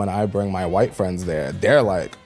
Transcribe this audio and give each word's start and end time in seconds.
when 0.00 0.08
I 0.08 0.24
bring 0.24 0.50
my 0.50 0.64
white 0.64 0.94
friends 0.94 1.26
there, 1.26 1.52
they're 1.52 1.82
like, 1.82 2.16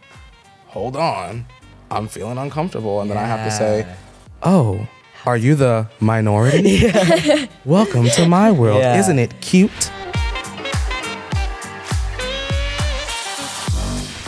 hold 0.67 0.95
on, 0.95 1.45
I'm 1.91 2.07
feeling 2.07 2.39
uncomfortable. 2.39 3.01
And 3.01 3.11
then 3.11 3.19
I 3.19 3.25
have 3.25 3.45
to 3.45 3.51
say, 3.51 3.93
oh, 4.45 4.87
are 5.27 5.37
you 5.37 5.57
the 5.57 5.89
minority? 5.99 6.83
Welcome 7.65 8.07
to 8.11 8.29
my 8.29 8.53
world. 8.53 8.79
Yeah. 8.79 9.01
Isn't 9.01 9.19
it 9.19 9.41
cute? 9.41 9.91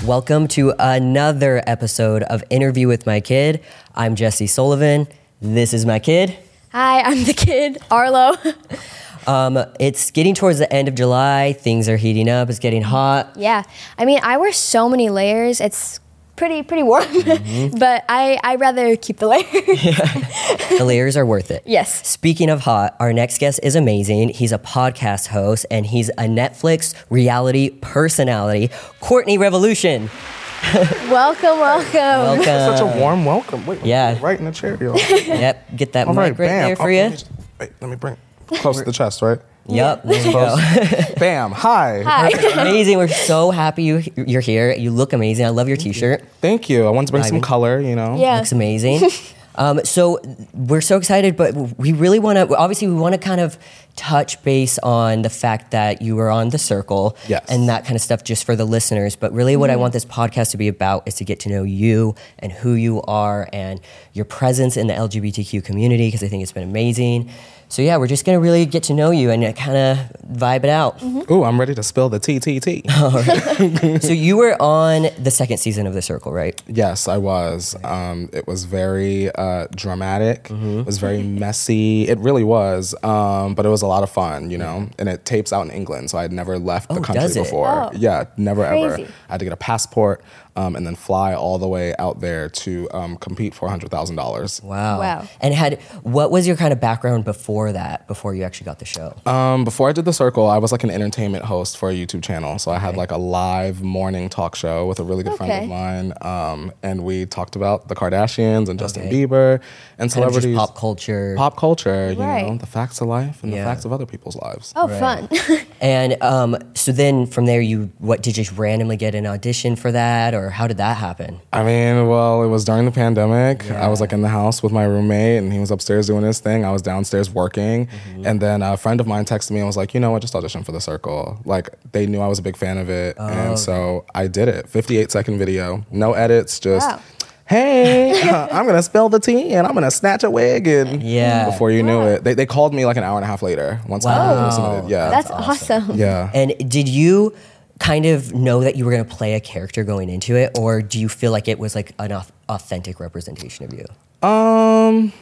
Welcome 0.04 0.48
to 0.48 0.74
another 0.80 1.62
episode 1.68 2.24
of 2.24 2.42
Interview 2.50 2.88
with 2.88 3.06
My 3.06 3.20
Kid. 3.20 3.62
I'm 3.94 4.16
Jesse 4.16 4.48
Sullivan. 4.48 5.06
This 5.40 5.72
is 5.72 5.86
my 5.86 6.00
kid. 6.00 6.36
Hi, 6.72 7.00
I'm 7.00 7.22
the 7.22 7.32
kid, 7.32 7.78
Arlo. 7.92 8.34
Um, 9.26 9.58
it's 9.80 10.10
getting 10.10 10.34
towards 10.34 10.58
the 10.58 10.72
end 10.72 10.88
of 10.88 10.94
July. 10.94 11.52
Things 11.54 11.88
are 11.88 11.96
heating 11.96 12.28
up. 12.28 12.48
It's 12.50 12.58
getting 12.58 12.82
hot. 12.82 13.32
yeah, 13.36 13.64
I 13.98 14.04
mean, 14.04 14.20
I 14.22 14.36
wear 14.36 14.52
so 14.52 14.88
many 14.88 15.10
layers. 15.10 15.60
It's 15.60 16.00
pretty 16.36 16.62
pretty 16.62 16.82
warm, 16.82 17.02
Mm-hmm. 17.04 17.78
but 17.78 18.04
I 18.08 18.38
I 18.44 18.56
rather 18.56 18.94
keep 18.96 19.18
the 19.18 19.26
layers. 19.28 19.46
The 20.78 20.84
layers 20.84 21.16
are 21.16 21.24
worth 21.24 21.50
it. 21.50 21.62
Yes. 21.64 22.06
Speaking 22.06 22.50
of 22.50 22.60
hot, 22.60 22.96
our 23.00 23.12
next 23.12 23.38
guest 23.38 23.60
is 23.62 23.74
amazing. 23.76 24.28
He's 24.30 24.52
a 24.52 24.58
podcast 24.58 25.28
host 25.28 25.64
and 25.70 25.86
he's 25.86 26.10
a 26.10 26.24
Netflix 26.28 26.94
reality 27.08 27.70
personality, 27.70 28.68
Courtney 29.00 29.38
Revolution. 29.38 30.10
welcome, 31.08 31.58
welcome. 31.58 31.94
Welcome. 31.94 32.44
Such 32.44 32.80
a 32.80 32.98
warm 32.98 33.24
welcome. 33.24 33.64
Wait, 33.64 33.82
Yeah. 33.84 34.18
right 34.20 34.38
in 34.38 34.44
the 34.44 34.52
chair, 34.52 34.76
yo. 34.78 34.94
Yep, 34.96 35.76
get 35.76 35.92
that 35.94 36.08
All 36.08 36.14
mic 36.14 36.20
right, 36.20 36.38
right 36.40 36.48
bam. 36.48 36.66
there 36.68 36.76
for 36.76 36.82
Oh, 36.82 36.86
you. 36.88 37.00
let 37.02 37.10
me 37.10 37.16
just- 37.16 37.30
wait, 37.60 37.70
let 37.80 37.90
me 37.90 37.96
bring 37.96 38.12
it 38.14 38.18
close 38.46 38.78
to 38.78 38.84
the 38.84 38.92
chest, 38.92 39.22
right? 39.22 39.38
Yep, 39.68 40.04
there 40.04 40.26
you 40.26 40.32
go. 40.32 40.56
Bam. 41.18 41.50
Hi. 41.50 42.02
Hi. 42.02 42.28
amazing. 42.60 42.98
We're 42.98 43.08
so 43.08 43.50
happy 43.50 43.82
you, 43.82 44.02
you're 44.16 44.40
here. 44.40 44.72
You 44.72 44.92
look 44.92 45.12
amazing. 45.12 45.44
I 45.44 45.48
love 45.48 45.66
your 45.66 45.76
t-shirt. 45.76 46.24
Thank 46.40 46.70
you. 46.70 46.86
I 46.86 46.90
wanted 46.90 47.08
to 47.08 47.12
bring 47.12 47.24
some 47.24 47.38
Vibing. 47.38 47.42
color, 47.42 47.80
you 47.80 47.96
know. 47.96 48.16
Yeah. 48.16 48.36
Looks 48.36 48.52
amazing. 48.52 49.00
um, 49.56 49.80
so 49.84 50.20
we're 50.54 50.80
so 50.80 50.96
excited, 50.96 51.36
but 51.36 51.56
we 51.78 51.92
really 51.92 52.20
want 52.20 52.36
to. 52.38 52.56
Obviously, 52.56 52.86
we 52.86 52.94
want 52.94 53.14
to 53.14 53.18
kind 53.20 53.40
of 53.40 53.58
touch 53.96 54.40
base 54.44 54.78
on 54.80 55.22
the 55.22 55.30
fact 55.30 55.72
that 55.72 56.00
you 56.00 56.14
were 56.14 56.30
on 56.30 56.50
the 56.50 56.58
circle 56.58 57.16
Yes. 57.26 57.44
and 57.48 57.68
that 57.68 57.82
kind 57.84 57.96
of 57.96 58.02
stuff, 58.02 58.22
just 58.22 58.44
for 58.44 58.54
the 58.54 58.64
listeners. 58.66 59.16
But 59.16 59.32
really, 59.32 59.56
what 59.56 59.70
I 59.70 59.74
want 59.76 59.92
this 59.94 60.04
podcast 60.04 60.52
to 60.52 60.58
be 60.58 60.68
about 60.68 61.08
is 61.08 61.14
to 61.16 61.24
get 61.24 61.40
to 61.40 61.48
know 61.48 61.64
you 61.64 62.14
and 62.38 62.52
who 62.52 62.74
you 62.74 63.02
are 63.02 63.48
and 63.52 63.80
your 64.12 64.26
presence 64.26 64.76
in 64.76 64.86
the 64.86 64.94
LGBTQ 64.94 65.64
community 65.64 66.06
because 66.06 66.22
I 66.22 66.28
think 66.28 66.44
it's 66.44 66.52
been 66.52 66.62
amazing. 66.68 67.30
So 67.68 67.82
yeah, 67.82 67.96
we're 67.96 68.06
just 68.06 68.24
gonna 68.24 68.40
really 68.40 68.64
get 68.64 68.84
to 68.84 68.94
know 68.94 69.10
you 69.10 69.30
and 69.30 69.42
kind 69.56 69.76
of 69.76 69.98
vibe 70.32 70.64
it 70.64 70.70
out. 70.70 71.02
Ooh, 71.30 71.42
I'm 71.44 71.58
ready 71.58 71.74
to 71.74 71.82
spill 71.82 72.08
the 72.08 72.20
TTT. 72.20 74.00
so 74.02 74.12
you 74.12 74.36
were 74.36 74.60
on 74.62 75.08
the 75.18 75.30
second 75.30 75.58
season 75.58 75.86
of 75.86 75.92
The 75.94 76.00
Circle, 76.02 76.32
right? 76.32 76.60
Yes, 76.68 77.08
I 77.08 77.16
was. 77.18 77.74
Um, 77.82 78.28
it 78.32 78.46
was 78.46 78.64
very 78.64 79.30
uh, 79.34 79.66
dramatic. 79.74 80.44
Mm-hmm. 80.44 80.80
It 80.80 80.86
was 80.86 80.98
very 80.98 81.22
messy. 81.22 82.08
It 82.08 82.18
really 82.18 82.44
was. 82.44 82.94
Um, 83.02 83.54
but 83.54 83.66
it 83.66 83.70
was 83.70 83.82
a 83.82 83.86
lot 83.88 84.02
of 84.02 84.10
fun, 84.10 84.50
you 84.50 84.58
know. 84.58 84.88
And 84.98 85.08
it 85.08 85.24
tapes 85.24 85.52
out 85.52 85.62
in 85.62 85.70
England, 85.72 86.10
so 86.10 86.18
I 86.18 86.22
had 86.22 86.32
never 86.32 86.58
left 86.58 86.88
the 86.88 86.94
Oh, 86.96 87.02
country 87.02 87.22
does 87.22 87.36
it? 87.36 87.42
before. 87.44 87.68
Oh. 87.68 87.90
Yeah, 87.94 88.24
never 88.36 88.64
ever. 88.64 88.94
I 89.02 89.06
had 89.32 89.38
to 89.40 89.44
get 89.44 89.52
a 89.52 89.56
passport 89.56 90.22
um, 90.56 90.74
and 90.76 90.86
then 90.86 90.96
fly 90.96 91.34
all 91.34 91.58
the 91.58 91.68
way 91.68 91.94
out 91.98 92.20
there 92.20 92.48
to 92.48 92.88
um, 92.92 93.16
compete 93.16 93.54
for 93.54 93.68
hundred 93.68 93.90
thousand 93.90 94.16
dollars. 94.16 94.60
Wow. 94.62 94.98
Wow. 94.98 95.28
And 95.40 95.54
had 95.54 95.80
what 96.02 96.30
was 96.30 96.46
your 96.46 96.56
kind 96.56 96.72
of 96.72 96.80
background 96.80 97.24
before 97.24 97.72
that? 97.72 98.06
Before 98.08 98.34
you 98.34 98.42
actually 98.42 98.64
got 98.66 98.78
the 98.78 98.84
show? 98.84 99.14
Um, 99.26 99.64
before 99.64 99.88
I 99.88 99.92
did 99.92 100.04
the 100.04 100.12
circle, 100.12 100.46
I 100.46 100.58
was 100.58 100.72
like 100.72 100.84
an 100.84 100.90
entertainment 100.90 101.44
host 101.44 101.76
for 101.76 101.90
a 101.90 101.92
YouTube 101.94 102.22
channel. 102.22 102.58
So 102.58 102.70
I 102.70 102.78
had 102.78 102.96
like 102.96 103.10
a 103.10 103.18
live 103.18 103.82
morning 103.82 104.28
talk 104.28 104.54
show 104.56 104.86
with 104.86 104.98
a 105.00 105.04
really 105.04 105.22
good 105.22 105.36
friend 105.36 105.52
of 105.64 105.68
mine, 105.68 106.12
um, 106.22 106.72
and 106.82 107.04
we 107.04 107.26
talked 107.26 107.56
about 107.56 107.88
the 107.88 107.94
Kardashians 107.94 108.68
and 108.68 108.78
Justin 108.78 109.06
Okay. 109.08 109.26
Bieber 109.26 109.54
and 109.54 109.62
Kind 109.98 110.24
of 110.24 110.32
celebrities. 110.32 110.56
just 110.56 110.58
pop 110.68 110.76
culture. 110.76 111.34
pop 111.36 111.56
culture, 111.56 112.10
you 112.12 112.16
know, 112.18 112.56
the 112.58 112.66
facts 112.66 113.00
of 113.00 113.08
life 113.08 113.42
and 113.42 113.52
Yeah. 113.52 113.64
the 113.64 113.70
facts 113.70 113.84
of 113.84 113.92
other 113.92 114.06
people's 114.06 114.36
lives. 114.36 114.72
Oh, 114.76 114.88
Right. 114.88 114.98
fun. 115.28 115.28
And 115.78 116.20
um, 116.22 116.56
so 116.74 116.90
then 116.90 117.26
from 117.26 117.44
there, 117.44 117.60
you 117.60 117.90
what 117.98 118.22
did 118.22 118.36
you 118.38 118.44
just 118.44 118.56
randomly 118.58 118.96
get 118.96 119.14
an 119.14 119.26
audition 119.26 119.76
for 119.76 119.92
that, 119.92 120.32
or 120.34 120.45
how 120.50 120.66
did 120.66 120.76
that 120.78 120.96
happen? 120.96 121.40
I 121.52 121.62
mean, 121.64 122.06
well, 122.08 122.42
it 122.42 122.48
was 122.48 122.64
during 122.64 122.84
the 122.84 122.90
pandemic. 122.90 123.70
I 123.70 123.88
was 123.88 124.00
like 124.00 124.12
in 124.12 124.22
the 124.22 124.28
house 124.28 124.62
with 124.62 124.72
my 124.72 124.84
roommate, 124.84 125.38
and 125.38 125.52
he 125.52 125.58
was 125.58 125.70
upstairs 125.70 126.06
doing 126.06 126.24
his 126.24 126.40
thing. 126.40 126.64
I 126.64 126.72
was 126.72 126.82
downstairs 126.82 127.30
working, 127.30 127.86
Mm-hmm. 127.86 128.26
and 128.26 128.40
then 128.40 128.62
a 128.62 128.76
friend 128.76 129.00
of 129.00 129.06
mine 129.06 129.24
texted 129.24 129.50
me 129.52 129.58
and 129.58 129.66
was 129.66 129.76
like, 129.76 129.94
"You 129.94 130.00
know 130.00 130.10
what? 130.10 130.22
Just 130.22 130.34
audition 130.34 130.62
for 130.64 130.72
the 130.72 130.80
Circle." 130.80 131.38
Like 131.44 131.68
they 131.92 132.06
knew 132.06 132.20
I 132.20 132.26
was 132.28 132.38
a 132.38 132.42
big 132.42 132.56
fan 132.56 132.78
of 132.78 132.88
it, 132.88 133.16
Oh, 133.18 133.26
and 133.26 133.58
so 133.58 134.04
I 134.14 134.26
did 134.26 134.48
it. 134.48 134.68
Fifty-eight 134.68 135.10
second 135.10 135.38
video, 135.38 135.84
no 135.90 136.12
edits, 136.14 136.58
just. 136.60 136.88
Wow. 136.88 137.00
Hey, 137.48 138.20
I'm 138.52 138.66
gonna 138.66 138.82
spill 138.82 139.08
the 139.08 139.20
tea 139.20 139.52
and 139.54 139.68
I'm 139.68 139.74
gonna 139.74 139.90
snatch 139.92 140.24
a 140.24 140.30
wig 140.30 140.66
and 140.66 141.00
Yeah. 141.00 141.44
Before 141.46 141.70
you 141.70 141.82
knew 141.84 142.00
it, 142.02 142.24
they, 142.24 142.34
they 142.34 142.44
called 142.44 142.74
me 142.74 142.84
like 142.86 142.96
an 142.96 143.04
hour 143.04 143.16
and 143.16 143.24
a 143.24 143.28
half 143.28 143.40
later 143.40 143.80
once 143.86 144.04
Wow. 144.04 144.46
I 144.48 144.50
submitted. 144.50 144.90
Yeah, 144.90 145.10
That's 145.10 145.30
awesome. 145.30 145.92
yeah. 145.96 146.28
And 146.34 146.54
did 146.68 146.88
you 146.88 147.34
kind 147.78 148.06
of 148.06 148.32
know 148.34 148.60
that 148.60 148.76
you 148.76 148.84
were 148.84 148.90
going 148.90 149.04
to 149.04 149.14
play 149.14 149.34
a 149.34 149.40
character 149.40 149.84
going 149.84 150.08
into 150.08 150.36
it, 150.36 150.56
or 150.58 150.82
do 150.82 150.98
you 150.98 151.08
feel 151.08 151.32
like 151.32 151.48
it 151.48 151.58
was 151.58 151.74
like 151.74 151.92
an 151.98 152.12
au- 152.12 152.22
authentic 152.48 153.00
representation 153.00 153.64
of 153.64 153.72
you? 153.72 153.84
Um, 154.26 155.12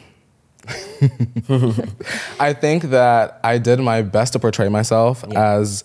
I 2.39 2.53
think 2.53 2.83
that 2.83 3.39
I 3.43 3.57
did 3.57 3.79
my 3.79 4.01
best 4.01 4.33
to 4.33 4.39
portray 4.39 4.69
myself 4.69 5.23
as 5.35 5.83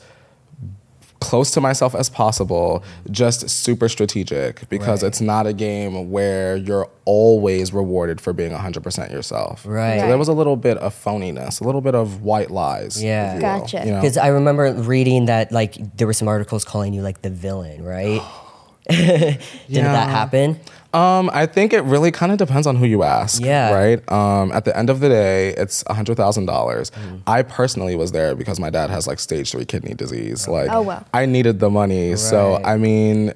close 1.20 1.50
to 1.52 1.60
myself 1.60 1.94
as 1.94 2.08
possible, 2.08 2.82
just 3.10 3.48
super 3.50 3.88
strategic 3.88 4.68
because 4.70 5.02
Right. 5.02 5.08
it's 5.08 5.20
not 5.20 5.46
a 5.46 5.52
game 5.52 6.10
where 6.10 6.56
you're 6.56 6.88
always 7.04 7.72
rewarded 7.72 8.20
for 8.20 8.32
being 8.32 8.52
100% 8.52 9.10
yourself. 9.12 9.64
Right. 9.66 10.00
So 10.00 10.06
there 10.06 10.16
was 10.18 10.28
a 10.28 10.32
little 10.32 10.56
bit 10.56 10.78
of 10.78 10.94
phoniness, 10.94 11.60
a 11.60 11.64
little 11.64 11.82
bit 11.82 11.94
of 11.94 12.22
white 12.22 12.50
lies. 12.50 13.02
Yeah. 13.02 13.28
you 13.28 13.34
will, 13.34 13.40
Gotcha. 13.60 13.82
you 13.84 13.90
know? 13.92 14.00
Because 14.00 14.16
I 14.16 14.28
remember 14.28 14.72
reading 14.72 15.26
that 15.26 15.52
like 15.52 15.76
there 15.96 16.06
were 16.06 16.12
some 16.14 16.28
articles 16.28 16.64
calling 16.64 16.94
you 16.94 17.02
like 17.02 17.20
the 17.22 17.30
villain, 17.30 17.84
right? 17.84 18.22
Didn't 18.88 19.38
Yeah. 19.68 19.92
that 19.92 20.08
happen? 20.08 20.58
Um, 20.92 21.30
I 21.32 21.46
think 21.46 21.72
it 21.72 21.82
really 21.82 22.10
kind 22.10 22.32
of 22.32 22.38
depends 22.38 22.66
on 22.66 22.74
who 22.76 22.84
you 22.84 23.02
ask. 23.04 23.40
Yeah. 23.40 23.72
Right. 23.72 24.12
Um, 24.12 24.50
at 24.50 24.64
the 24.64 24.76
end 24.76 24.90
of 24.90 24.98
the 25.00 25.08
day, 25.08 25.50
it's 25.50 25.84
a 25.86 25.94
hundred 25.94 26.16
thousand 26.16 26.46
dollars. 26.46 26.90
Mm-hmm. 26.90 27.16
I 27.28 27.42
personally 27.42 27.94
was 27.94 28.10
there 28.12 28.34
because 28.34 28.58
my 28.58 28.70
dad 28.70 28.90
has 28.90 29.06
like 29.06 29.20
stage 29.20 29.52
three 29.52 29.64
kidney 29.64 29.94
disease. 29.94 30.48
Like, 30.48 30.70
Oh, 30.70 30.82
wow. 30.82 31.04
I 31.14 31.26
needed 31.26 31.60
the 31.60 31.70
money. 31.70 32.16
So 32.16 32.60
I 32.64 32.76
mean, 32.76 33.32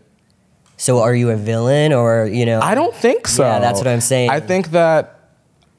So 0.76 1.00
are 1.00 1.14
you 1.14 1.30
a 1.30 1.36
villain, 1.36 1.92
or 1.92 2.26
you 2.26 2.44
know? 2.44 2.60
I 2.60 2.74
don't 2.74 2.94
think 2.94 3.28
so. 3.28 3.44
Yeah, 3.44 3.60
that's 3.60 3.78
what 3.78 3.86
I'm 3.86 4.00
saying. 4.00 4.30
I 4.30 4.40
think 4.40 4.70
that 4.72 5.23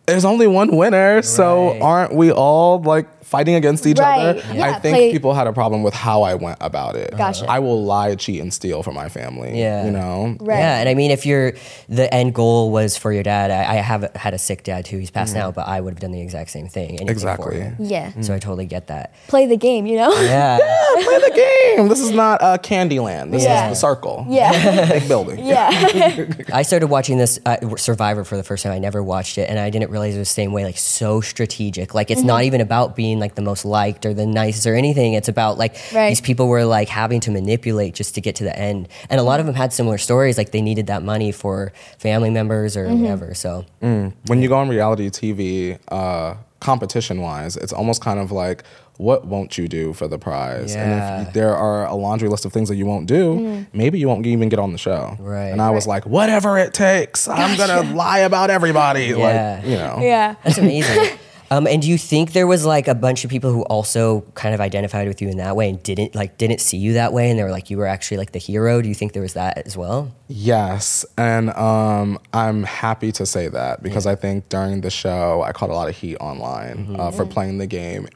there's 0.08 0.26
only 0.26 0.48
one 0.48 0.76
winner. 0.76 1.22
So 1.22 1.80
aren't 1.82 2.14
we 2.14 2.32
all 2.32 2.82
like 2.82 3.08
fighting 3.24 3.56
against 3.56 3.88
each 3.88 3.98
Right. 3.98 4.20
other? 4.38 4.44
Yeah, 4.54 4.68
I 4.70 4.74
think 4.80 4.96
play- 4.96 5.12
people 5.12 5.34
had 5.34 5.48
a 5.48 5.54
problem 5.54 5.82
with 5.82 5.96
how 5.96 6.22
I 6.22 6.36
went 6.36 6.58
about 6.62 6.96
it. 6.96 7.18
Gotcha. 7.18 7.46
I 7.50 7.58
will 7.60 7.84
lie, 7.84 8.14
cheat, 8.16 8.40
and 8.40 8.54
steal 8.54 8.84
for 8.84 8.92
my 8.92 9.10
family. 9.10 9.60
Yeah. 9.60 9.86
You 9.86 9.92
know. 9.92 10.36
Right. 10.40 10.60
Yeah, 10.60 10.80
and 10.80 10.88
I 10.88 10.94
mean, 10.94 11.10
if 11.10 11.26
your 11.26 11.54
the 11.90 12.12
end 12.14 12.36
goal 12.36 12.72
was 12.72 12.98
for 12.98 13.12
your 13.12 13.24
dad, 13.24 13.50
I, 13.50 13.74
I 13.74 13.76
have 13.78 14.16
had 14.16 14.34
a 14.36 14.38
sick 14.38 14.64
dad 14.64 14.86
too. 14.86 15.00
He's 15.00 15.10
passed 15.10 15.34
mm-hmm. 15.34 15.40
now, 15.40 15.52
but 15.52 15.68
I 15.68 15.82
would 15.82 15.94
have 15.94 16.00
done 16.00 16.12
the 16.12 16.22
exact 16.22 16.52
same 16.52 16.68
thing. 16.68 16.90
anything 16.90 17.08
for 17.08 17.12
Exactly. 17.12 17.60
him. 17.60 17.76
Yeah. 17.80 18.12
So 18.22 18.34
I 18.36 18.40
totally 18.40 18.68
get 18.68 18.88
that. 18.88 19.16
Play 19.28 19.48
the 19.48 19.58
game, 19.58 19.88
you 19.88 19.98
know? 19.98 20.12
Yeah. 20.22 20.58
Play 21.04 21.20
the 21.20 21.32
game. 21.36 21.55
This 21.76 22.00
is 22.00 22.12
not 22.12 22.42
uh, 22.42 22.58
Candyland. 22.58 23.32
This 23.32 23.44
Yeah. 23.44 23.70
is 23.70 23.78
the 23.78 23.80
circle. 23.88 24.26
Yeah. 24.30 24.90
Big 25.00 25.08
building. 25.08 25.46
yeah. 25.46 26.26
I 26.54 26.62
started 26.64 26.88
watching 26.88 27.18
this 27.18 27.40
uh, 27.46 27.76
Survivor 27.78 28.24
for 28.24 28.38
the 28.38 28.44
first 28.44 28.64
time. 28.64 28.72
I 28.74 28.80
never 28.80 29.04
watched 29.04 29.38
it, 29.38 29.50
and 29.50 29.60
I 29.60 29.70
didn't 29.70 29.92
realize 29.92 30.16
it 30.16 30.20
was 30.20 30.30
the 30.30 30.34
same 30.34 30.52
way. 30.52 30.64
Like 30.64 30.78
so 30.78 31.22
strategic. 31.22 31.94
Like 31.94 32.10
it's 32.12 32.24
not 32.24 32.44
even 32.44 32.62
about 32.62 32.96
being 32.96 33.20
like 33.20 33.36
the 33.36 33.42
most 33.42 33.66
liked 33.66 34.06
or 34.06 34.14
the 34.14 34.26
nicest 34.26 34.66
or 34.68 34.76
anything. 34.76 35.14
It's 35.14 35.28
about 35.28 35.58
like 35.58 35.76
Right. 35.94 36.10
these 36.10 36.22
people 36.22 36.48
were 36.48 36.66
like 36.66 36.90
having 36.90 37.20
to 37.22 37.32
manipulate 37.32 37.94
just 37.96 38.16
to 38.16 38.22
get 38.22 38.36
to 38.38 38.44
the 38.44 38.58
end. 38.58 38.88
And 39.10 39.20
a 39.20 39.24
lot 39.24 39.40
of 39.40 39.46
them 39.46 39.56
had 39.56 39.74
similar 39.74 39.98
stories. 39.98 40.38
Like 40.38 40.52
they 40.52 40.62
needed 40.62 40.88
that 40.88 41.04
money 41.04 41.32
for 41.32 41.74
family 42.00 42.30
members 42.30 42.76
or 42.78 42.88
whatever. 42.94 43.34
So 43.34 43.66
When 43.82 44.14
you 44.42 44.48
go 44.48 44.56
on 44.58 44.70
reality 44.70 45.10
TV, 45.10 45.78
uh, 45.90 46.36
competition 46.60 47.22
wise, 47.22 47.56
it's 47.58 47.74
almost 47.74 48.02
kind 48.02 48.20
of 48.20 48.32
like, 48.32 48.64
what 48.98 49.26
won't 49.26 49.58
you 49.58 49.68
do 49.68 49.94
for 49.94 50.08
the 50.08 50.18
prize? 50.18 50.76
And 50.76 51.28
if 51.28 51.34
there 51.34 51.56
are 51.56 51.86
a 51.86 51.96
laundry 51.96 52.30
list 52.30 52.46
of 52.46 52.54
things 52.54 52.70
that 52.70 52.76
you 52.76 52.86
won't 52.86 53.08
do, 53.08 53.66
maybe 53.74 54.00
you 54.00 54.08
won't 54.08 54.26
even 54.26 54.50
get 54.50 54.60
on 54.60 54.72
the 54.72 54.78
show. 54.78 55.16
Right. 55.20 55.48
And 55.48 55.62
I 55.62 55.72
was 55.72 55.88
like, 55.88 56.06
whatever 56.06 56.58
it 56.58 56.74
takes, 56.74 57.28
I'm 57.28 57.58
gonna 57.58 57.94
lie 57.94 58.20
about 58.20 58.50
everybody. 58.50 59.06
Yeah. 59.06 59.60
Like, 59.62 59.66
you 59.66 59.78
know. 59.78 59.98
yeah. 60.02 60.36
That's 60.44 60.58
amazing. 60.58 61.18
um, 61.52 61.68
and 61.68 61.82
do 61.82 61.90
you 61.90 61.98
think 61.98 62.32
there 62.32 62.48
was 62.48 62.66
like 62.66 62.88
a 62.88 62.96
bunch 62.96 63.24
of 63.24 63.30
people 63.30 63.52
who 63.52 63.64
also 63.64 64.22
kind 64.34 64.56
of 64.56 64.62
identified 64.62 65.08
with 65.08 65.22
you 65.22 65.28
in 65.30 65.38
that 65.38 65.56
way 65.56 65.70
and 65.70 65.82
didn't 65.84 66.16
like 66.16 66.38
didn't 66.38 66.62
see 66.62 66.78
you 66.78 66.94
that 66.94 67.12
way, 67.14 67.30
and 67.30 67.38
they 67.38 67.44
were 67.44 67.52
like 67.52 67.70
you 67.70 67.78
were 67.78 67.88
actually 67.88 68.18
like 68.18 68.32
the 68.32 68.40
hero? 68.40 68.82
Do 68.82 68.88
you 68.88 68.96
think 68.96 69.14
there 69.14 69.22
was 69.22 69.34
that 69.34 69.66
as 69.66 69.76
well? 69.76 70.12
Yes, 70.28 71.06
and 71.18 71.50
um, 71.52 72.20
I'm 72.34 72.64
happy 72.64 73.12
to 73.14 73.26
say 73.26 73.48
that 73.50 73.84
because 73.84 74.08
I 74.08 74.16
think 74.16 74.50
during 74.50 74.82
the 74.82 74.90
show 74.90 75.42
I 75.42 75.52
caught 75.52 75.70
a 75.70 75.74
lot 75.74 75.90
of 75.90 75.96
heat 75.98 76.16
online 76.18 76.96
uh, 76.98 77.12
for 77.12 77.26
playing 77.26 77.58
the 77.58 77.68
game 77.68 78.08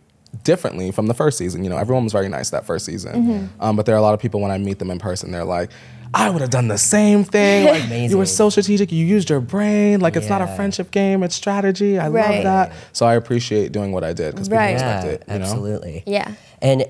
differently 0.44 0.92
from 0.92 1.08
the 1.08 1.14
first 1.14 1.38
season. 1.38 1.64
You 1.64 1.70
know, 1.70 1.78
everyone 1.78 2.04
was 2.04 2.14
very 2.14 2.30
nice 2.30 2.50
that 2.52 2.66
first 2.66 2.86
season. 2.86 3.50
Um, 3.60 3.76
but 3.76 3.86
there 3.86 3.96
are 3.96 3.98
a 3.98 4.02
lot 4.02 4.14
of 4.14 4.20
people 4.20 4.40
when 4.42 4.52
I 4.52 4.58
meet 4.58 4.80
them 4.80 4.92
in 4.92 5.00
person, 5.00 5.32
they're 5.32 5.44
like, 5.44 5.72
I 6.12 6.30
would 6.32 6.42
have 6.42 6.50
done 6.50 6.68
the 6.68 6.78
same 6.78 7.24
thing. 7.24 7.66
Like 7.90 8.10
you 8.10 8.18
were 8.18 8.26
so 8.26 8.50
strategic. 8.50 8.92
You 8.92 9.06
used 9.06 9.30
your 9.30 9.40
brain. 9.42 10.00
Like 10.00 10.16
it's 10.16 10.28
not 10.30 10.42
a 10.42 10.48
friendship 10.56 10.90
game. 10.92 11.22
It's 11.24 11.36
strategy. 11.36 12.00
I 12.00 12.10
Right. 12.10 12.36
love 12.36 12.44
that. 12.44 12.74
So 12.94 13.06
I 13.06 13.14
appreciate 13.16 13.72
doing 13.72 13.92
what 13.92 14.04
I 14.04 14.14
did 14.14 14.34
because 14.34 14.48
people 14.50 14.58
Right. 14.60 14.74
respect 14.74 15.06
Yeah, 15.06 15.12
it. 15.12 15.24
You 15.28 15.40
know? 15.40 15.46
absolutely. 15.46 16.04
Yeah. 16.08 16.32
And 16.62 16.86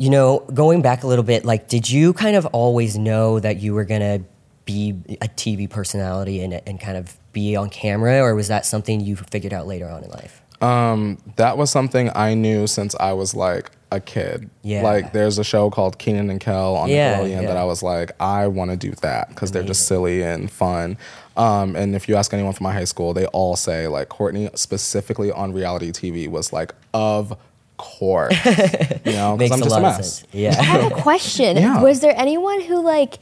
you 0.00 0.10
know, 0.10 0.40
going 0.54 0.80
back 0.82 1.02
a 1.02 1.06
little 1.08 1.24
bit, 1.24 1.44
like, 1.44 1.66
did 1.68 1.90
you 1.90 2.12
kind 2.12 2.36
of 2.36 2.46
always 2.46 2.96
know 2.96 3.40
that 3.40 3.56
you 3.60 3.74
were 3.74 3.84
gonna 3.84 4.20
be 4.64 4.94
a 5.22 5.26
TV 5.28 5.68
personality 5.68 6.40
and, 6.42 6.60
and 6.66 6.78
kind 6.78 6.96
of 6.96 7.16
be 7.32 7.56
on 7.56 7.68
camera, 7.70 8.20
or 8.20 8.34
was 8.34 8.48
that 8.48 8.64
something 8.66 9.00
you 9.00 9.16
figured 9.16 9.52
out 9.52 9.66
later 9.66 9.88
on 9.88 10.04
in 10.04 10.10
life? 10.10 10.40
Um, 10.60 11.18
that 11.36 11.56
was 11.56 11.70
something 11.70 12.10
I 12.14 12.34
knew 12.34 12.66
since 12.66 12.94
I 12.98 13.12
was 13.12 13.34
like 13.34 13.70
a 13.90 14.00
kid. 14.00 14.50
Yeah. 14.62 14.82
Like 14.82 15.12
there's 15.12 15.38
a 15.38 15.44
show 15.44 15.70
called 15.70 15.98
Kenan 15.98 16.30
and 16.30 16.40
Kel 16.40 16.74
on 16.76 16.88
Yeah, 16.88 17.20
Nickelodeon 17.20 17.46
that. 17.46 17.56
I 17.56 17.64
was 17.64 17.82
like, 17.82 18.12
I 18.20 18.46
want 18.48 18.70
to 18.72 18.76
do 18.76 18.90
that 19.02 19.28
because 19.30 19.52
they're 19.52 19.62
just 19.62 19.86
silly 19.86 20.22
and 20.22 20.50
fun. 20.50 20.98
Um, 21.36 21.76
and 21.76 21.94
if 21.94 22.08
you 22.08 22.16
ask 22.16 22.34
anyone 22.34 22.52
from 22.52 22.64
my 22.64 22.72
high 22.72 22.84
school, 22.84 23.14
they 23.14 23.26
all 23.26 23.54
say 23.56 23.86
like 23.86 24.08
Courtney 24.08 24.50
specifically 24.54 25.30
on 25.30 25.52
reality 25.52 25.92
TV 25.92 26.28
was 26.28 26.52
like, 26.52 26.74
of 26.92 27.38
course, 27.76 28.34
you 28.44 29.12
know, 29.12 29.36
because 29.36 29.38
Makes 29.38 29.52
I'm 29.52 29.60
a 29.60 29.64
just 29.64 29.70
lot 29.70 29.82
a 29.82 29.86
of 29.86 29.96
mess. 29.98 30.14
sense. 30.18 30.26
Yeah. 30.32 30.56
I 30.58 30.62
have 30.64 30.92
a 30.92 30.94
question. 31.02 31.56
Yeah. 31.56 31.80
Was 31.80 32.00
there 32.00 32.14
anyone 32.16 32.60
who 32.62 32.82
like 32.82 33.18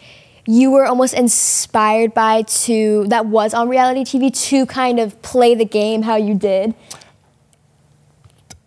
you 0.48 0.70
were 0.70 0.86
almost 0.86 1.12
inspired 1.14 2.14
by 2.14 2.42
to 2.42 3.04
that 3.08 3.26
was 3.26 3.52
on 3.52 3.68
reality 3.68 4.02
TV 4.04 4.32
to 4.48 4.64
kind 4.66 4.98
of 4.98 5.20
play 5.22 5.54
the 5.54 5.64
game 5.64 6.02
how 6.02 6.16
you 6.16 6.34
did? 6.34 6.74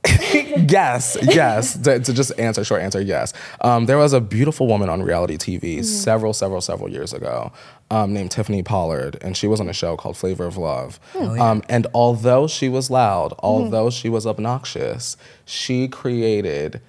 yes, 0.07 1.18
yes. 1.22 1.78
to, 1.80 2.00
to 2.00 2.13
just 2.13 2.38
answer, 2.40 2.63
short 2.63 2.81
answer, 2.81 3.01
yes. 3.01 3.34
Um, 3.62 3.86
there 3.86 3.98
was 3.98 4.13
a 4.13 4.22
beautiful 4.22 4.68
woman 4.68 4.90
on 4.90 5.01
reality 5.01 5.38
TV 5.38 5.84
several, 5.84 6.34
several, 6.34 6.62
several 6.62 6.90
years 6.90 7.13
ago 7.13 7.51
um, 7.92 8.13
named 8.13 8.31
Tiffany 8.31 8.63
Pollard, 8.63 9.18
and 9.22 9.36
she 9.36 9.48
was 9.48 9.60
on 9.60 9.68
a 9.68 9.74
show 9.74 9.98
called 9.98 10.16
Flavor 10.16 10.46
of 10.46 10.57
Love. 10.57 11.00
um, 11.16 11.62
and 11.68 11.88
although 11.94 12.48
she 12.48 12.69
was 12.69 12.90
loud, 12.90 13.34
although 13.40 13.90
she 13.90 14.10
was 14.10 14.25
obnoxious, 14.25 15.18
she 15.46 15.88
created 15.88 16.81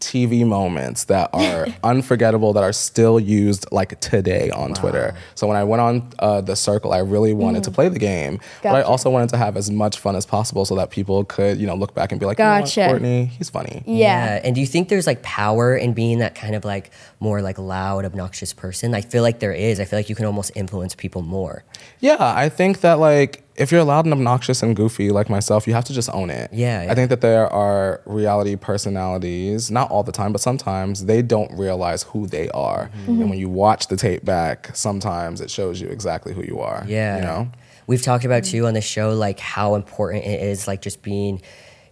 TV 0.00 0.46
moments 0.46 1.04
that 1.04 1.30
are 1.32 1.66
unforgettable 1.84 2.52
that 2.54 2.62
are 2.62 2.72
still 2.72 3.20
used 3.20 3.66
like 3.70 4.00
today 4.00 4.50
on 4.50 4.74
Twitter. 4.74 5.14
So 5.34 5.46
when 5.46 5.56
I 5.56 5.64
went 5.64 5.80
on 5.80 6.12
uh, 6.18 6.40
the 6.40 6.56
circle, 6.56 6.92
I 6.92 6.98
really 6.98 7.32
wanted 7.32 7.64
to 7.64 7.70
play 7.70 7.88
the 7.88 7.98
game, 7.98 8.40
but 8.62 8.74
I 8.74 8.82
also 8.82 9.10
wanted 9.10 9.28
to 9.30 9.36
have 9.36 9.56
as 9.56 9.70
much 9.70 9.98
fun 9.98 10.16
as 10.16 10.26
possible 10.26 10.64
so 10.64 10.74
that 10.76 10.90
people 10.90 11.24
could, 11.24 11.58
you 11.58 11.66
know, 11.66 11.74
look 11.74 11.94
back 11.94 12.12
and 12.12 12.20
be 12.20 12.26
like, 12.26 12.38
you 12.38 12.44
know 12.44 12.52
what, 12.52 12.60
Gotcha. 12.64 12.88
Courtney, 12.88 13.26
he's 13.26 13.50
funny. 13.50 13.82
Yeah. 13.86 14.40
And 14.42 14.54
do 14.54 14.60
you 14.60 14.66
think 14.66 14.88
there's 14.88 15.06
like 15.06 15.22
power 15.22 15.76
in 15.76 15.92
being 15.92 16.18
that 16.18 16.34
kind 16.34 16.54
of 16.54 16.64
like 16.64 16.90
more 17.20 17.42
like 17.42 17.58
loud, 17.58 18.04
obnoxious 18.04 18.52
person? 18.52 18.94
I 18.94 19.02
feel 19.02 19.22
like 19.22 19.40
there 19.40 19.52
is. 19.52 19.80
I 19.80 19.84
feel 19.84 19.98
like 19.98 20.08
you 20.08 20.14
can 20.14 20.26
almost 20.26 20.52
influence 20.54 20.94
people 20.94 21.22
more. 21.22 21.64
Yeah, 22.00 22.16
I 22.18 22.48
think 22.48 22.80
that 22.80 22.94
like 22.94 23.44
if 23.60 23.70
you're 23.70 23.84
loud 23.84 24.06
and 24.06 24.14
obnoxious 24.14 24.62
and 24.62 24.74
goofy 24.74 25.10
like 25.10 25.28
myself, 25.28 25.66
you 25.66 25.74
have 25.74 25.84
to 25.84 25.92
just 25.92 26.08
own 26.14 26.30
it. 26.30 26.50
Yeah, 26.52 26.84
yeah. 26.84 26.90
I 26.90 26.94
think 26.94 27.10
that 27.10 27.20
there 27.20 27.46
are 27.52 28.00
reality 28.06 28.56
personalities, 28.56 29.70
not 29.70 29.90
all 29.90 30.02
the 30.02 30.12
time, 30.12 30.32
but 30.32 30.40
sometimes 30.40 31.04
they 31.04 31.20
don't 31.20 31.52
realize 31.56 32.04
who 32.04 32.26
they 32.26 32.48
are. 32.50 32.86
Mm-hmm. 32.88 33.20
And 33.20 33.30
when 33.30 33.38
you 33.38 33.50
watch 33.50 33.88
the 33.88 33.96
tape 33.96 34.24
back, 34.24 34.74
sometimes 34.74 35.42
it 35.42 35.50
shows 35.50 35.80
you 35.80 35.88
exactly 35.88 36.32
who 36.32 36.42
you 36.42 36.58
are. 36.60 36.84
Yeah. 36.88 37.16
You 37.16 37.22
know? 37.22 37.52
We've 37.86 38.00
talked 38.00 38.24
about 38.24 38.44
too 38.44 38.66
on 38.66 38.74
the 38.74 38.80
show 38.80 39.10
like 39.10 39.38
how 39.38 39.74
important 39.74 40.24
it 40.24 40.40
is 40.40 40.66
like 40.66 40.80
just 40.80 41.02
being, 41.02 41.42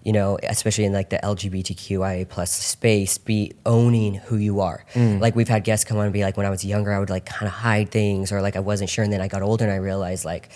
you 0.03 0.12
know, 0.12 0.38
especially 0.44 0.85
in 0.85 0.93
like 0.93 1.11
the 1.11 1.19
LGBTQIA 1.19 2.29
plus 2.29 2.50
space, 2.50 3.19
be 3.19 3.53
owning 3.67 4.14
who 4.14 4.37
you 4.37 4.61
are. 4.61 4.85
Like 4.94 5.37
we've 5.37 5.49
had 5.49 5.64
guests 5.64 5.85
come 5.85 5.99
on 5.99 6.05
and 6.05 6.12
be 6.12 6.23
like, 6.23 6.37
when 6.37 6.47
I 6.47 6.50
was 6.50 6.64
younger, 6.64 6.93
I 6.93 6.99
would 6.99 7.11
like 7.11 7.26
kind 7.26 7.47
of 7.47 7.53
hide 7.53 7.91
things 7.91 8.32
or 8.32 8.41
like 8.41 8.56
I 8.56 8.61
wasn't 8.61 8.88
sure, 8.88 9.05
and 9.05 9.12
then 9.12 9.21
I 9.21 9.29
got 9.29 9.43
older 9.43 9.64
and 9.64 9.73
I 9.73 9.76
realized 9.76 10.25
like. 10.25 10.49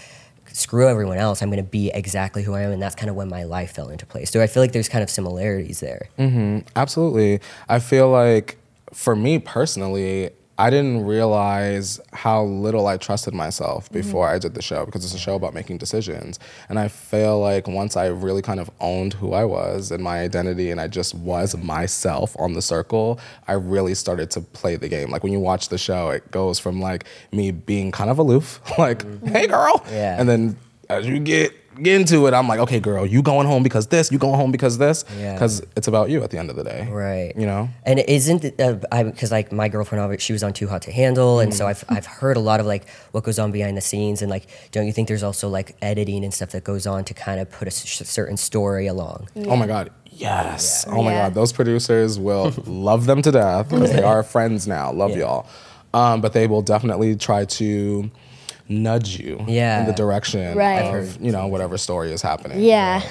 Screw 0.54 0.88
everyone 0.88 1.19
else. 1.19 1.43
I'm 1.43 1.49
going 1.50 1.62
to 1.62 1.70
be 1.70 1.90
exactly 1.90 2.43
who 2.43 2.54
I 2.54 2.62
am, 2.62 2.72
and 2.72 2.82
that's 2.82 2.94
kind 2.94 3.10
of 3.10 3.16
when 3.16 3.28
my 3.28 3.44
life 3.44 3.72
fell 3.72 3.88
into 3.88 4.06
place. 4.06 4.31
So 4.31 4.43
I 4.43 4.46
feel 4.46 4.62
like 4.62 4.72
there's 4.72 4.88
kind 4.88 5.02
of 5.02 5.10
similarities 5.10 5.81
there. 5.81 6.08
Mm-hmm, 6.19 6.69
absolutely. 6.76 7.40
I 7.69 7.78
feel 7.78 8.10
like 8.10 8.58
for 8.93 9.16
me 9.16 9.38
personally, 9.38 10.31
I 10.62 10.70
didn't 10.70 11.06
realize 11.06 11.99
how 12.12 12.44
little 12.44 12.87
I 12.87 12.97
trusted 12.97 13.35
myself 13.35 13.87
mm-hmm. 13.87 13.94
before 13.94 14.29
I 14.29 14.38
did 14.38 14.55
the 14.55 14.62
show 14.62 14.87
because 14.87 15.05
it's 15.05 15.12
a 15.12 15.19
show 15.19 15.35
about 15.35 15.55
making 15.55 15.79
decisions. 15.79 16.38
And 16.69 16.79
I 16.79 16.87
feel 16.87 17.41
like 17.41 17.67
once 17.67 17.97
I 17.97 18.06
really 18.06 18.43
kind 18.43 18.61
of 18.61 18.70
owned 18.79 19.14
who 19.14 19.32
I 19.32 19.44
was 19.44 19.91
and 19.91 20.05
my 20.05 20.20
identity 20.20 20.70
and 20.70 20.81
I 20.81 20.87
just 20.87 21.17
was 21.17 21.56
myself 21.56 22.37
on 22.38 22.53
the 22.53 22.62
circle, 22.62 23.19
I 23.49 23.55
really 23.55 23.97
started 23.97 24.31
to 24.31 24.41
play 24.41 24.76
the 24.76 24.88
game. 24.88 25.11
Like 25.11 25.25
when 25.25 25.32
you 25.32 25.41
watch 25.41 25.69
the 25.69 25.79
show, 25.79 26.11
it 26.11 26.31
goes 26.31 26.61
from 26.61 26.81
like 26.81 27.06
me 27.32 27.50
being 27.50 27.91
kind 27.91 28.08
of 28.08 28.20
aloof, 28.20 28.61
like, 28.79 29.03
mm-hmm. 29.03 29.26
hey 29.26 29.49
girl. 29.49 29.85
Yeah. 29.91 30.15
And 30.17 30.29
then 30.29 30.56
as 30.88 31.08
you 31.08 31.19
get 31.19 31.53
get 31.80 32.00
into 32.00 32.26
it, 32.26 32.34
I'm 32.34 32.48
like, 32.48 32.60
okay, 32.60 32.80
girl, 32.80 33.06
you 33.06 33.22
going 33.22 33.46
home 33.46 33.62
because 33.62 33.86
this, 33.86 34.10
you 34.12 34.19
going 34.19 34.34
home 34.38 34.50
because 34.52 34.78
this. 34.78 35.04
Yeah. 35.19 35.32
Because 35.34 35.62
it's 35.76 35.88
about 35.88 36.10
you 36.10 36.22
at 36.22 36.30
the 36.30 36.38
end 36.38 36.50
of 36.50 36.56
the 36.56 36.64
day. 36.64 36.88
Right. 36.90 37.32
You 37.36 37.46
know? 37.46 37.69
And 37.84 37.98
it 37.98 38.08
isn't 38.08 38.44
it, 38.44 38.60
uh, 38.60 38.76
I 38.90 39.02
because 39.04 39.30
like 39.30 39.52
my 39.52 39.69
girlfriend, 39.69 40.02
obvi- 40.04 40.20
she 40.20 40.32
was 40.32 40.42
on 40.42 40.52
Too 40.52 40.66
Hot 40.69 40.82
to 40.82 40.92
Handle, 40.92 41.40
and 41.40 41.52
Mm. 41.52 41.56
so 41.56 41.66
I've 41.66 41.84
I've 41.88 42.06
heard 42.06 42.36
a 42.36 42.40
lot 42.40 42.60
of 42.60 42.66
like 42.66 42.88
what 43.12 43.24
goes 43.24 43.38
on 43.38 43.52
behind 43.52 43.76
the 43.76 43.80
scenes, 43.80 44.22
and 44.22 44.30
like 44.30 44.46
don't 44.72 44.86
you 44.86 44.92
think 44.92 45.08
there's 45.08 45.22
also 45.22 45.48
like 45.48 45.76
editing 45.82 46.24
and 46.24 46.32
stuff 46.34 46.50
that 46.50 46.64
goes 46.64 46.86
on 46.86 47.04
to 47.04 47.14
kind 47.14 47.40
of 47.40 47.50
put 47.50 47.69
a 47.69 47.70
s- 47.70 48.02
certain 48.08 48.36
story 48.36 48.86
along? 48.86 49.28
Oh 49.46 49.56
my 49.56 49.66
God. 49.66 49.90
Yes. 50.10 50.84
Oh 50.88 51.02
my 51.02 51.12
Yeah. 51.12 51.22
God. 51.28 51.34
Those 51.34 51.52
producers 51.52 52.19
will 52.19 52.52
love 52.66 53.06
them 53.06 53.22
to 53.22 53.32
death 53.32 53.70
because 53.70 53.92
they 53.92 54.02
are 54.02 54.22
friends 54.22 54.66
now. 54.69 54.92
Love 54.92 55.12
Yeah. 55.12 55.19
y'all. 55.19 55.46
Um, 55.94 56.20
but 56.22 56.32
they 56.32 56.46
will 56.46 56.62
definitely 56.62 57.16
try 57.16 57.44
to 57.44 58.10
nudge 58.72 59.19
you 59.20 59.44
Yeah. 59.46 59.80
in 59.80 59.86
the 59.86 59.92
direction 59.92 60.56
Right. 60.56 60.80
of, 60.94 61.20
you 61.20 61.30
know, 61.32 61.46
whatever 61.46 61.78
story 61.78 62.12
is 62.12 62.22
happening. 62.22 62.60
Yeah. 62.60 63.02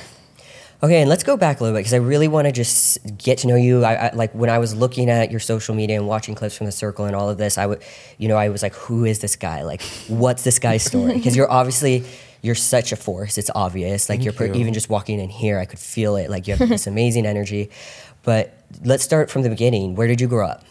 Okay, 0.84 1.02
and 1.02 1.10
let's 1.10 1.24
go 1.24 1.38
back 1.38 1.60
a 1.60 1.64
little 1.64 1.78
bit 1.78 1.82
because 1.82 1.94
I 1.94 1.98
really 1.98 2.28
want 2.28 2.48
to 2.48 2.52
just 2.52 2.98
get 3.20 3.38
to 3.40 3.48
know 3.48 3.56
you. 3.56 3.84
I, 3.86 4.08
I 4.08 4.12
like 4.16 4.34
when 4.34 4.50
I 4.50 4.58
was 4.58 4.74
looking 4.74 5.12
at 5.12 5.30
your 5.30 5.40
social 5.40 5.76
media 5.76 5.96
and 5.98 6.08
watching 6.08 6.34
clips 6.34 6.58
from 6.58 6.66
the 6.66 6.72
circle 6.72 7.06
and 7.06 7.16
all 7.16 7.30
of 7.30 7.38
this. 7.38 7.60
I 7.60 7.68
would, 7.68 7.84
you 8.18 8.28
know, 8.28 8.36
I 8.36 8.50
was 8.50 8.64
like, 8.64 8.74
who 8.74 9.06
is 9.06 9.20
this 9.20 9.36
guy? 9.36 9.62
Like, 9.62 9.84
what's 10.08 10.44
this 10.44 10.58
guy's 10.58 10.84
story? 10.84 11.14
Because 11.22 11.36
you're 11.36 11.52
obviously 11.52 12.04
you're 12.42 12.56
such 12.56 12.92
a 12.92 12.96
force. 12.96 13.38
It's 13.38 13.52
obvious. 13.54 14.10
Like 14.10 14.24
you're 14.24 14.34
you. 14.34 14.54
even 14.56 14.74
just 14.74 14.90
walking 14.90 15.20
in 15.20 15.30
here, 15.30 15.60
I 15.60 15.66
could 15.66 15.78
feel 15.78 16.16
it. 16.16 16.32
Like 16.32 16.48
you 16.48 16.56
have 16.56 16.68
this 16.68 16.88
amazing 16.96 17.28
energy. 17.28 17.70
But 18.24 18.52
let's 18.84 19.04
start 19.04 19.30
from 19.30 19.44
the 19.44 19.50
beginning. 19.50 19.94
Where 19.94 20.08
did 20.08 20.20
you 20.20 20.28
grow 20.28 20.48
up? 20.48 20.64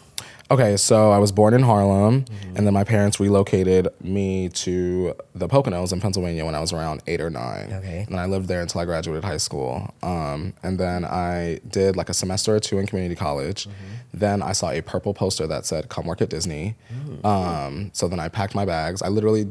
Okay, 0.51 0.75
so 0.77 1.11
I 1.11 1.17
was 1.17 1.31
born 1.31 1.53
in 1.53 1.61
Harlem, 1.63 2.25
Mm-hmm. 2.25 2.57
and 2.57 2.67
then 2.67 2.73
my 2.73 2.83
parents 2.83 3.19
relocated 3.19 3.87
me 4.03 4.49
to 4.49 5.13
the 5.33 5.47
Poconos 5.47 5.93
in 5.93 6.01
Pennsylvania 6.01 6.43
when 6.45 6.53
I 6.55 6.59
was 6.59 6.73
around 6.73 7.01
eight 7.07 7.21
or 7.21 7.29
nine. 7.29 7.71
Okay. 7.71 8.05
And 8.09 8.19
I 8.19 8.25
lived 8.25 8.47
there 8.49 8.61
until 8.61 8.81
I 8.81 8.85
graduated 8.85 9.23
high 9.23 9.37
school. 9.37 9.93
Um, 10.03 10.53
and 10.61 10.77
then 10.77 11.05
I 11.05 11.61
did 11.69 11.95
like 11.95 12.09
a 12.09 12.13
semester 12.13 12.53
or 12.55 12.59
two 12.59 12.77
in 12.79 12.85
community 12.85 13.15
college. 13.15 13.65
Mm-hmm. 13.65 13.73
Then 14.19 14.41
I 14.43 14.51
saw 14.51 14.69
a 14.71 14.81
purple 14.81 15.13
poster 15.13 15.47
that 15.47 15.65
said, 15.65 15.87
Come 15.87 16.05
work 16.05 16.21
at 16.21 16.29
Disney. 16.29 16.75
Mm. 16.93 17.25
Um, 17.25 17.89
so 17.93 18.07
then 18.09 18.19
I 18.19 18.27
packed 18.27 18.53
my 18.53 18.65
bags. 18.65 19.01
I 19.01 19.07
literally 19.07 19.47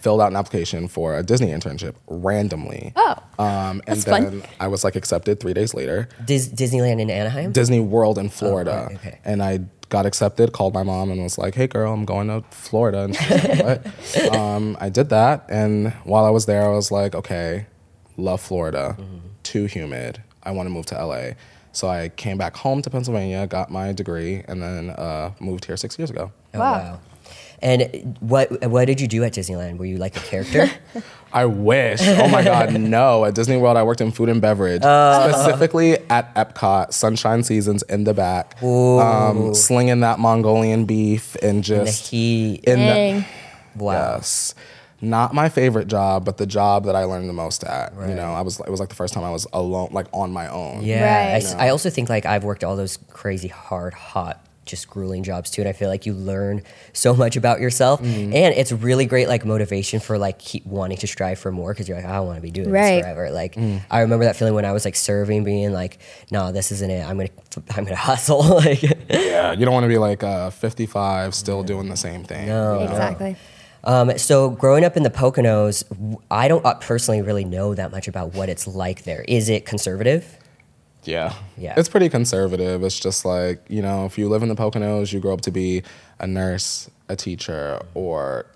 filled 0.00 0.20
out 0.20 0.28
an 0.30 0.36
application 0.36 0.86
for 0.88 1.16
a 1.18 1.22
Disney 1.22 1.48
internship 1.48 1.94
randomly. 2.06 2.92
Oh. 2.96 3.16
Um, 3.40 3.82
and 3.86 3.98
That's 4.00 4.04
fun. 4.04 4.22
then 4.40 4.42
I 4.60 4.68
was 4.68 4.84
like 4.84 4.94
accepted 4.96 5.40
three 5.40 5.52
days 5.52 5.74
later. 5.74 6.08
Dis- 6.24 6.48
Disneyland 6.48 7.00
in 7.00 7.10
Anaheim. 7.10 7.52
Disney 7.52 7.80
World 7.80 8.18
in 8.18 8.28
Florida. 8.28 8.86
right, 8.88 8.96
okay. 8.96 9.18
And 9.24 9.42
I 9.42 9.60
got 9.88 10.06
accepted, 10.06 10.52
called 10.52 10.74
my 10.74 10.82
mom, 10.82 11.10
and 11.10 11.22
was 11.22 11.38
like, 11.38 11.54
hey, 11.54 11.66
girl, 11.66 11.92
I'm 11.92 12.04
going 12.04 12.28
to 12.28 12.42
Florida. 12.50 13.04
And 13.04 13.16
she 13.16 13.32
was 13.34 13.44
like, 13.44 13.84
what? 13.84 14.32
um, 14.34 14.76
I 14.80 14.88
did 14.88 15.08
that. 15.10 15.46
And 15.48 15.92
while 16.04 16.24
I 16.24 16.30
was 16.30 16.46
there, 16.46 16.64
I 16.64 16.68
was 16.74 16.90
like, 16.90 17.14
okay, 17.14 17.66
love 18.16 18.40
Florida, 18.40 18.96
too 19.42 19.64
humid. 19.66 20.22
I 20.42 20.50
want 20.50 20.66
to 20.66 20.70
move 20.70 20.86
to 20.86 21.04
LA. 21.04 21.30
So 21.72 21.88
I 21.88 22.08
came 22.08 22.38
back 22.38 22.56
home 22.56 22.82
to 22.82 22.90
Pennsylvania, 22.90 23.46
got 23.46 23.70
my 23.70 23.92
degree, 23.92 24.42
and 24.48 24.62
then 24.62 24.90
uh, 24.90 25.32
moved 25.40 25.64
here 25.66 25.76
six 25.76 25.98
years 25.98 26.10
ago. 26.10 26.32
Oh, 26.54 26.58
Wow. 26.58 27.00
And 27.60 28.16
what 28.20 28.68
what 28.70 28.84
did 28.86 29.00
you 29.00 29.08
do 29.08 29.24
at 29.24 29.32
Disneyland? 29.32 29.78
Were 29.78 29.84
you 29.84 29.96
like 29.98 30.16
a 30.16 30.20
character? 30.20 30.70
I 31.32 31.44
wish. 31.44 32.00
Oh 32.02 32.28
my 32.28 32.42
God, 32.42 32.72
no. 32.80 33.24
At 33.24 33.34
Disney 33.34 33.56
World, 33.58 33.76
I 33.76 33.82
worked 33.82 34.00
in 34.00 34.12
food 34.12 34.28
and 34.30 34.40
beverage, 34.40 34.82
specifically 34.82 35.98
at 36.08 36.34
Epcot, 36.34 36.92
Sunshine 36.92 37.42
Seasons 37.42 37.82
in 37.84 38.04
the 38.04 38.14
back, 38.14 38.60
um, 38.62 39.54
slinging 39.54 40.00
that 40.00 40.18
Mongolian 40.18 40.84
beef 40.84 41.34
and 41.36 41.50
in 41.50 41.56
the 41.56 41.62
just 41.84 42.08
heat. 42.10 42.64
in 42.64 42.78
the, 42.78 43.24
Wow. 43.76 44.14
Yes. 44.16 44.54
Not 45.00 45.32
my 45.32 45.48
favorite 45.48 45.86
job, 45.86 46.24
but 46.24 46.38
the 46.38 46.46
job 46.46 46.86
that 46.86 46.96
I 46.96 47.04
learned 47.04 47.28
the 47.28 47.32
most 47.32 47.62
at. 47.62 47.92
You 48.08 48.14
know, 48.16 48.32
I 48.32 48.40
was 48.40 48.58
it 48.58 48.68
was 48.70 48.80
like 48.80 48.88
the 48.88 48.96
first 48.96 49.14
time 49.14 49.22
I 49.22 49.30
was 49.30 49.46
alone, 49.52 49.90
like 49.92 50.06
on 50.12 50.32
my 50.32 50.48
own. 50.48 50.82
Yeah. 50.82 50.96
I, 50.96 51.32
Right. 51.34 51.42
s- 51.44 51.54
I 51.54 51.68
also 51.68 51.88
think 51.90 52.08
like 52.08 52.26
I've 52.26 52.42
worked 52.42 52.64
all 52.64 52.74
those 52.74 52.98
crazy 53.10 53.46
hard 53.48 53.94
hot 53.94 54.44
just 54.68 54.88
grueling 54.88 55.24
jobs 55.24 55.50
too. 55.50 55.62
And 55.62 55.68
I 55.68 55.72
feel 55.72 55.88
like 55.88 56.06
you 56.06 56.12
learn 56.14 56.62
so 56.92 57.14
much 57.14 57.34
about 57.36 57.60
yourself, 57.60 58.00
Mm-hmm. 58.00 58.32
and 58.32 58.54
it's 58.54 58.70
really 58.70 59.06
great 59.06 59.26
like 59.26 59.44
motivation 59.44 59.98
for 59.98 60.16
like 60.18 60.38
keep 60.38 60.64
wanting 60.64 60.98
to 60.98 61.06
strive 61.08 61.38
for 61.40 61.50
more 61.50 61.72
because 61.72 61.88
you're 61.88 61.96
like 61.98 62.06
I 62.06 62.20
want 62.20 62.36
to 62.36 62.42
be 62.42 62.50
doing 62.52 62.70
Right. 62.70 62.96
this 62.96 63.02
forever. 63.02 63.30
Like 63.32 63.54
Mm. 63.56 63.82
I 63.90 64.00
remember 64.00 64.24
that 64.26 64.36
feeling 64.36 64.54
when 64.54 64.64
I 64.64 64.72
was 64.72 64.84
like 64.84 64.94
serving, 64.94 65.42
being 65.44 65.72
like, 65.72 65.98
no, 66.30 66.52
this 66.52 66.70
isn't 66.70 66.90
it. 66.90 67.04
I'm 67.04 67.16
gonna 67.16 67.30
I'm 67.76 67.84
gonna 67.84 67.96
hustle. 68.10 68.42
like 68.42 68.82
Yeah, 69.10 69.52
you 69.52 69.64
don't 69.64 69.74
want 69.74 69.84
to 69.84 69.88
be 69.88 69.98
like 69.98 70.22
uh, 70.22 70.50
55 70.50 71.34
still 71.34 71.62
doing 71.64 71.88
the 71.88 71.96
same 71.96 72.22
thing. 72.24 72.46
No. 72.46 72.74
you 72.80 72.84
know? 72.84 72.90
Exactly. 72.92 73.36
Um, 73.84 74.18
so 74.18 74.50
growing 74.50 74.84
up 74.84 74.96
in 74.96 75.02
the 75.04 75.10
Poconos, 75.10 75.84
I 76.30 76.48
don't 76.48 76.64
uh, 76.66 76.74
personally 76.74 77.22
really 77.22 77.44
know 77.44 77.74
that 77.74 77.90
much 77.92 78.08
about 78.08 78.34
what 78.34 78.48
it's 78.48 78.66
like 78.66 79.04
there. 79.04 79.24
Is 79.28 79.48
it 79.48 79.64
conservative? 79.66 80.36
Yeah. 81.08 81.32
Yeah. 81.56 81.74
It's 81.76 81.88
pretty 81.88 82.08
conservative. 82.08 82.84
It's 82.84 82.98
just 83.00 83.24
like, 83.24 83.64
you 83.68 83.80
know, 83.82 84.04
if 84.04 84.18
you 84.18 84.28
live 84.28 84.42
in 84.42 84.48
the 84.48 84.54
Poconos, 84.54 85.12
you 85.12 85.20
grow 85.20 85.32
up 85.34 85.40
to 85.42 85.50
be 85.50 85.82
a 86.20 86.26
nurse, 86.26 86.90
a 87.08 87.16
teacher, 87.16 87.80
or 87.94 88.46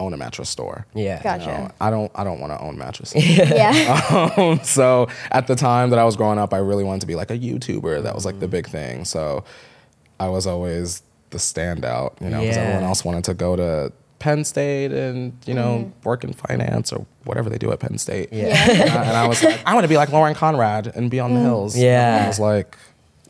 own 0.00 0.14
a 0.14 0.16
mattress 0.16 0.48
store. 0.48 0.86
Yeah. 0.94 1.18
You 1.18 1.22
Gotcha. 1.24 1.46
know, 1.46 1.70
I 1.80 1.90
don't 1.90 2.10
I 2.14 2.24
don't 2.24 2.40
want 2.40 2.52
to 2.52 2.60
own 2.60 2.78
mattresses. 2.78 3.22
Yeah. 3.38 4.30
um, 4.36 4.60
so 4.62 5.08
at 5.32 5.46
the 5.48 5.56
time 5.56 5.90
that 5.90 5.98
I 5.98 6.04
was 6.04 6.16
growing 6.16 6.38
up, 6.38 6.54
I 6.54 6.58
really 6.58 6.84
wanted 6.84 7.00
to 7.00 7.06
be 7.06 7.14
like 7.16 7.30
a 7.30 7.38
YouTuber. 7.38 8.02
That 8.04 8.14
was 8.14 8.24
like 8.24 8.38
the 8.40 8.48
big 8.48 8.68
thing. 8.68 9.04
So 9.04 9.44
I 10.20 10.28
was 10.28 10.46
always 10.46 11.02
the 11.30 11.38
standout, 11.38 12.20
you 12.22 12.30
know, 12.30 12.40
because 12.40 12.56
Yeah. 12.56 12.62
everyone 12.62 12.84
else 12.84 13.04
wanted 13.04 13.24
to 13.24 13.34
go 13.34 13.54
to 13.56 13.92
Penn 14.18 14.44
State 14.44 14.92
and 14.92 15.32
you 15.46 15.54
know 15.54 15.78
mm-hmm. 15.78 16.08
work 16.08 16.24
in 16.24 16.32
finance 16.32 16.92
or 16.92 17.06
whatever 17.24 17.48
they 17.50 17.58
do 17.58 17.70
at 17.72 17.80
Penn 17.80 17.98
State. 17.98 18.32
Yeah. 18.32 18.46
and, 18.70 18.90
I, 18.90 19.04
and 19.04 19.16
I 19.16 19.28
was 19.28 19.42
like, 19.42 19.60
I 19.66 19.74
want 19.74 19.84
to 19.84 19.88
be 19.88 19.96
like 19.96 20.10
Lauren 20.10 20.34
Conrad 20.34 20.88
and 20.94 21.10
be 21.10 21.20
on 21.20 21.34
the 21.34 21.40
mm. 21.40 21.44
hills. 21.44 21.76
Yeah. 21.76 22.16
And 22.16 22.24
I 22.24 22.28
was 22.28 22.40
like, 22.40 22.76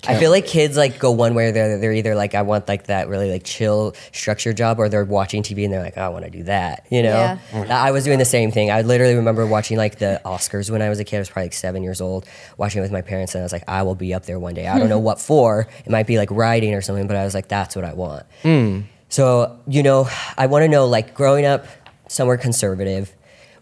I 0.07 0.19
feel 0.19 0.31
like 0.31 0.47
kids 0.47 0.77
like 0.77 0.99
go 0.99 1.11
one 1.11 1.35
way 1.35 1.47
or 1.49 1.53
the 1.53 1.61
other. 1.61 1.79
They're 1.79 1.93
either 1.93 2.15
like, 2.15 2.35
I 2.35 2.43
want 2.43 2.69
like 2.69 2.85
that 2.87 3.09
really 3.09 3.31
like 3.31 3.43
chill 3.43 3.95
structured 4.13 4.57
job, 4.57 4.79
or 4.79 4.89
they're 4.89 5.05
watching 5.05 5.43
TV 5.43 5.65
and 5.65 5.73
they're 5.73 5.83
like, 5.83 5.95
"Oh, 5.97 6.03
I 6.03 6.09
want 6.09 6.25
to 6.25 6.31
do 6.31 6.45
that. 6.45 6.87
You 6.91 7.03
know, 7.03 7.11
Yeah. 7.11 7.39
Mm-hmm. 7.51 7.73
I 7.73 7.91
was 7.91 8.05
doing 8.05 8.19
the 8.19 8.25
same 8.25 8.53
thing. 8.53 8.71
I 8.71 8.83
literally 8.83 9.15
remember 9.15 9.47
watching 9.47 9.77
like 9.77 9.99
the 9.99 10.21
Oscars 10.25 10.71
when 10.71 10.83
I 10.83 10.89
was 10.89 11.01
a 11.01 11.05
kid. 11.05 11.17
I 11.17 11.19
was 11.21 11.31
probably 11.31 11.47
like 11.47 11.55
seven 11.55 11.83
years 11.83 12.01
old, 12.01 12.27
watching 12.57 12.79
it 12.79 12.83
with 12.83 12.93
my 12.93 13.03
parents, 13.03 13.35
and 13.35 13.43
I 13.43 13.45
was 13.45 13.53
like, 13.53 13.65
I 13.67 13.83
will 13.83 13.97
be 13.97 14.15
up 14.15 14.27
there 14.27 14.39
one 14.39 14.55
day. 14.55 14.69
I 14.69 14.79
don't 14.79 14.89
know 14.89 14.99
what 15.01 15.21
for. 15.21 15.67
It 15.85 15.91
might 15.91 16.07
be 16.07 16.17
like 16.17 16.31
writing 16.31 16.75
or 16.75 16.81
something, 16.81 17.07
but 17.07 17.17
I 17.17 17.25
was 17.25 17.35
like, 17.35 17.49
that's 17.49 17.75
what 17.75 17.85
I 17.85 17.95
want. 17.95 18.25
Hmm. 18.43 18.81
So 19.09 19.59
you 19.67 19.83
know, 19.83 20.09
I 20.37 20.47
want 20.47 20.63
to 20.65 20.69
know 20.69 20.87
like 20.87 21.15
growing 21.15 21.45
up 21.47 21.67
somewhere 22.09 22.37
conservative, 22.37 23.15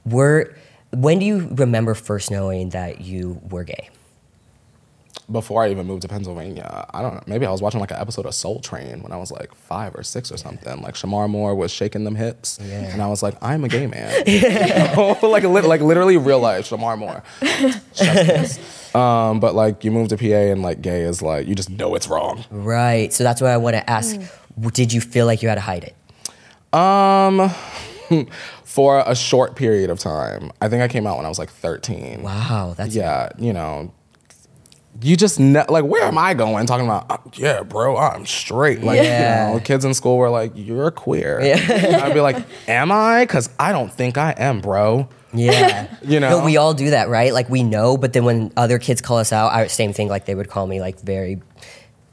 were 0.04 0.54
when 0.92 1.18
do 1.18 1.26
you 1.26 1.48
remember 1.52 1.94
first 1.94 2.30
knowing 2.30 2.70
that 2.70 3.00
you 3.00 3.40
were 3.50 3.64
gay? 3.64 3.90
before 5.28 5.64
I 5.64 5.72
even 5.72 5.88
moved 5.88 6.02
to 6.02 6.08
Pennsylvania, 6.08 6.86
I 6.94 7.02
don't 7.02 7.14
know. 7.14 7.22
Maybe 7.26 7.46
I 7.46 7.50
was 7.50 7.60
watching 7.60 7.80
like 7.80 7.90
an 7.90 7.96
episode 7.96 8.26
of 8.26 8.34
Soul 8.36 8.60
Train 8.60 9.02
when 9.02 9.10
I 9.10 9.16
was 9.16 9.32
like 9.32 9.52
five 9.56 9.92
or 9.96 10.04
six 10.04 10.30
or 10.30 10.36
something. 10.36 10.80
Like 10.82 10.94
Shemar 10.94 11.28
Moore 11.28 11.52
was 11.56 11.72
shaking 11.72 12.04
them 12.04 12.14
hips, 12.14 12.60
Yeah. 12.62 12.92
and 12.92 13.02
I 13.02 13.08
was 13.08 13.24
like, 13.24 13.34
I'm 13.42 13.64
a 13.64 13.68
gay 13.68 13.88
man. 13.88 14.22
You 14.24 14.40
know? 14.48 15.18
like 15.28 15.42
lit- 15.42 15.64
like 15.64 15.80
literally 15.80 16.16
real 16.16 16.38
life 16.38 16.70
Shemar 16.70 16.96
Moore. 16.96 17.24
Um, 18.94 19.40
but 19.40 19.54
like 19.54 19.84
you 19.84 19.90
move 19.90 20.08
to 20.08 20.16
PA 20.16 20.24
and 20.24 20.62
like 20.62 20.80
gay 20.80 21.02
is 21.02 21.20
like 21.20 21.46
you 21.46 21.54
just 21.54 21.68
know 21.68 21.94
it's 21.96 22.08
wrong. 22.08 22.44
Right. 22.50 23.12
So 23.12 23.24
that's 23.24 23.42
why 23.42 23.50
I 23.50 23.58
want 23.58 23.74
to 23.76 23.90
ask. 23.90 24.12
W- 24.12 24.30
Did 24.72 24.92
you 24.92 25.00
feel 25.00 25.26
like 25.26 25.42
you 25.42 25.48
had 25.48 25.56
to 25.56 25.60
hide 25.60 25.84
it? 25.84 26.78
Um, 26.78 27.50
for 28.64 29.02
a 29.06 29.14
short 29.14 29.56
period 29.56 29.90
of 29.90 29.98
time. 29.98 30.50
I 30.60 30.68
think 30.68 30.82
I 30.82 30.88
came 30.88 31.06
out 31.06 31.16
when 31.16 31.26
I 31.26 31.28
was 31.28 31.38
like 31.38 31.50
13. 31.50 32.22
Wow, 32.22 32.74
that's 32.76 32.94
yeah, 32.94 33.28
you 33.38 33.52
know, 33.52 33.92
you 35.02 35.16
just 35.16 35.38
ne- 35.38 35.64
like, 35.68 35.84
where 35.84 36.04
am 36.04 36.16
I 36.18 36.32
going? 36.34 36.66
Talking 36.66 36.86
about, 36.86 37.10
uh, 37.10 37.18
yeah, 37.34 37.62
bro, 37.62 37.96
I'm 37.98 38.24
straight. 38.26 38.82
Like, 38.82 38.96
Yeah. 39.02 39.48
you 39.48 39.54
know, 39.54 39.60
kids 39.60 39.84
in 39.84 39.92
school 39.94 40.16
were 40.16 40.30
like, 40.30 40.52
you're 40.54 40.90
queer. 40.90 41.38
And 41.38 41.96
I'd 41.96 42.14
be 42.14 42.20
like, 42.20 42.36
am 42.66 42.90
I? 42.90 43.24
Because 43.24 43.50
I 43.58 43.72
don't 43.72 43.92
think 43.92 44.16
I 44.16 44.32
am, 44.38 44.60
bro. 44.60 45.08
Yeah. 45.34 45.94
You 46.02 46.20
know? 46.20 46.38
No, 46.38 46.44
we 46.44 46.56
all 46.56 46.72
do 46.72 46.90
that, 46.90 47.08
right? 47.08 47.32
Like 47.34 47.50
we 47.50 47.62
know, 47.64 47.96
but 47.96 48.12
then 48.12 48.24
when 48.24 48.52
other 48.56 48.78
kids 48.78 49.00
call 49.02 49.18
us 49.18 49.32
out, 49.32 49.52
I, 49.52 49.66
same 49.66 49.92
thing. 49.92 50.08
Like 50.08 50.24
they 50.24 50.34
would 50.36 50.48
call 50.48 50.66
me 50.66 50.80
like 50.80 51.00
very 51.00 51.42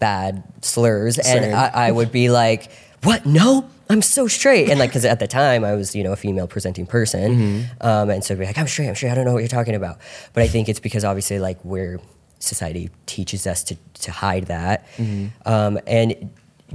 bad 0.07 0.43
slurs, 0.61 1.15
Same. 1.15 1.43
and 1.43 1.55
I, 1.55 1.87
I 1.87 1.91
would 1.97 2.11
be 2.11 2.25
like, 2.29 2.61
"What? 3.07 3.25
No, 3.25 3.47
I'm 3.91 4.01
so 4.01 4.27
straight." 4.27 4.69
And 4.69 4.77
like, 4.79 4.89
because 4.91 5.05
at 5.05 5.19
the 5.19 5.27
time 5.27 5.61
I 5.63 5.73
was, 5.79 5.95
you 5.97 6.03
know, 6.05 6.11
a 6.11 6.19
female 6.25 6.47
presenting 6.55 6.85
person, 6.85 7.27
Mm-hmm. 7.31 7.87
um, 7.89 8.09
and 8.13 8.21
so 8.23 8.33
I'd 8.33 8.39
be 8.39 8.45
like, 8.51 8.57
"I'm 8.57 8.67
straight. 8.67 8.89
I'm 8.89 8.95
straight. 8.95 9.11
I 9.11 9.15
don't 9.15 9.25
know 9.27 9.33
what 9.37 9.43
you're 9.45 9.57
talking 9.59 9.75
about." 9.81 9.95
But 10.33 10.43
I 10.43 10.47
think 10.53 10.67
it's 10.71 10.81
because 10.87 11.03
obviously, 11.11 11.39
like, 11.47 11.59
we're 11.63 11.99
society 12.39 12.89
teaches 13.05 13.47
us 13.47 13.63
to 13.69 13.75
to 14.05 14.11
hide 14.11 14.45
that. 14.47 14.77
Mm-hmm. 14.97 15.27
Um, 15.53 15.79
and 15.87 16.09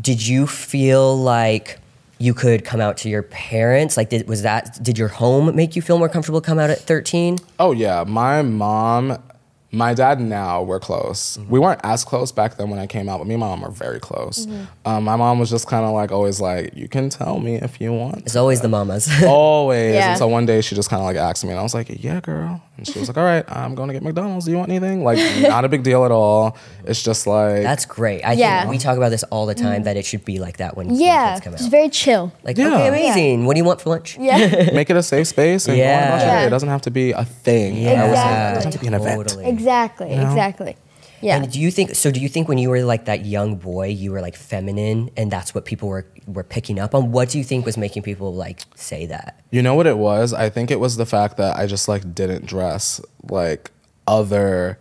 did 0.00 0.20
you 0.26 0.46
feel 0.46 1.16
like? 1.36 1.78
You 2.20 2.34
could 2.34 2.64
come 2.64 2.80
out 2.86 2.96
to 3.02 3.08
your 3.08 3.22
parents. 3.22 3.96
Like, 3.96 4.08
did, 4.10 4.26
was 4.26 4.42
that? 4.42 4.82
Did 4.82 4.98
your 4.98 5.06
home 5.22 5.54
make 5.54 5.76
you 5.76 5.82
feel 5.82 5.98
more 6.02 6.08
comfortable 6.08 6.40
come 6.40 6.58
out 6.58 6.68
at 6.68 6.80
thirteen? 6.90 7.38
Oh, 7.60 7.70
yeah. 7.70 8.02
My 8.08 8.42
mom, 8.42 9.04
my 9.70 9.92
dad 9.92 10.20
now, 10.20 10.62
we're 10.62 10.80
close. 10.80 11.36
Mm-hmm. 11.36 11.50
We 11.50 11.58
weren't 11.58 11.80
as 11.84 12.04
close 12.04 12.32
back 12.32 12.56
then 12.56 12.70
when 12.70 12.78
I 12.78 12.86
came 12.86 13.08
out, 13.08 13.18
but 13.18 13.26
me 13.26 13.34
and 13.34 13.40
my 13.40 13.48
mom 13.48 13.64
are 13.64 13.70
very 13.70 14.00
close. 14.00 14.46
Um, 14.86 15.04
my 15.04 15.16
mom 15.16 15.38
was 15.38 15.50
just 15.50 15.66
kind 15.66 15.84
of 15.84 15.92
like, 15.92 16.10
always 16.10 16.40
like, 16.40 16.74
you 16.74 16.88
can 16.88 17.10
tell 17.10 17.38
me 17.38 17.56
if 17.56 17.80
you 17.80 17.92
want. 17.92 18.18
It's 18.18 18.36
always 18.36 18.60
the 18.62 18.68
mamas. 18.68 19.08
Always. 19.22 19.78
Yeah. 19.98 20.10
And 20.10 20.18
so 20.18 20.28
one 20.28 20.46
day 20.46 20.60
she 20.60 20.74
just 20.74 20.90
kind 20.90 21.00
of 21.00 21.06
like 21.06 21.16
asked 21.16 21.44
me, 21.44 21.50
and 21.50 21.58
I 21.58 21.62
was 21.62 21.74
like, 21.74 21.88
"Yeah, 22.02 22.20
girl." 22.20 22.62
And 22.78 22.86
she 22.86 22.98
was 22.98 23.08
like, 23.08 23.16
"All 23.18 23.24
right, 23.24 23.44
I'm 23.48 23.74
going 23.74 23.88
to 23.88 23.92
get 23.92 24.02
McDonald's. 24.04 24.44
Do 24.46 24.52
you 24.52 24.56
want 24.56 24.70
anything?" 24.70 25.02
Like, 25.04 25.18
not 25.42 25.64
a 25.64 25.68
big 25.68 25.82
deal 25.82 26.04
at 26.04 26.12
all. 26.12 26.56
It's 26.86 27.02
just 27.02 27.26
like 27.26 27.62
That's 27.62 27.84
great. 27.84 28.22
I 28.22 28.32
Yeah. 28.34 28.60
think 28.60 28.70
we 28.70 28.78
talk 28.78 28.96
about 28.96 29.10
this 29.10 29.24
all 29.24 29.46
the 29.46 29.54
time 29.56 29.82
that 29.82 29.96
it 29.96 30.04
should 30.06 30.24
be 30.24 30.38
like 30.38 30.58
that 30.58 30.76
when, 30.76 30.86
when 30.88 30.96
Yeah. 31.00 31.32
kids 31.34 31.44
come 31.44 31.54
It's 31.54 31.64
out. 31.64 31.70
very 31.72 31.88
chill. 31.88 32.32
like, 32.44 32.56
Yeah. 32.56 32.68
okay, 32.74 32.88
amazing. 32.88 33.44
What 33.46 33.54
do 33.54 33.58
you 33.58 33.64
want 33.64 33.80
for 33.80 33.90
lunch? 33.90 34.16
Yeah. 34.18 34.70
make 34.72 34.88
it 34.90 34.96
a 34.96 35.02
safe 35.02 35.26
space 35.26 35.66
and 35.66 35.76
go 35.76 35.82
on 35.82 35.88
about 35.88 36.18
your 36.20 36.28
Yeah. 36.28 36.40
day. 36.40 36.46
It 36.46 36.50
doesn't 36.50 36.68
have 36.68 36.82
to 36.82 36.90
be 36.92 37.10
a 37.12 37.24
thing. 37.24 37.76
Yeah, 37.76 37.90
I 38.04 38.08
would 38.08 38.16
say. 38.16 38.22
Exactly. 38.22 38.28
It 38.50 38.54
doesn't 38.54 38.62
have 38.64 38.72
to 38.72 38.78
be 38.78 38.86
an 38.86 38.94
event. 38.94 39.16
Totally. 39.28 39.46
exactly. 39.46 40.10
Exactly. 40.12 40.76
Yeah. 41.20 41.36
And 41.36 41.50
do 41.50 41.60
you 41.60 41.70
think 41.70 41.94
so? 41.94 42.10
Do 42.10 42.20
you 42.20 42.28
think 42.28 42.48
when 42.48 42.58
you 42.58 42.70
were 42.70 42.82
like 42.82 43.06
that 43.06 43.24
young 43.26 43.56
boy, 43.56 43.88
you 43.88 44.12
were 44.12 44.20
like 44.20 44.36
feminine, 44.36 45.10
and 45.16 45.30
that's 45.30 45.54
what 45.54 45.64
people 45.64 45.88
were 45.88 46.06
were 46.26 46.44
picking 46.44 46.78
up 46.78 46.94
on? 46.94 47.12
What 47.12 47.30
do 47.30 47.38
you 47.38 47.44
think 47.44 47.66
was 47.66 47.76
making 47.76 48.02
people 48.02 48.34
like 48.34 48.60
say 48.74 49.06
that? 49.06 49.40
You 49.50 49.62
know 49.62 49.74
what 49.74 49.86
it 49.86 49.98
was? 49.98 50.32
I 50.32 50.48
think 50.50 50.70
it 50.70 50.80
was 50.80 50.96
the 50.96 51.06
fact 51.06 51.36
that 51.38 51.56
I 51.56 51.66
just 51.66 51.88
like 51.88 52.14
didn't 52.14 52.46
dress 52.46 53.00
like 53.28 53.70
other 54.06 54.78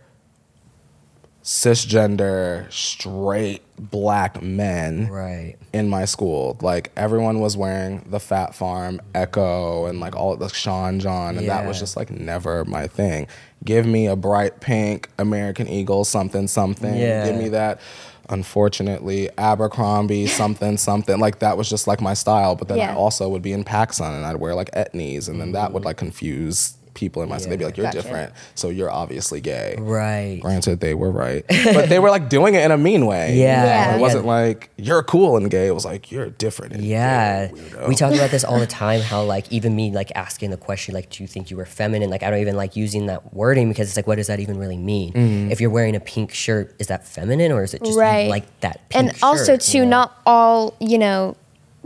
cisgender 1.48 2.70
straight 2.70 3.62
black 3.78 4.42
men 4.42 5.08
Right. 5.08 5.54
in 5.72 5.88
my 5.88 6.04
school. 6.04 6.58
Like 6.60 6.92
everyone 6.94 7.40
was 7.40 7.56
wearing 7.56 8.04
the 8.10 8.20
Phat 8.20 8.54
Farm 8.54 9.00
Ecko 9.14 9.86
and 9.86 9.98
like 9.98 10.14
all 10.14 10.36
the 10.36 10.48
Sean 10.48 11.00
John, 11.00 11.38
and 11.38 11.48
that 11.48 11.66
was 11.66 11.78
just 11.78 11.96
like 11.96 12.10
never 12.10 12.66
my 12.66 12.86
thing. 12.86 13.28
Give 13.64 13.86
me 13.86 14.08
a 14.08 14.14
bright 14.14 14.60
pink 14.60 15.08
American 15.18 15.68
Eagle 15.68 16.04
something 16.04 16.48
something. 16.48 16.94
Yeah. 16.94 17.24
Give 17.24 17.36
me 17.36 17.48
that. 17.48 17.80
Unfortunately, 18.28 19.30
Abercrombie 19.38 20.26
something 20.40 20.76
something 20.76 21.18
like 21.18 21.38
that 21.38 21.56
was 21.56 21.70
just 21.70 21.86
like 21.86 22.02
my 22.02 22.12
style. 22.12 22.56
But 22.56 22.68
then 22.68 22.78
I 22.78 22.92
also 22.92 23.26
would 23.30 23.40
be 23.40 23.54
in 23.54 23.64
PacSun 23.64 24.14
and 24.14 24.26
I'd 24.26 24.36
wear 24.36 24.54
like 24.54 24.70
etnies, 24.72 25.30
and 25.30 25.40
then 25.40 25.52
that 25.52 25.72
would 25.72 25.84
mm. 25.84 25.86
like 25.86 25.96
confuse 25.96 26.77
people 26.98 27.22
in 27.22 27.28
my 27.28 27.38
city. 27.38 27.50
They'd 27.50 27.58
be 27.60 27.64
like, 27.64 27.76
"You're 27.76 27.86
Gotcha. 27.86 28.02
different, 28.02 28.32
so 28.56 28.68
you're 28.68 28.90
obviously 28.90 29.40
gay." 29.40 29.76
Right. 29.78 30.40
Granted, 30.42 30.80
they 30.80 30.94
were 30.94 31.10
right, 31.10 31.44
but 31.72 31.88
they 31.88 31.98
were 32.00 32.10
like 32.10 32.28
doing 32.28 32.54
it 32.54 32.64
in 32.64 32.70
a 32.72 32.76
mean 32.76 33.06
way. 33.06 33.36
Yeah. 33.36 33.64
Yeah. 33.64 33.96
It 33.96 34.00
wasn't 34.00 34.26
like 34.26 34.70
you're 34.76 35.02
cool 35.04 35.36
and 35.36 35.50
gay. 35.50 35.66
It 35.68 35.74
was 35.74 35.84
like 35.84 36.10
you're 36.10 36.30
different. 36.30 36.74
And 36.74 36.84
Yeah, 36.84 37.46
gay, 37.46 37.52
weirdo." 37.54 37.88
we 37.88 37.94
talk 37.94 38.12
about 38.12 38.30
this 38.30 38.42
all 38.44 38.58
the 38.58 38.66
time. 38.84 39.00
How 39.00 39.22
like 39.22 39.50
even 39.52 39.74
me 39.76 39.92
like 39.92 40.10
asking 40.16 40.50
the 40.50 40.56
question 40.56 40.94
like, 40.94 41.08
do 41.10 41.22
you 41.22 41.28
think 41.28 41.50
you 41.50 41.56
were 41.56 41.64
feminine? 41.66 42.10
Like 42.10 42.22
I 42.24 42.30
don't 42.30 42.40
even 42.40 42.56
like 42.56 42.74
using 42.76 43.06
that 43.06 43.32
wording 43.32 43.68
because 43.68 43.88
it's 43.88 43.96
like, 43.96 44.06
what 44.08 44.16
does 44.16 44.26
that 44.26 44.40
even 44.40 44.58
really 44.58 44.76
mean? 44.78 45.12
Mm-hmm. 45.12 45.52
If 45.52 45.60
you're 45.60 45.70
wearing 45.70 45.94
a 45.94 46.00
pink 46.00 46.32
shirt, 46.32 46.74
is 46.80 46.88
that 46.88 47.06
feminine 47.06 47.52
or 47.52 47.62
is 47.62 47.74
it 47.74 47.82
just 47.84 47.96
Right. 47.98 48.28
like 48.28 48.44
that? 48.60 48.88
Pink 48.88 49.12
and 49.12 49.22
also 49.22 49.52
shirt, 49.52 49.60
too, 49.60 49.78
you 49.78 49.84
know? 49.84 49.90
not 49.90 50.18
all 50.26 50.74
you 50.80 50.98
know, 50.98 51.36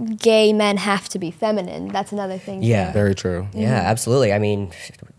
gay 0.02 0.52
men 0.52 0.76
have 0.76 1.08
to 1.10 1.18
be 1.18 1.30
feminine. 1.30 1.88
That's 1.88 2.12
another 2.12 2.38
thing. 2.38 2.60
too. 2.60 2.66
Yeah. 2.66 2.92
Very 2.92 3.14
true. 3.14 3.48
Yeah, 3.52 3.74
absolutely. 3.74 4.32
I 4.32 4.38
mean, 4.38 4.70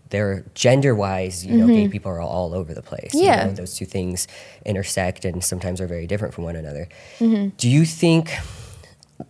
they're 0.09 0.45
gender 0.53 0.93
wise, 0.93 1.45
you 1.45 1.57
know, 1.57 1.67
gay 1.67 1.87
people 1.87 2.11
are 2.11 2.21
all 2.21 2.53
over 2.53 2.73
the 2.73 2.81
place. 2.83 3.13
you 3.13 3.21
Mm-hmm. 3.21 3.25
Yeah. 3.25 3.45
know, 3.47 3.53
those 3.53 3.75
two 3.75 3.85
things 3.85 4.27
intersect 4.65 5.25
and 5.25 5.43
sometimes 5.43 5.81
are 5.81 5.87
very 5.87 6.05
different 6.07 6.33
from 6.33 6.43
one 6.43 6.55
another. 6.55 6.87
Mm-hmm. 7.19 7.49
Do 7.57 7.69
you 7.69 7.85
think? 7.85 8.31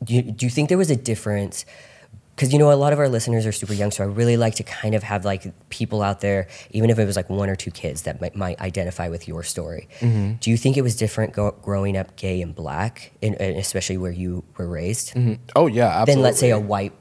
Do 0.03 0.13
you, 0.15 0.21
do 0.23 0.45
you 0.45 0.49
think 0.49 0.69
there 0.69 0.77
was 0.77 0.89
a 0.91 0.95
difference? 0.95 1.65
Because 2.35 2.51
you 2.51 2.59
know, 2.59 2.71
a 2.71 2.73
lot 2.73 2.93
of 2.93 2.99
our 2.99 3.09
listeners 3.09 3.45
are 3.45 3.51
super 3.51 3.73
young, 3.73 3.91
so 3.91 4.03
I 4.03 4.07
really 4.07 4.37
like 4.37 4.55
to 4.55 4.63
kind 4.63 4.95
of 4.95 5.03
have 5.03 5.23
like 5.23 5.53
people 5.69 6.01
out 6.01 6.21
there, 6.21 6.47
even 6.71 6.89
if 6.89 6.97
it 6.97 7.05
was 7.05 7.15
like 7.15 7.29
one 7.29 7.49
or 7.49 7.55
two 7.55 7.71
kids 7.71 8.03
that 8.03 8.19
might, 8.21 8.35
might 8.35 8.59
identify 8.59 9.07
with 9.07 9.27
your 9.27 9.43
story. 9.43 9.87
Mm-hmm. 9.99 10.33
Do 10.39 10.49
you 10.49 10.57
think 10.57 10.75
it 10.77 10.81
was 10.81 10.95
different 10.95 11.33
go, 11.33 11.51
growing 11.61 11.95
up 11.95 12.15
gay 12.15 12.41
and 12.41 12.55
black, 12.55 13.11
in, 13.21 13.35
and 13.35 13.57
especially 13.57 13.97
where 13.97 14.11
you 14.11 14.43
were 14.57 14.67
raised, 14.67 15.13
Oh 15.55 15.67
yeah, 15.67 15.87
absolutely. 15.87 16.13
than 16.13 16.21
let's 16.21 16.39
say 16.39 16.49
a 16.49 16.59
white 16.59 16.93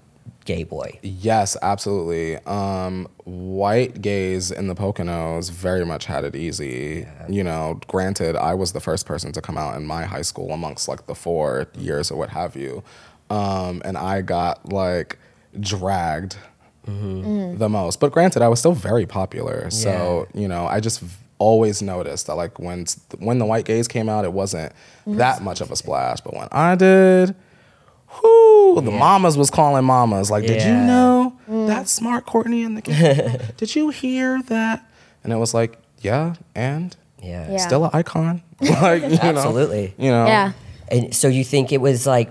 gay 0.44 0.64
boy. 0.64 0.98
Yes, 1.02 1.56
absolutely. 1.62 2.36
Um, 2.46 3.08
white 3.24 4.02
gays 4.02 4.50
in 4.50 4.66
the 4.66 4.74
Poconos 4.74 5.50
very 5.50 5.84
much 5.84 6.06
had 6.06 6.24
it 6.24 6.34
easy. 6.34 7.06
You 7.28 7.44
know, 7.44 7.80
granted, 7.86 8.36
I 8.36 8.54
was 8.54 8.72
the 8.72 8.80
first 8.80 9.06
person 9.06 9.32
to 9.32 9.40
come 9.40 9.56
out 9.56 9.76
in 9.76 9.86
my 9.86 10.04
high 10.04 10.22
school 10.22 10.52
amongst 10.52 10.88
like 10.88 11.06
the 11.06 11.14
four 11.14 11.68
years 11.78 12.10
or 12.10 12.18
what 12.18 12.30
have 12.30 12.56
you. 12.56 12.82
Um, 13.30 13.80
and 13.84 13.96
I 13.96 14.20
got 14.20 14.72
like 14.72 15.18
dragged 15.58 16.36
mm-hmm. 16.86 17.24
mm. 17.24 17.58
the 17.58 17.68
most. 17.68 18.00
But 18.00 18.12
granted, 18.12 18.42
I 18.42 18.48
was 18.48 18.58
still 18.58 18.72
very 18.72 19.06
popular. 19.06 19.70
So, 19.70 20.26
you 20.34 20.48
know, 20.48 20.66
I 20.66 20.80
just 20.80 21.02
always 21.38 21.82
noticed 21.82 22.28
that 22.28 22.34
like 22.34 22.58
when 22.58 22.86
when 23.18 23.38
the 23.38 23.44
white 23.44 23.64
gays 23.64 23.88
came 23.88 24.08
out, 24.08 24.24
it 24.24 24.32
wasn't 24.32 24.72
mm-hmm. 24.72 25.16
that 25.16 25.42
much 25.42 25.60
of 25.60 25.70
a 25.70 25.76
splash. 25.76 26.20
But 26.20 26.34
when 26.34 26.48
I 26.52 26.74
did, 26.74 27.34
whoo, 28.22 28.80
the 28.80 28.90
mamas 28.90 29.36
was 29.36 29.50
calling 29.50 29.84
mamas. 29.84 30.30
Like, 30.30 30.46
did 30.46 30.62
you 30.62 30.72
Yeah. 30.72 30.86
know 30.86 31.36
mm. 31.48 31.66
that 31.66 31.88
smart 31.88 32.26
Courtney 32.26 32.62
in 32.62 32.74
the 32.74 32.80
game? 32.82 33.38
did 33.56 33.74
you 33.74 33.90
hear 33.90 34.42
that? 34.42 34.88
And 35.24 35.32
it 35.32 35.36
was 35.36 35.54
like, 35.54 35.78
yeah, 36.00 36.34
and 36.54 36.96
Yeah. 37.20 37.52
Yeah. 37.52 37.56
still 37.58 37.84
an 37.84 37.90
icon. 37.92 38.42
like, 38.60 39.02
you 39.02 39.08
know, 39.08 39.18
Absolutely. 39.22 39.94
you 39.98 40.10
know, 40.10 40.26
Yeah. 40.26 40.52
And 40.88 41.14
so 41.14 41.28
you 41.28 41.42
think 41.42 41.72
it 41.72 41.80
was 41.80 42.06
like 42.06 42.28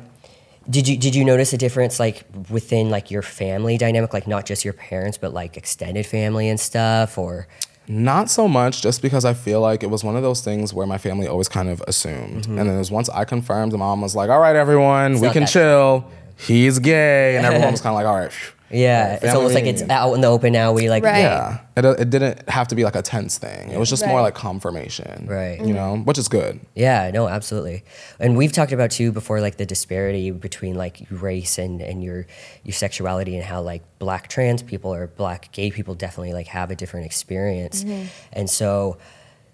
did 0.69 0.87
you 0.87 0.95
did 0.97 1.15
you 1.15 1.25
notice 1.25 1.53
a 1.53 1.57
difference 1.57 1.99
like 1.99 2.23
within 2.49 2.89
like 2.89 3.09
your 3.09 3.23
family 3.23 3.77
dynamic 3.77 4.13
like 4.13 4.27
not 4.27 4.45
just 4.45 4.63
your 4.63 4.73
parents 4.73 5.17
but 5.17 5.33
like 5.33 5.57
extended 5.57 6.05
family 6.05 6.47
and 6.49 6.59
stuff 6.59 7.17
or 7.17 7.47
Not 7.87 8.29
so 8.29 8.47
much, 8.47 8.81
just 8.81 9.01
because 9.01 9.25
I 9.25 9.33
feel 9.33 9.59
like 9.59 9.81
it 9.83 9.89
was 9.89 10.03
one 10.03 10.15
of 10.15 10.21
those 10.21 10.41
things 10.41 10.71
where 10.73 10.85
my 10.87 10.97
family 10.99 11.27
always 11.27 11.49
kind 11.49 11.67
of 11.67 11.81
assumed. 11.87 12.43
Mm-hmm. 12.43 12.59
And 12.59 12.69
then 12.69 12.77
was 12.77 12.91
once 12.91 13.09
I 13.09 13.25
confirmed, 13.25 13.71
the 13.71 13.77
mom 13.79 14.01
was 14.01 14.15
like, 14.15 14.29
all 14.29 14.39
right, 14.39 14.55
everyone, 14.55 15.19
we 15.19 15.29
can 15.31 15.45
chill. 15.47 16.05
He's 16.37 16.79
gay. 16.79 17.35
And 17.35 17.45
everyone 17.45 17.71
was 17.75 17.81
kind 17.81 17.91
of 17.91 17.95
like, 17.95 18.05
all 18.05 18.17
right. 18.17 18.31
phew. 18.31 18.53
Yeah, 18.71 19.19
it's 19.21 19.33
almost 19.35 19.53
like 19.55 19.65
it's 19.65 19.81
out 19.89 20.13
in 20.13 20.21
the 20.21 20.27
open 20.27 20.53
now. 20.53 20.71
We 20.73 20.89
like 20.89 21.03
Right. 21.03 21.19
Yeah. 21.19 21.59
It, 21.75 21.85
it 21.85 22.09
didn't 22.09 22.47
have 22.49 22.67
to 22.69 22.75
be 22.75 22.83
like 22.83 22.95
a 22.95 23.01
tense 23.01 23.37
thing. 23.37 23.69
It 23.71 23.77
was 23.77 23.89
just 23.89 24.05
more 24.05 24.17
Right. 24.17 24.23
like 24.23 24.35
confirmation. 24.35 25.25
Right. 25.27 25.59
You 25.59 25.73
know, 25.73 25.97
which 25.97 26.17
is 26.17 26.27
good. 26.27 26.59
Yeah, 26.75 27.09
no, 27.11 27.27
absolutely. 27.27 27.83
And 28.19 28.37
we've 28.37 28.51
talked 28.51 28.71
about 28.71 28.91
too 28.91 29.11
before, 29.11 29.41
like 29.41 29.57
the 29.57 29.65
disparity 29.65 30.31
between 30.31 30.75
like 30.75 31.05
race 31.09 31.57
and, 31.57 31.81
and 31.81 32.03
your 32.03 32.27
your 32.63 32.73
sexuality 32.73 33.35
and 33.35 33.45
how 33.45 33.61
like 33.61 33.83
black 33.99 34.27
trans 34.27 34.61
people 34.63 34.93
or 34.93 35.07
black 35.07 35.51
gay 35.51 35.71
people 35.71 35.95
definitely 35.95 36.33
like 36.33 36.47
have 36.47 36.71
a 36.71 36.75
different 36.75 37.05
experience. 37.05 37.83
Mm-hmm. 37.83 38.05
And 38.33 38.49
so, 38.49 38.97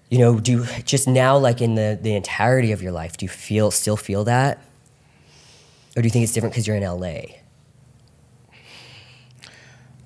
you 0.10 0.20
know, 0.20 0.40
do 0.40 0.52
you 0.52 0.66
just 0.86 1.08
now 1.08 1.38
like 1.38 1.62
in 1.62 1.76
the 1.76 1.98
the 2.02 2.14
entirety 2.16 2.72
of 2.72 2.82
your 2.82 2.92
life, 2.92 3.18
do 3.18 3.26
you 3.26 3.30
feel 3.30 3.72
still 3.72 3.98
feel 3.98 4.24
that? 4.26 4.60
Or 5.96 6.02
do 6.02 6.06
you 6.06 6.12
think 6.12 6.24
it's 6.24 6.34
different 6.34 6.54
because 6.54 6.68
you're 6.68 6.76
in 6.78 6.84
LA? 6.84 7.22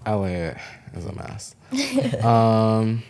LA 0.06 0.54
is 0.94 1.06
a 1.06 1.14
mess. 1.14 1.56
um, 2.24 3.04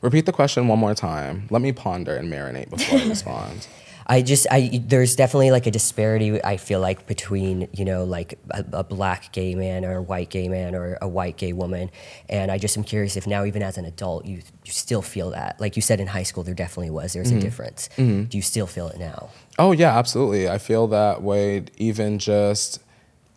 repeat 0.00 0.26
the 0.26 0.32
question 0.32 0.68
one 0.68 0.78
more 0.78 0.94
time. 0.94 1.46
Let 1.50 1.62
me 1.62 1.72
ponder 1.72 2.16
and 2.16 2.32
marinate 2.32 2.70
before 2.70 2.98
I 2.98 3.08
respond. 3.08 3.66
I 4.06 4.20
just 4.22 4.46
I 4.50 4.82
there's 4.84 5.16
definitely 5.16 5.50
like 5.52 5.66
a 5.66 5.70
disparity 5.70 6.42
I 6.42 6.56
feel 6.56 6.80
like 6.80 7.06
between 7.06 7.68
you 7.72 7.84
know 7.84 8.04
like 8.04 8.38
a, 8.50 8.64
a 8.72 8.84
black 8.84 9.32
gay 9.32 9.54
man 9.54 9.84
or 9.84 9.96
a 9.96 10.02
white 10.02 10.28
gay 10.28 10.48
man 10.48 10.74
or 10.74 10.98
a 11.00 11.08
white 11.08 11.36
gay 11.36 11.52
woman, 11.52 11.90
and 12.28 12.50
I 12.50 12.58
just 12.58 12.76
am 12.76 12.84
curious 12.84 13.16
if 13.16 13.26
now 13.26 13.44
even 13.44 13.62
as 13.62 13.78
an 13.78 13.84
adult 13.84 14.26
you 14.26 14.42
you 14.64 14.72
still 14.72 15.02
feel 15.02 15.30
that 15.30 15.60
like 15.60 15.76
you 15.76 15.82
said 15.82 16.00
in 16.00 16.08
high 16.08 16.24
school 16.24 16.42
there 16.42 16.54
definitely 16.54 16.90
was 16.90 17.12
there's 17.12 17.30
a 17.30 17.38
difference. 17.40 17.88
Do 17.96 18.26
you 18.30 18.42
still 18.42 18.66
feel 18.66 18.88
it 18.88 18.98
now? 18.98 19.30
Oh 19.58 19.72
yeah, 19.72 19.96
absolutely. 19.96 20.48
I 20.48 20.58
feel 20.58 20.88
that 20.88 21.22
way 21.22 21.64
even 21.76 22.18
just 22.18 22.80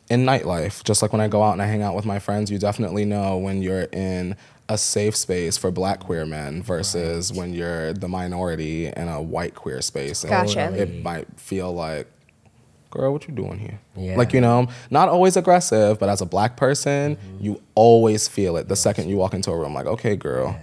in 0.09 0.25
nightlife. 0.25 0.83
Just 0.83 1.01
like 1.01 1.11
when 1.11 1.21
I 1.21 1.27
go 1.27 1.41
out 1.43 1.53
and 1.53 1.61
I 1.61 1.65
hang 1.65 1.81
out 1.81 1.95
with 1.95 2.05
my 2.05 2.19
friends, 2.19 2.51
you 2.51 2.57
definitely 2.57 3.05
know 3.05 3.37
when 3.37 3.61
you're 3.61 3.83
in 3.91 4.35
a 4.67 4.77
safe 4.77 5.15
space 5.15 5.57
for 5.57 5.69
black 5.71 5.99
queer 5.99 6.25
men 6.25 6.63
versus 6.63 7.31
when 7.31 7.53
you're 7.53 7.93
the 7.93 8.07
minority 8.07 8.87
in 8.87 9.07
a 9.07 9.21
white 9.21 9.53
queer 9.55 9.81
space. 9.81 10.23
And 10.23 10.31
Gotcha. 10.31 10.73
It 10.75 11.03
might 11.03 11.27
feel 11.39 11.71
like, 11.71 12.07
girl, 12.89 13.13
what 13.13 13.27
you 13.27 13.33
doing 13.35 13.59
here? 13.59 13.79
Yeah. 13.95 14.15
Like, 14.17 14.33
you 14.33 14.41
know, 14.41 14.67
not 14.89 15.07
always 15.09 15.37
aggressive, 15.37 15.99
but 15.99 16.09
as 16.09 16.21
a 16.21 16.25
black 16.25 16.57
person, 16.57 17.17
you 17.39 17.61
always 17.75 18.27
feel 18.27 18.57
it 18.57 18.67
the 18.67 18.75
second 18.75 19.09
you 19.09 19.17
walk 19.17 19.33
into 19.35 19.51
a 19.51 19.57
room. 19.57 19.73
Like, 19.73 19.85
okay, 19.87 20.15
girl. 20.15 20.57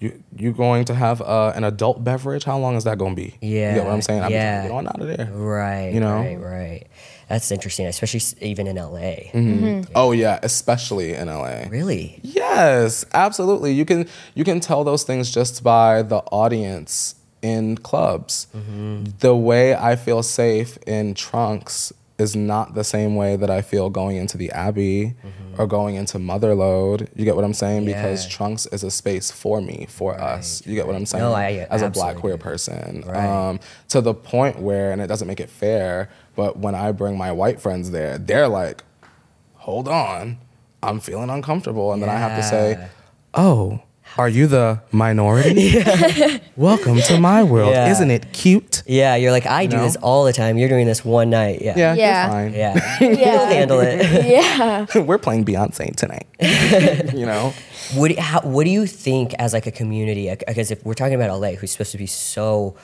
You 0.00 0.22
you 0.34 0.52
going 0.52 0.86
to 0.86 0.94
have 0.94 1.20
uh, 1.20 1.52
an 1.54 1.62
adult 1.62 2.02
beverage? 2.02 2.44
How 2.44 2.58
long 2.58 2.74
is 2.74 2.84
that 2.84 2.96
going 2.96 3.14
to 3.14 3.22
be? 3.22 3.36
Yeah, 3.42 3.68
you 3.68 3.74
get 3.80 3.84
what 3.84 3.92
I'm 3.92 4.00
saying? 4.00 4.22
I'm 4.22 4.30
Yeah. 4.32 4.62
get 4.62 4.70
on 4.70 4.86
out 4.88 4.98
of 4.98 5.06
there. 5.06 5.26
Right. 5.30 5.92
You 5.92 6.00
know? 6.00 6.14
Right. 6.16 6.40
Right. 6.40 6.86
That's 7.30 7.52
interesting, 7.52 7.86
especially 7.86 8.20
even 8.40 8.66
in 8.66 8.74
LA. 8.74 9.30
Mm-hmm. 9.30 9.64
Mm-hmm. 9.64 9.92
Oh 9.94 10.10
yeah, 10.10 10.40
especially 10.42 11.14
in 11.14 11.28
LA. 11.28 11.68
Really? 11.68 12.18
Yes, 12.22 13.04
absolutely. 13.14 13.72
You 13.72 13.84
can 13.84 14.08
you 14.34 14.42
can 14.42 14.58
tell 14.58 14.82
those 14.82 15.04
things 15.04 15.30
just 15.30 15.62
by 15.62 16.02
the 16.02 16.16
audience 16.32 17.14
in 17.40 17.76
clubs. 17.76 18.48
Mm-hmm. 18.52 19.04
The 19.20 19.36
way 19.36 19.76
I 19.76 19.94
feel 19.94 20.24
safe 20.24 20.76
in 20.88 21.14
trunks 21.14 21.92
is 22.20 22.34
not 22.34 22.74
the 22.74 22.84
same 22.84 23.14
way 23.14 23.36
that 23.36 23.48
I 23.48 23.62
feel 23.62 23.88
going 23.88 24.16
into 24.16 24.36
the 24.36 24.50
Abbey 24.50 25.14
or 25.56 25.66
going 25.66 25.94
into 25.94 26.18
Motherlode. 26.18 27.08
You 27.16 27.24
get 27.24 27.34
what 27.34 27.44
I'm 27.44 27.54
saying? 27.54 27.86
Because 27.86 28.28
trunks 28.28 28.66
is 28.66 28.84
a 28.84 28.90
space 28.90 29.30
for 29.30 29.62
me, 29.62 29.86
for 29.88 30.20
us. 30.20 30.62
You 30.66 30.74
get 30.74 30.86
what 30.86 30.96
I'm 30.96 31.06
saying? 31.06 31.24
No, 31.24 31.32
I 31.32 31.66
As 31.70 31.80
a 31.80 31.88
black 31.88 32.16
queer 32.16 32.36
person. 32.36 33.04
Right. 33.06 33.24
Um, 33.24 33.60
to 33.88 34.02
the 34.02 34.12
point 34.12 34.58
where, 34.58 34.92
and 34.92 35.00
it 35.00 35.06
doesn't 35.06 35.28
make 35.28 35.40
it 35.40 35.48
fair, 35.48 36.10
but 36.40 36.56
when 36.56 36.74
I 36.74 36.90
bring 36.92 37.18
my 37.18 37.32
white 37.32 37.60
friends 37.60 37.90
there, 37.90 38.16
they're 38.16 38.48
like, 38.48 38.82
hold 39.56 39.86
on, 39.88 40.38
I'm 40.82 40.98
feeling 40.98 41.28
uncomfortable. 41.28 41.92
And 41.92 42.00
then 42.02 42.08
I 42.08 42.16
have 42.16 42.34
to 42.34 42.42
say, 42.42 42.88
oh, 43.34 43.80
are 44.16 44.26
you 44.26 44.46
the 44.46 44.80
minority? 44.90 45.84
Welcome 46.56 46.96
to 47.02 47.20
my 47.20 47.42
world. 47.42 47.72
Yeah. 47.72 47.90
Isn't 47.90 48.10
it 48.10 48.32
cute? 48.32 48.82
Yeah. 48.86 49.16
You're 49.16 49.32
like 49.32 49.44
I 49.44 49.66
do 49.66 49.76
know? 49.76 49.82
this 49.82 49.96
all 49.96 50.24
the 50.24 50.32
time. 50.32 50.56
You're 50.56 50.70
doing 50.70 50.86
this 50.86 51.04
one 51.04 51.28
night. 51.28 51.60
Yeah. 51.60 51.74
Yeah, 51.76 51.94
Yeah. 51.94 52.22
you're 52.24 52.32
fine. 52.32 52.54
Yeah. 52.54 52.96
Yeah. 53.20 53.32
You'll 53.34 53.46
handle 53.46 53.80
it. 53.80 54.24
Yeah. 54.26 54.86
We're 55.02 55.18
playing 55.18 55.44
Beyonce 55.44 55.94
tonight. 55.94 56.26
you 57.14 57.26
know? 57.26 57.52
What, 57.94 58.16
how, 58.16 58.40
what 58.40 58.64
do 58.64 58.70
you 58.70 58.86
think 58.86 59.34
as 59.34 59.52
like 59.52 59.66
a 59.66 59.72
community? 59.72 60.34
Because 60.34 60.70
if 60.70 60.82
we're 60.86 60.94
talking 60.94 61.16
about 61.20 61.38
LA, 61.38 61.50
who's 61.50 61.70
supposed 61.72 61.92
to 61.92 61.98
be 61.98 62.06
so, 62.06 62.76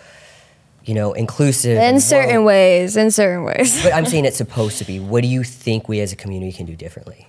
you 0.87 0.95
know, 0.95 1.13
inclusive. 1.13 1.77
In 1.77 2.01
certain 2.01 2.39
woke, 2.39 2.47
ways. 2.47 2.97
In 2.97 3.11
certain 3.11 3.45
ways. 3.45 3.83
But 3.83 3.93
I'm 3.93 4.07
saying 4.07 4.25
it's 4.31 4.37
supposed 4.37 4.79
to 4.79 4.85
be. 4.85 5.01
What 5.01 5.23
do 5.23 5.29
you 5.29 5.43
think 5.43 5.89
we 5.89 6.01
as 6.01 6.13
a 6.13 6.17
community 6.17 6.53
can 6.53 6.65
do 6.65 6.77
differently? 6.77 7.29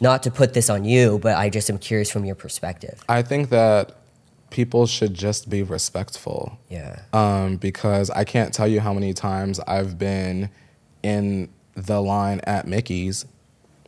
Not 0.00 0.22
to 0.24 0.30
put 0.30 0.52
this 0.52 0.68
on 0.68 0.84
you, 0.84 1.18
but 1.18 1.36
I 1.36 1.48
just 1.48 1.70
am 1.70 1.78
curious 1.78 2.10
from 2.10 2.24
your 2.24 2.34
perspective. 2.34 3.02
I 3.08 3.22
think 3.22 3.50
that 3.50 3.96
people 4.50 4.86
should 4.86 5.14
just 5.14 5.48
be 5.48 5.62
respectful. 5.62 6.58
Yeah. 6.68 7.00
um, 7.12 7.56
because 7.56 8.10
I 8.10 8.24
can't 8.24 8.52
tell 8.52 8.68
you 8.68 8.80
how 8.80 8.92
many 8.92 9.12
times 9.12 9.60
I've 9.60 9.98
been 9.98 10.50
in 11.02 11.48
the 11.74 12.00
line 12.00 12.40
at 12.44 12.66
Mickey's 12.66 13.26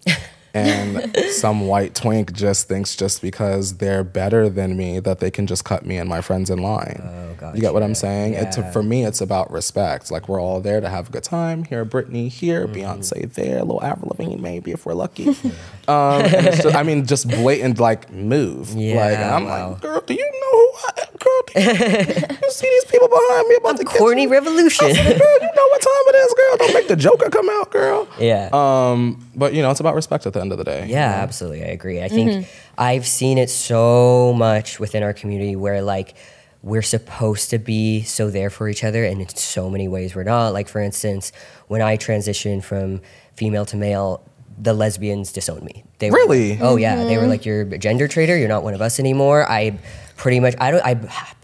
and 0.55 1.15
some 1.31 1.67
white 1.67 1.95
twink 1.95 2.33
just 2.33 2.69
thinks 2.69 2.97
just 2.97 3.23
because 3.23 3.77
they're 3.79 4.05
better 4.05 4.49
than 4.49 4.77
me 4.77 4.99
that 5.01 5.21
they 5.21 5.31
can 5.31 5.47
just 5.47 5.65
cut 5.65 5.85
me 5.87 5.97
and 5.97 6.09
my 6.09 6.21
friends 6.21 6.51
in 6.51 6.59
line. 6.61 7.01
Oh, 7.43 7.53
You 7.55 7.61
get 7.61 7.73
what 7.73 7.83
I'm 7.83 7.91
gotcha. 7.91 8.01
saying? 8.01 8.35
It's 8.35 8.57
Yeah. 8.59 8.71
for 8.71 8.83
me, 8.83 9.05
it's 9.05 9.21
about 9.21 9.51
respect. 9.51 10.11
Like 10.11 10.29
we're 10.29 10.41
all 10.41 10.61
there 10.61 10.81
to 10.81 10.89
have 10.89 11.09
a 11.09 11.13
good 11.13 11.25
time. 11.25 11.65
Here, 11.65 11.85
Britney 11.85 12.29
here, 12.29 12.67
Mm-hmm. 12.67 12.75
Beyonce 12.81 13.33
there, 13.33 13.59
a 13.59 13.65
little 13.65 13.83
Avril 13.83 14.15
Lavigne 14.19 14.37
maybe 14.41 14.73
if 14.73 14.85
we're 14.87 14.95
lucky. 14.95 15.29
um, 15.89 16.23
just, 16.29 16.67
I 16.75 16.83
mean, 16.83 17.07
just 17.07 17.29
blatant 17.29 17.79
like 17.79 18.11
move. 18.13 18.75
like, 18.75 18.85
Yeah, 18.85 19.07
and 19.09 19.25
I'm 19.35 19.45
wow. 19.45 19.71
like, 19.71 19.81
girl, 19.81 20.01
do 20.03 20.15
you 20.15 20.25
know 20.25 20.31
who 20.51 20.73
I 20.87 20.93
am? 21.09 21.10
Girl, 21.55 21.65
you, 21.65 22.37
you 22.43 22.51
see 22.51 22.69
these 22.69 22.85
people 22.87 23.09
behind 23.09 23.49
me 23.49 23.57
about 23.57 23.77
to 23.79 23.85
get 23.85 23.97
Courtney 23.97 24.23
you? 24.25 24.29
revolution. 24.29 24.87
girl, 24.87 24.97
you 24.97 25.05
know 25.05 25.69
what 25.71 25.81
time 25.83 26.05
it 26.09 26.17
is, 26.17 26.35
girl. 26.35 26.57
Don't 26.59 26.75
make 26.75 26.89
the 26.89 26.97
Joker 26.97 27.31
come 27.31 27.49
out, 27.51 27.71
girl. 27.71 28.09
yeah. 28.19 28.49
Um, 28.53 29.27
but 29.35 29.55
you 29.55 29.63
know, 29.63 29.71
it's 29.71 29.81
about 29.81 29.95
respect 29.95 30.27
at 30.27 30.33
the 30.33 30.41
end 30.41 30.53
of 30.53 30.59
the 30.59 30.65
day. 30.65 30.87
Yeah, 30.89 31.07
absolutely. 31.23 31.63
I 31.63 31.69
agree. 31.69 32.03
I 32.03 32.09
think 32.09 32.47
I've 32.79 33.07
seen 33.07 33.39
it 33.39 33.51
so 33.51 34.33
much 34.37 34.79
within 34.81 35.03
our 35.03 35.13
community 35.13 35.57
where 35.57 35.83
like 35.83 36.15
we're 36.63 36.83
supposed 36.83 37.49
to 37.51 37.59
be 37.59 38.03
so 38.03 38.31
there 38.31 38.51
for 38.51 38.69
each 38.69 38.85
other 38.85 39.03
and 39.05 39.21
in 39.23 39.29
so 39.31 39.71
many 39.71 39.89
ways 39.89 40.15
we're 40.15 40.25
not. 40.25 40.53
Like 40.53 40.69
for 40.69 40.81
instance, 40.81 41.33
when 41.69 41.81
I 41.81 41.97
transitioned 41.97 42.65
from 42.65 43.01
female 43.35 43.65
to 43.67 43.77
male, 43.77 44.23
the 44.59 44.75
lesbians 44.75 45.33
disowned 45.33 45.63
me. 45.63 45.85
They 46.01 46.11
Really? 46.11 46.51
like, 46.51 46.61
oh 46.61 46.77
yeah, 46.77 47.05
they 47.05 47.17
were 47.17 47.27
like 47.27 47.47
you're 47.47 47.63
a 47.63 47.79
gender 47.79 48.07
traitor, 48.09 48.37
you're 48.37 48.49
not 48.49 48.63
one 48.63 48.75
of 48.75 48.83
us 48.83 49.01
anymore. 49.01 49.51
I 49.51 49.79
pretty 50.21 50.39
much 50.39 50.55
I 50.61 50.71
don't 50.71 50.85
I 50.85 50.95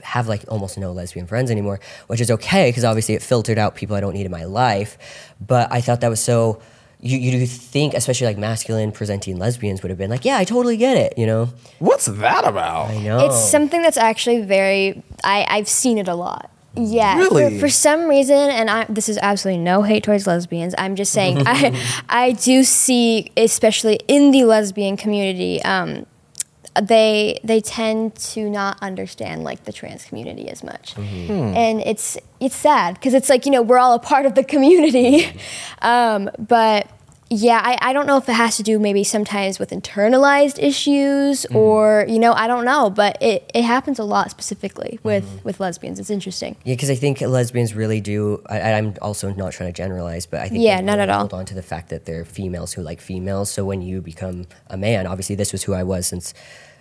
have 0.02 0.28
like 0.28 0.44
almost 0.48 0.76
no 0.76 0.92
lesbian 0.92 1.26
friends 1.26 1.50
anymore, 1.50 1.80
which 2.08 2.20
is 2.20 2.30
okay 2.30 2.68
because 2.68 2.84
obviously 2.84 3.14
it 3.14 3.22
filtered 3.22 3.56
out 3.56 3.74
people 3.74 3.96
I 3.96 4.00
don't 4.00 4.12
need 4.12 4.26
in 4.26 4.30
my 4.32 4.44
life. 4.44 4.98
But 5.40 5.72
I 5.72 5.80
thought 5.80 6.02
that 6.02 6.08
was 6.10 6.20
so 6.20 6.60
you, 7.00 7.18
you 7.18 7.30
do 7.30 7.46
think, 7.46 7.94
especially 7.94 8.26
like 8.26 8.38
masculine 8.38 8.92
presenting 8.92 9.38
lesbians 9.38 9.82
would 9.82 9.88
have 9.90 9.98
been 9.98 10.10
like, 10.10 10.24
yeah, 10.24 10.36
I 10.36 10.44
totally 10.44 10.76
get 10.76 10.96
it, 10.96 11.16
you 11.18 11.26
know? 11.26 11.50
What's 11.78 12.06
that 12.06 12.46
about? 12.46 12.90
I 12.90 12.98
know. 12.98 13.26
It's 13.26 13.50
something 13.50 13.80
that's 13.82 13.96
actually 13.98 14.42
very. 14.42 15.02
I 15.24 15.46
I've 15.48 15.68
seen 15.68 15.96
it 15.96 16.08
a 16.08 16.14
lot. 16.14 16.50
Yeah, 16.78 17.16
Really? 17.16 17.54
for, 17.54 17.60
for 17.60 17.68
some 17.70 18.06
reason, 18.06 18.36
and 18.36 18.68
I, 18.68 18.84
this 18.90 19.08
is 19.08 19.16
absolutely 19.22 19.62
no 19.62 19.80
hate 19.82 20.04
towards 20.04 20.26
lesbians. 20.26 20.74
I'm 20.76 20.94
just 20.94 21.10
saying, 21.10 21.42
I, 21.46 21.82
I 22.10 22.32
do 22.32 22.62
see, 22.64 23.32
especially 23.38 23.98
in 24.08 24.30
the 24.30 24.44
lesbian 24.44 24.98
community, 24.98 25.62
um, 25.62 26.04
they 26.82 27.40
they 27.44 27.60
tend 27.60 28.14
to 28.16 28.48
not 28.48 28.78
understand 28.82 29.44
like 29.44 29.64
the 29.64 29.72
trans 29.72 30.04
community 30.04 30.48
as 30.48 30.62
much, 30.62 30.94
mm-hmm. 30.94 31.26
hmm. 31.26 31.56
and 31.56 31.80
it's 31.80 32.18
it's 32.40 32.56
sad 32.56 32.94
because 32.94 33.14
it's 33.14 33.28
like 33.28 33.46
you 33.46 33.52
know 33.52 33.62
we're 33.62 33.78
all 33.78 33.94
a 33.94 33.98
part 33.98 34.26
of 34.26 34.34
the 34.34 34.44
community, 34.44 35.22
mm-hmm. 35.22 35.38
um, 35.86 36.30
but. 36.38 36.88
Yeah, 37.28 37.60
I, 37.60 37.76
I 37.82 37.92
don't 37.92 38.06
know 38.06 38.18
if 38.18 38.28
it 38.28 38.34
has 38.34 38.56
to 38.58 38.62
do 38.62 38.78
maybe 38.78 39.02
sometimes 39.02 39.58
with 39.58 39.70
internalized 39.70 40.62
issues 40.62 41.42
mm-hmm. 41.42 41.56
or, 41.56 42.06
you 42.08 42.20
know, 42.20 42.32
I 42.32 42.46
don't 42.46 42.64
know, 42.64 42.88
but 42.88 43.20
it, 43.20 43.50
it 43.52 43.62
happens 43.62 43.98
a 43.98 44.04
lot 44.04 44.30
specifically 44.30 45.00
with, 45.02 45.40
with 45.42 45.58
lesbians. 45.58 45.98
It's 45.98 46.08
interesting. 46.08 46.54
Yeah, 46.62 46.74
because 46.74 46.88
I 46.88 46.94
think 46.94 47.20
lesbians 47.20 47.74
really 47.74 48.00
do. 48.00 48.44
I, 48.48 48.74
I'm 48.74 48.94
also 49.02 49.32
not 49.32 49.52
trying 49.52 49.72
to 49.72 49.76
generalize, 49.76 50.24
but 50.24 50.38
I 50.38 50.48
think 50.48 50.62
Yeah, 50.62 50.76
they 50.76 50.84
not 50.84 51.00
at 51.00 51.10
all. 51.10 51.18
Hold 51.22 51.34
on 51.34 51.46
to 51.46 51.54
the 51.54 51.64
fact 51.64 51.88
that 51.88 52.04
they're 52.04 52.24
females 52.24 52.74
who 52.74 52.82
like 52.82 53.00
females. 53.00 53.50
So 53.50 53.64
when 53.64 53.82
you 53.82 54.00
become 54.00 54.46
a 54.68 54.76
man, 54.76 55.08
obviously 55.08 55.34
this 55.34 55.50
was 55.50 55.64
who 55.64 55.74
I 55.74 55.82
was 55.82 56.06
since 56.06 56.32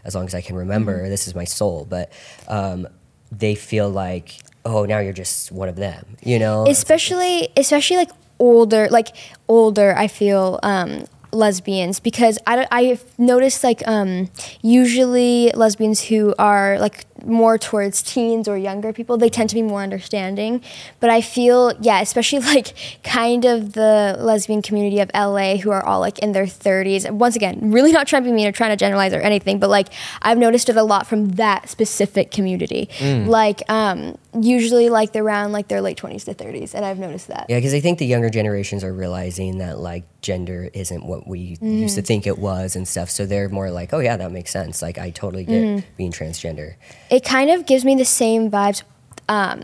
as 0.05 0.15
long 0.15 0.25
as 0.25 0.35
I 0.35 0.41
can 0.41 0.55
remember. 0.55 0.99
Mm-hmm. 0.99 1.09
This 1.09 1.27
is 1.27 1.35
my 1.35 1.43
soul, 1.43 1.85
but 1.89 2.11
um, 2.47 2.87
they 3.31 3.55
feel 3.55 3.89
like, 3.89 4.39
oh, 4.63 4.85
now 4.85 4.99
you're 4.99 5.13
just 5.13 5.51
one 5.51 5.67
of 5.67 5.75
them. 5.75 6.17
You 6.23 6.39
know, 6.39 6.65
especially 6.67 7.49
especially 7.57 7.97
like 7.97 8.11
older 8.37 8.89
like 8.89 9.15
older 9.47 9.95
i 9.95 10.07
feel 10.07 10.59
um 10.61 11.05
lesbians 11.35 11.99
because 11.99 12.39
I, 12.47 12.67
i've 12.71 13.03
noticed 13.19 13.63
like 13.63 13.85
um 13.87 14.29
usually 14.61 15.51
lesbians 15.53 16.01
who 16.01 16.33
are 16.39 16.79
like 16.79 17.05
more 17.25 17.57
towards 17.57 18.03
teens 18.03 18.47
or 18.47 18.57
younger 18.57 18.93
people 18.93 19.17
they 19.17 19.29
tend 19.29 19.49
to 19.49 19.55
be 19.55 19.61
more 19.61 19.81
understanding. 19.81 20.61
But 20.99 21.09
i 21.09 21.21
feel 21.21 21.73
yeah 21.81 22.01
especially 22.01 22.39
like 22.55 22.73
kind 23.03 23.45
of 23.45 23.73
the 23.73 24.17
lesbian 24.19 24.61
community 24.61 24.99
of 24.99 25.09
la 25.13 25.57
who 25.57 25.71
are 25.71 25.83
all 25.83 25.99
like 25.99 26.19
in 26.19 26.31
their 26.31 26.45
30s 26.45 27.09
once 27.11 27.35
again 27.35 27.71
really 27.71 27.91
not 27.91 28.07
trying 28.07 28.23
to 28.23 28.29
be 28.29 28.35
mean 28.35 28.47
or 28.47 28.51
trying 28.51 28.71
to 28.71 28.75
generalize 28.75 29.13
or 29.13 29.21
anything 29.21 29.59
but 29.59 29.69
like 29.69 29.89
i've 30.21 30.37
noticed 30.37 30.69
it 30.69 30.77
a 30.77 30.83
lot 30.83 31.07
from 31.07 31.31
that 31.33 31.69
specific 31.69 32.31
community. 32.31 32.89
Like 33.27 33.61
um 33.69 34.17
usually 34.41 34.89
like 34.89 35.11
they're 35.13 35.23
around 35.23 35.51
like 35.51 35.67
their 35.67 35.81
late 35.81 35.97
20s 35.97 36.25
to 36.25 36.33
30s 36.33 36.73
and 36.73 36.83
i've 36.85 36.99
noticed 36.99 37.27
that 37.27 37.45
Yeah, 37.49 37.57
because 37.57 37.73
I 37.73 37.79
think 37.79 37.99
the 37.99 38.05
younger 38.05 38.29
generations 38.29 38.83
are 38.83 38.93
realizing 38.93 39.59
that 39.59 39.79
like 39.79 40.03
gender 40.21 40.69
isn't 40.73 41.05
what 41.05 41.27
we 41.27 41.39
used 41.39 41.61
Mm-hmm. 41.61 41.95
to 41.95 42.01
think 42.01 42.27
it 42.27 42.37
was 42.39 42.75
and 42.75 42.87
stuff. 42.87 43.09
So 43.09 43.25
they're 43.25 43.49
more 43.49 43.69
like, 43.71 43.93
oh 43.93 43.99
yeah, 43.99 44.17
that 44.17 44.31
makes 44.31 44.51
sense. 44.51 44.81
Like 44.81 44.97
I 44.97 45.09
totally 45.11 45.45
get 45.45 45.63
Mm-hmm. 45.63 45.87
being 45.97 46.11
transgender. 46.11 46.75
it 47.09 47.23
kind 47.23 47.49
of 47.49 47.65
gives 47.65 47.83
me 47.85 47.95
the 47.95 48.05
same 48.05 48.49
vibes 48.51 48.83
um 49.29 49.61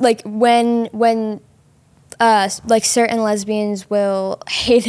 like 0.00 0.22
when 0.24 0.86
when 0.92 1.40
uh, 2.24 2.48
like 2.66 2.84
certain 2.86 3.22
lesbians 3.22 3.90
will 3.90 4.40
hate 4.48 4.84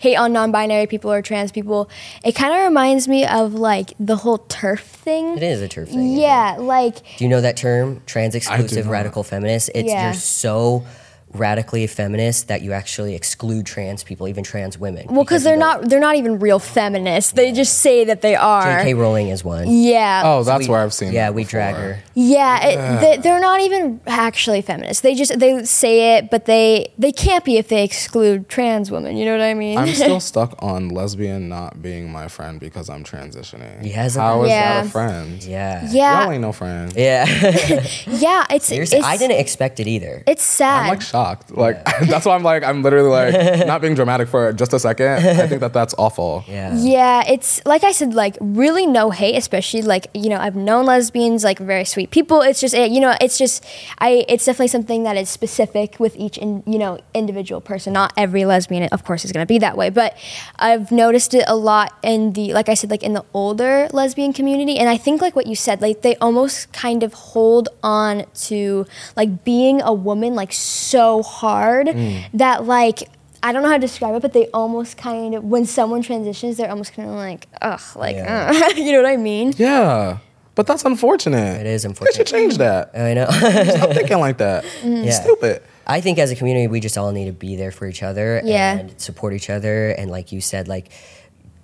hate 0.00 0.16
on 0.16 0.32
non-binary 0.32 0.86
people 0.88 1.12
or 1.12 1.22
trans 1.22 1.52
people. 1.52 1.88
It 2.24 2.34
kind 2.34 2.52
of 2.52 2.60
reminds 2.64 3.06
me 3.06 3.24
of 3.24 3.54
like 3.54 3.92
the 4.00 4.16
whole 4.16 4.38
TERF 4.38 4.80
thing. 4.80 5.36
It 5.36 5.42
is 5.44 5.62
a 5.62 5.68
TERF 5.68 5.88
thing. 5.88 6.16
Yeah, 6.16 6.56
like 6.58 6.96
Do 7.18 7.24
you 7.24 7.30
know 7.30 7.40
that 7.40 7.56
term, 7.56 8.02
trans 8.06 8.34
exclusive 8.34 8.88
radical 8.88 9.22
feminist? 9.22 9.70
It's 9.74 9.88
Yeah. 9.88 10.06
you're 10.06 10.14
so 10.14 10.84
radically 11.32 11.86
feminist 11.86 12.48
that 12.48 12.62
you 12.62 12.72
actually 12.72 13.14
exclude 13.14 13.64
trans 13.66 14.02
people, 14.02 14.26
even 14.28 14.42
trans 14.42 14.78
women. 14.78 15.06
well, 15.08 15.22
because 15.24 15.44
they're 15.44 15.52
don't- 15.58 15.80
not 15.82 15.88
they're 15.88 16.00
not 16.00 16.16
even 16.16 16.38
real 16.40 16.58
feminists. 16.58 17.32
They 17.32 17.52
just 17.52 17.78
say 17.78 18.04
that 18.04 18.20
they 18.20 18.34
are. 18.34 18.78
J.K. 18.78 18.94
Rowling 18.94 19.28
is 19.28 19.44
one. 19.44 19.68
Yeah. 19.68 20.22
Oh, 20.24 20.42
that's 20.42 20.66
We- 20.66 20.72
where 20.72 20.80
I've 20.80 20.92
seen. 20.92 21.12
Yeah, 21.12 21.26
that 21.26 21.34
we 21.34 21.44
drag 21.44 21.74
her. 21.76 21.98
Yeah, 22.14 22.66
It, 22.66 23.00
they, 23.00 23.16
they're 23.18 23.40
not 23.40 23.60
even 23.60 24.00
actually 24.06 24.60
feminists. 24.62 25.02
They 25.02 25.14
just 25.14 25.38
they 25.38 25.64
say 25.64 26.16
it, 26.18 26.30
but 26.30 26.46
they 26.46 26.92
they 26.98 27.12
can't 27.12 27.44
be 27.44 27.56
if 27.58 27.68
they 27.68 27.84
exclude 27.84 28.48
trans 28.48 28.90
women. 28.90 29.16
You 29.16 29.24
know 29.24 29.32
what 29.32 29.42
I 29.44 29.54
mean? 29.54 29.78
I'm 29.78 29.94
still 29.94 30.20
stuck 30.32 30.54
on 30.62 30.88
lesbian 30.88 31.48
not 31.48 31.80
being 31.80 32.10
my 32.10 32.28
friend 32.28 32.58
because 32.58 32.90
I'm 32.90 33.04
transitioning. 33.04 33.82
He 33.82 33.90
hasn't- 33.90 34.22
How 34.22 34.42
is 34.42 34.50
Yeah. 34.50 34.74
that 34.82 34.86
a 34.86 34.90
friend? 34.90 35.42
Yeah. 35.44 35.88
yeah, 35.90 36.22
Y'all 36.24 36.32
ain't 36.32 36.42
no 36.42 36.52
friend. 36.52 36.92
Yeah. 36.96 37.24
yeah. 38.06 38.44
It's 38.50 38.66
Seriously, 38.66 38.98
it's, 38.98 39.06
I 39.06 39.16
didn't 39.16 39.38
expect 39.38 39.80
it 39.80 39.86
either. 39.86 40.22
It's 40.26 40.42
sad. 40.42 40.82
I'm 40.84 40.88
like 40.90 41.00
shocked. 41.02 41.19
Like 41.50 41.84
that's 42.08 42.26
why 42.26 42.34
I'm 42.34 42.42
like 42.42 42.62
I'm 42.62 42.82
literally 42.82 43.10
like 43.10 43.66
not 43.72 43.80
being 43.80 43.94
dramatic 43.94 44.28
for 44.28 44.52
just 44.52 44.72
a 44.72 44.78
second. 44.78 45.26
I 45.26 45.46
think 45.46 45.60
that 45.60 45.72
that's 45.72 45.94
awful. 45.98 46.44
yeah. 46.46 46.74
Yeah, 46.76 47.22
it's 47.26 47.64
like 47.66 47.84
I 47.84 47.92
said, 47.92 48.14
like 48.14 48.36
really 48.40 48.86
no 48.86 49.10
hate, 49.10 49.36
especially 49.36 49.82
like 49.82 50.06
you 50.14 50.28
know 50.28 50.38
I've 50.38 50.56
known 50.56 50.86
lesbians, 50.86 51.44
like 51.44 51.58
very 51.58 51.84
sweet 51.84 52.10
people. 52.10 52.42
It's 52.42 52.60
just 52.60 52.74
it, 52.74 52.90
you 52.90 53.00
know 53.00 53.14
it's 53.20 53.38
just 53.38 53.64
I 53.98 54.24
it's 54.28 54.44
definitely 54.44 54.68
something 54.68 55.04
that 55.04 55.16
is 55.16 55.28
specific 55.28 55.98
with 55.98 56.16
each 56.16 56.38
in, 56.38 56.62
you 56.66 56.78
know 56.78 56.98
individual 57.14 57.60
person. 57.60 57.92
Not 57.92 58.12
every 58.16 58.44
lesbian, 58.44 58.84
of 58.84 59.04
course, 59.04 59.24
is 59.24 59.32
going 59.32 59.42
to 59.44 59.48
be 59.48 59.58
that 59.58 59.76
way, 59.76 59.90
but 59.90 60.16
I've 60.58 60.90
noticed 60.90 61.34
it 61.34 61.44
a 61.46 61.56
lot 61.56 61.96
in 62.02 62.32
the 62.32 62.52
like 62.52 62.68
I 62.68 62.74
said, 62.74 62.90
like 62.90 63.02
in 63.02 63.12
the 63.12 63.24
older 63.34 63.88
lesbian 63.92 64.32
community, 64.32 64.78
and 64.78 64.88
I 64.88 64.96
think 64.96 65.20
like 65.20 65.36
what 65.36 65.46
you 65.46 65.56
said, 65.56 65.80
like 65.80 66.02
they 66.02 66.16
almost 66.16 66.72
kind 66.72 67.02
of 67.02 67.12
hold 67.14 67.68
on 67.82 68.24
to 68.50 68.86
like 69.16 69.44
being 69.44 69.80
a 69.82 69.92
woman 69.92 70.34
like 70.34 70.52
so 70.52 71.09
hard 71.22 71.88
that 72.34 72.64
like. 72.64 73.02
I 73.42 73.52
don't 73.52 73.62
know 73.62 73.70
how 73.70 73.76
to 73.76 73.80
describe 73.80 74.14
it, 74.16 74.20
but 74.20 74.34
they 74.34 74.48
almost 74.48 74.98
kind 74.98 75.34
of 75.34 75.42
when 75.42 75.64
someone 75.64 76.02
transitions, 76.02 76.58
they're 76.58 76.68
almost 76.68 76.92
kind 76.92 77.08
of 77.08 77.14
like, 77.16 77.46
ugh, 77.62 77.80
like, 77.96 78.16
Yeah. 78.16 78.52
uh, 78.54 78.68
you 78.76 78.92
know 78.92 79.00
what 79.00 79.10
I 79.10 79.16
mean? 79.16 79.54
Yeah. 79.56 80.18
But 80.54 80.66
that's 80.66 80.84
unfortunate. 80.84 81.60
It 81.62 81.66
is 81.66 81.86
unfortunate. 81.86 82.12
They 82.12 82.18
should 82.18 82.26
change 82.26 82.58
that. 82.58 82.90
I 82.94 83.14
know. 83.14 83.24
Stop 83.30 83.90
thinking 83.94 84.20
like 84.20 84.36
that. 84.44 84.66
Yeah. 84.84 85.10
Stupid. 85.12 85.62
I 85.86 86.02
think 86.02 86.18
as 86.18 86.30
a 86.30 86.36
community, 86.36 86.66
we 86.66 86.80
just 86.80 86.98
all 86.98 87.12
need 87.12 87.24
to 87.28 87.32
be 87.32 87.56
there 87.56 87.70
for 87.70 87.86
each 87.86 88.02
other 88.02 88.42
Yeah. 88.44 88.76
and 88.80 89.00
support 89.00 89.32
each 89.32 89.48
other. 89.48 89.88
And 89.88 90.10
like 90.10 90.32
you 90.32 90.42
said, 90.42 90.68
like 90.68 90.90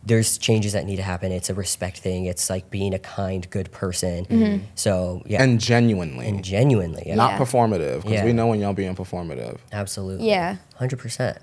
there's 0.06 0.38
changes 0.38 0.72
that 0.72 0.86
need 0.86 0.96
to 0.96 1.02
happen. 1.02 1.32
It's 1.32 1.50
a 1.50 1.54
respect 1.54 1.98
thing. 1.98 2.26
It's 2.26 2.48
like 2.48 2.70
being 2.70 2.94
a 2.94 2.98
kind, 2.98 3.48
good 3.50 3.70
person. 3.72 4.24
Mm-hmm. 4.26 4.64
So 4.76 5.22
yeah, 5.26 5.42
And 5.42 5.60
genuinely. 5.60 6.28
and 6.28 6.44
genuinely, 6.44 7.02
yeah, 7.06 7.16
not 7.16 7.32
Yeah. 7.32 7.38
performative. 7.38 7.96
Because 8.02 8.12
Yeah. 8.12 8.24
we 8.24 8.32
know 8.32 8.46
when 8.46 8.60
y'all 8.60 8.72
being 8.72 8.94
performative. 8.94 9.58
absolutely, 9.72 10.28
Yeah. 10.28 10.56
hundred 10.76 11.00
percent. 11.00 11.38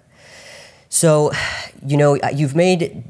So, 0.89 1.31
you 1.85 1.97
know, 1.97 2.17
uh, 2.17 2.29
you've 2.33 2.55
made. 2.55 3.03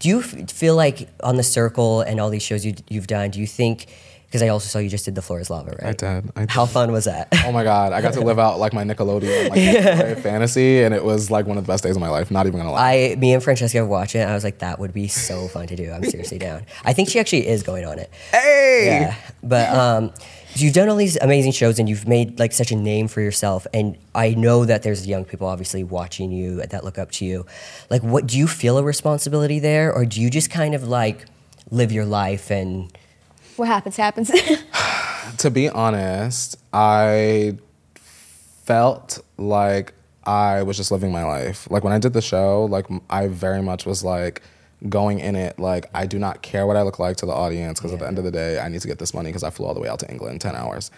Do 0.00 0.08
you 0.08 0.18
f- 0.20 0.50
feel 0.50 0.74
like 0.76 1.08
on 1.22 1.36
the 1.36 1.42
circle 1.42 2.00
and 2.02 2.20
all 2.20 2.28
these 2.30 2.42
shows 2.42 2.64
you, 2.66 2.74
you've 2.88 3.06
done? 3.06 3.30
Do 3.30 3.40
you 3.40 3.46
think? 3.46 3.86
Because 4.30 4.42
I 4.42 4.48
also 4.48 4.68
saw 4.68 4.78
you 4.78 4.88
just 4.88 5.04
did 5.04 5.16
the 5.16 5.22
floor 5.22 5.40
is 5.40 5.50
lava, 5.50 5.76
right? 5.82 5.88
I 5.88 5.92
did. 6.20 6.30
I 6.36 6.40
did. 6.42 6.50
How 6.50 6.64
fun 6.64 6.92
was 6.92 7.06
that? 7.06 7.26
Oh 7.44 7.50
my 7.50 7.64
god, 7.64 7.92
I 7.92 8.00
got 8.00 8.12
to 8.12 8.20
live 8.24 8.38
out 8.38 8.60
like 8.60 8.72
my 8.72 8.84
Nickelodeon 8.84 9.50
like 9.50 10.18
fantasy, 10.22 10.84
and 10.84 10.94
it 10.94 11.02
was 11.02 11.32
like 11.32 11.46
one 11.46 11.58
of 11.58 11.64
the 11.64 11.72
best 11.72 11.82
days 11.82 11.96
of 11.96 12.00
my 12.00 12.08
life. 12.08 12.30
Not 12.30 12.46
even 12.46 12.60
gonna 12.60 12.70
lie. 12.70 13.10
I, 13.10 13.16
me 13.16 13.34
and 13.34 13.42
Francesca 13.42 13.84
watched 13.84 14.14
it. 14.14 14.20
I 14.20 14.32
was 14.32 14.44
like, 14.44 14.60
that 14.60 14.78
would 14.78 14.92
be 14.92 15.08
so 15.08 15.48
fun 15.54 15.66
to 15.66 15.74
do. 15.74 15.90
I'm 15.90 16.04
seriously 16.04 16.38
down. 16.38 16.64
I 16.84 16.92
think 16.92 17.08
she 17.08 17.18
actually 17.18 17.48
is 17.48 17.64
going 17.64 17.84
on 17.84 17.98
it. 17.98 18.08
hey, 18.30 18.86
Yeah, 18.86 19.16
but 19.42 19.68
um, 19.70 20.12
you've 20.54 20.74
done 20.74 20.88
all 20.88 20.96
these 20.96 21.16
amazing 21.16 21.50
shows 21.50 21.80
and 21.80 21.88
you've 21.88 22.06
made 22.06 22.38
like 22.38 22.52
such 22.52 22.70
a 22.70 22.76
name 22.76 23.08
for 23.08 23.20
yourself. 23.20 23.66
And 23.74 23.98
I 24.14 24.34
know 24.34 24.64
that 24.64 24.84
there's 24.84 25.08
young 25.08 25.24
people 25.24 25.48
obviously 25.48 25.82
watching 25.82 26.30
you 26.30 26.64
that 26.66 26.84
look 26.84 26.98
up 26.98 27.10
to 27.12 27.24
you. 27.24 27.46
Like, 27.90 28.02
what 28.04 28.28
do 28.28 28.38
you 28.38 28.46
feel 28.46 28.78
a 28.78 28.84
responsibility 28.84 29.58
there, 29.58 29.92
or 29.92 30.04
do 30.04 30.20
you 30.20 30.30
just 30.30 30.50
kind 30.50 30.74
of 30.74 30.86
like 30.86 31.24
live 31.72 31.90
your 31.90 32.04
life 32.04 32.50
and 32.50 32.92
What 33.60 33.68
happens, 33.68 33.96
happens. 33.98 34.30
to 35.36 35.50
be 35.50 35.68
honest, 35.68 36.56
I 36.72 37.58
felt 37.94 39.18
like 39.36 39.92
I 40.24 40.62
was 40.62 40.78
just 40.78 40.90
living 40.90 41.12
my 41.12 41.24
life. 41.24 41.70
Like 41.70 41.84
when 41.84 41.92
I 41.92 41.98
did 41.98 42.14
the 42.14 42.22
show, 42.22 42.64
like 42.64 42.86
I 43.10 43.28
very 43.28 43.60
much 43.60 43.84
was 43.84 44.02
like 44.02 44.40
going 44.88 45.20
in 45.20 45.36
it 45.36 45.58
like 45.58 45.90
I 45.92 46.06
do 46.06 46.18
not 46.18 46.40
care 46.40 46.66
what 46.66 46.78
I 46.78 46.82
look 46.82 46.98
like 46.98 47.18
to 47.18 47.26
the 47.26 47.34
audience 47.34 47.78
because 47.78 47.92
at 47.92 47.98
the 47.98 48.06
end 48.06 48.16
of 48.16 48.24
the 48.24 48.30
day, 48.30 48.58
I 48.58 48.70
need 48.70 48.80
to 48.80 48.88
get 48.88 48.98
this 48.98 49.12
money 49.12 49.28
because 49.28 49.44
I 49.44 49.50
flew 49.50 49.66
all 49.66 49.74
the 49.74 49.80
way 49.80 49.90
out 49.90 49.98
to 49.98 50.10
England, 50.10 50.40
10 50.40 50.56
hours. 50.56 50.90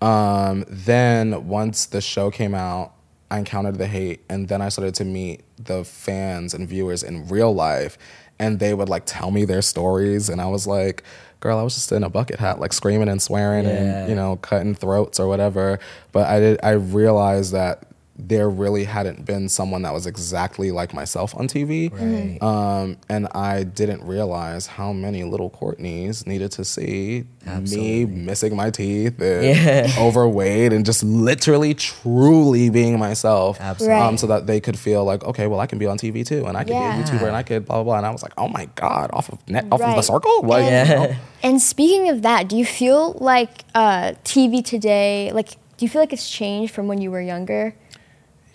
Um, 0.00 0.64
then 0.68 1.48
once 1.48 1.86
the 1.86 2.00
show 2.00 2.30
came 2.30 2.54
out, 2.54 2.92
I 3.32 3.40
encountered 3.40 3.78
the 3.78 3.88
hate 3.88 4.20
and 4.28 4.46
then 4.46 4.62
I 4.62 4.68
started 4.68 4.94
to 4.94 5.04
meet 5.04 5.42
the 5.56 5.84
fans 5.84 6.54
and 6.54 6.68
viewers 6.68 7.02
in 7.02 7.26
real 7.26 7.52
life 7.52 7.98
and 8.38 8.58
they 8.58 8.74
would 8.74 8.88
like 8.88 9.04
tell 9.06 9.30
me 9.30 9.44
their 9.44 9.62
stories 9.62 10.28
and 10.28 10.40
I 10.40 10.46
was 10.46 10.66
like, 10.66 11.02
girl, 11.40 11.58
I 11.58 11.62
was 11.62 11.74
just 11.74 11.92
in 11.92 12.02
a 12.04 12.08
bucket 12.10 12.38
hat 12.40 12.60
like 12.60 12.72
screaming 12.72 13.08
and 13.08 13.20
swearing 13.22 13.64
Yeah. 13.64 13.70
and 14.02 14.08
you 14.10 14.16
know 14.16 14.36
cutting 14.36 14.74
throats 14.74 15.18
or 15.20 15.28
whatever. 15.28 15.78
But 16.12 16.26
I 16.28 16.40
did 16.40 16.60
I 16.62 16.70
realized 16.72 17.52
that 17.52 17.85
there 18.18 18.48
really 18.48 18.84
hadn't 18.84 19.26
been 19.26 19.48
someone 19.48 19.82
that 19.82 19.92
was 19.92 20.06
exactly 20.06 20.70
like 20.70 20.94
myself 20.94 21.34
on 21.36 21.46
TV. 21.48 21.92
Right. 21.92 22.38
Um, 22.42 22.96
and 23.10 23.28
I 23.34 23.62
didn't 23.64 24.02
realize 24.04 24.66
how 24.66 24.92
many 24.92 25.22
little 25.24 25.50
Courtneys 25.50 26.26
needed 26.26 26.50
to 26.52 26.64
see 26.64 27.24
me 27.70 28.06
missing 28.06 28.56
my 28.56 28.70
teeth 28.70 29.20
and 29.20 29.44
Yeah. 29.44 29.90
overweight 29.98 30.72
and 30.72 30.84
just 30.86 31.02
literally 31.04 31.74
truly 31.74 32.70
being 32.70 32.98
myself. 32.98 33.60
Absolutely. 33.60 33.98
Um, 34.00 34.16
so 34.16 34.26
that 34.28 34.46
they 34.46 34.60
could 34.60 34.78
feel 34.78 35.04
like, 35.04 35.22
okay, 35.24 35.46
well, 35.46 35.60
I 35.60 35.66
can 35.66 35.78
be 35.78 35.86
on 35.86 35.98
TV 35.98 36.24
too, 36.26 36.46
and 36.46 36.56
I 36.56 36.64
can 36.64 36.72
Yeah. 36.74 36.96
be 36.96 37.02
a 37.02 37.04
YouTuber, 37.04 37.26
and 37.26 37.36
I 37.36 37.42
could 37.42 37.66
blah 37.66 37.76
blah 37.76 37.84
blah. 37.84 37.96
And 37.98 38.06
I 38.06 38.10
was 38.10 38.22
like, 38.22 38.32
oh 38.38 38.48
my 38.48 38.66
god, 38.76 39.10
off 39.12 39.28
of 39.30 39.38
net, 39.48 39.66
off 39.70 39.80
of 39.82 39.94
the 39.94 40.02
circle, 40.02 40.42
like, 40.42 40.64
And- 40.64 40.88
you 40.88 40.94
know? 40.94 41.14
and 41.42 41.60
speaking 41.60 42.08
of 42.08 42.22
that, 42.22 42.48
do 42.48 42.56
you 42.56 42.64
feel 42.64 43.12
like 43.20 43.64
uh, 43.74 44.12
TV 44.24 44.64
today, 44.64 45.30
like 45.32 45.50
do 45.76 45.84
you 45.84 45.90
feel 45.90 46.00
like 46.00 46.14
it's 46.14 46.30
changed 46.30 46.72
from 46.72 46.88
when 46.88 47.02
you 47.02 47.10
were 47.10 47.20
younger? 47.20 47.74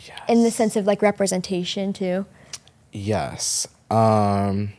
Yes. 0.07 0.19
In 0.27 0.43
the 0.43 0.51
sense 0.51 0.75
of 0.75 0.85
like 0.85 1.01
representation 1.01 1.93
too. 1.93 2.25
Yes. 2.91 3.67
Um, 3.89 4.73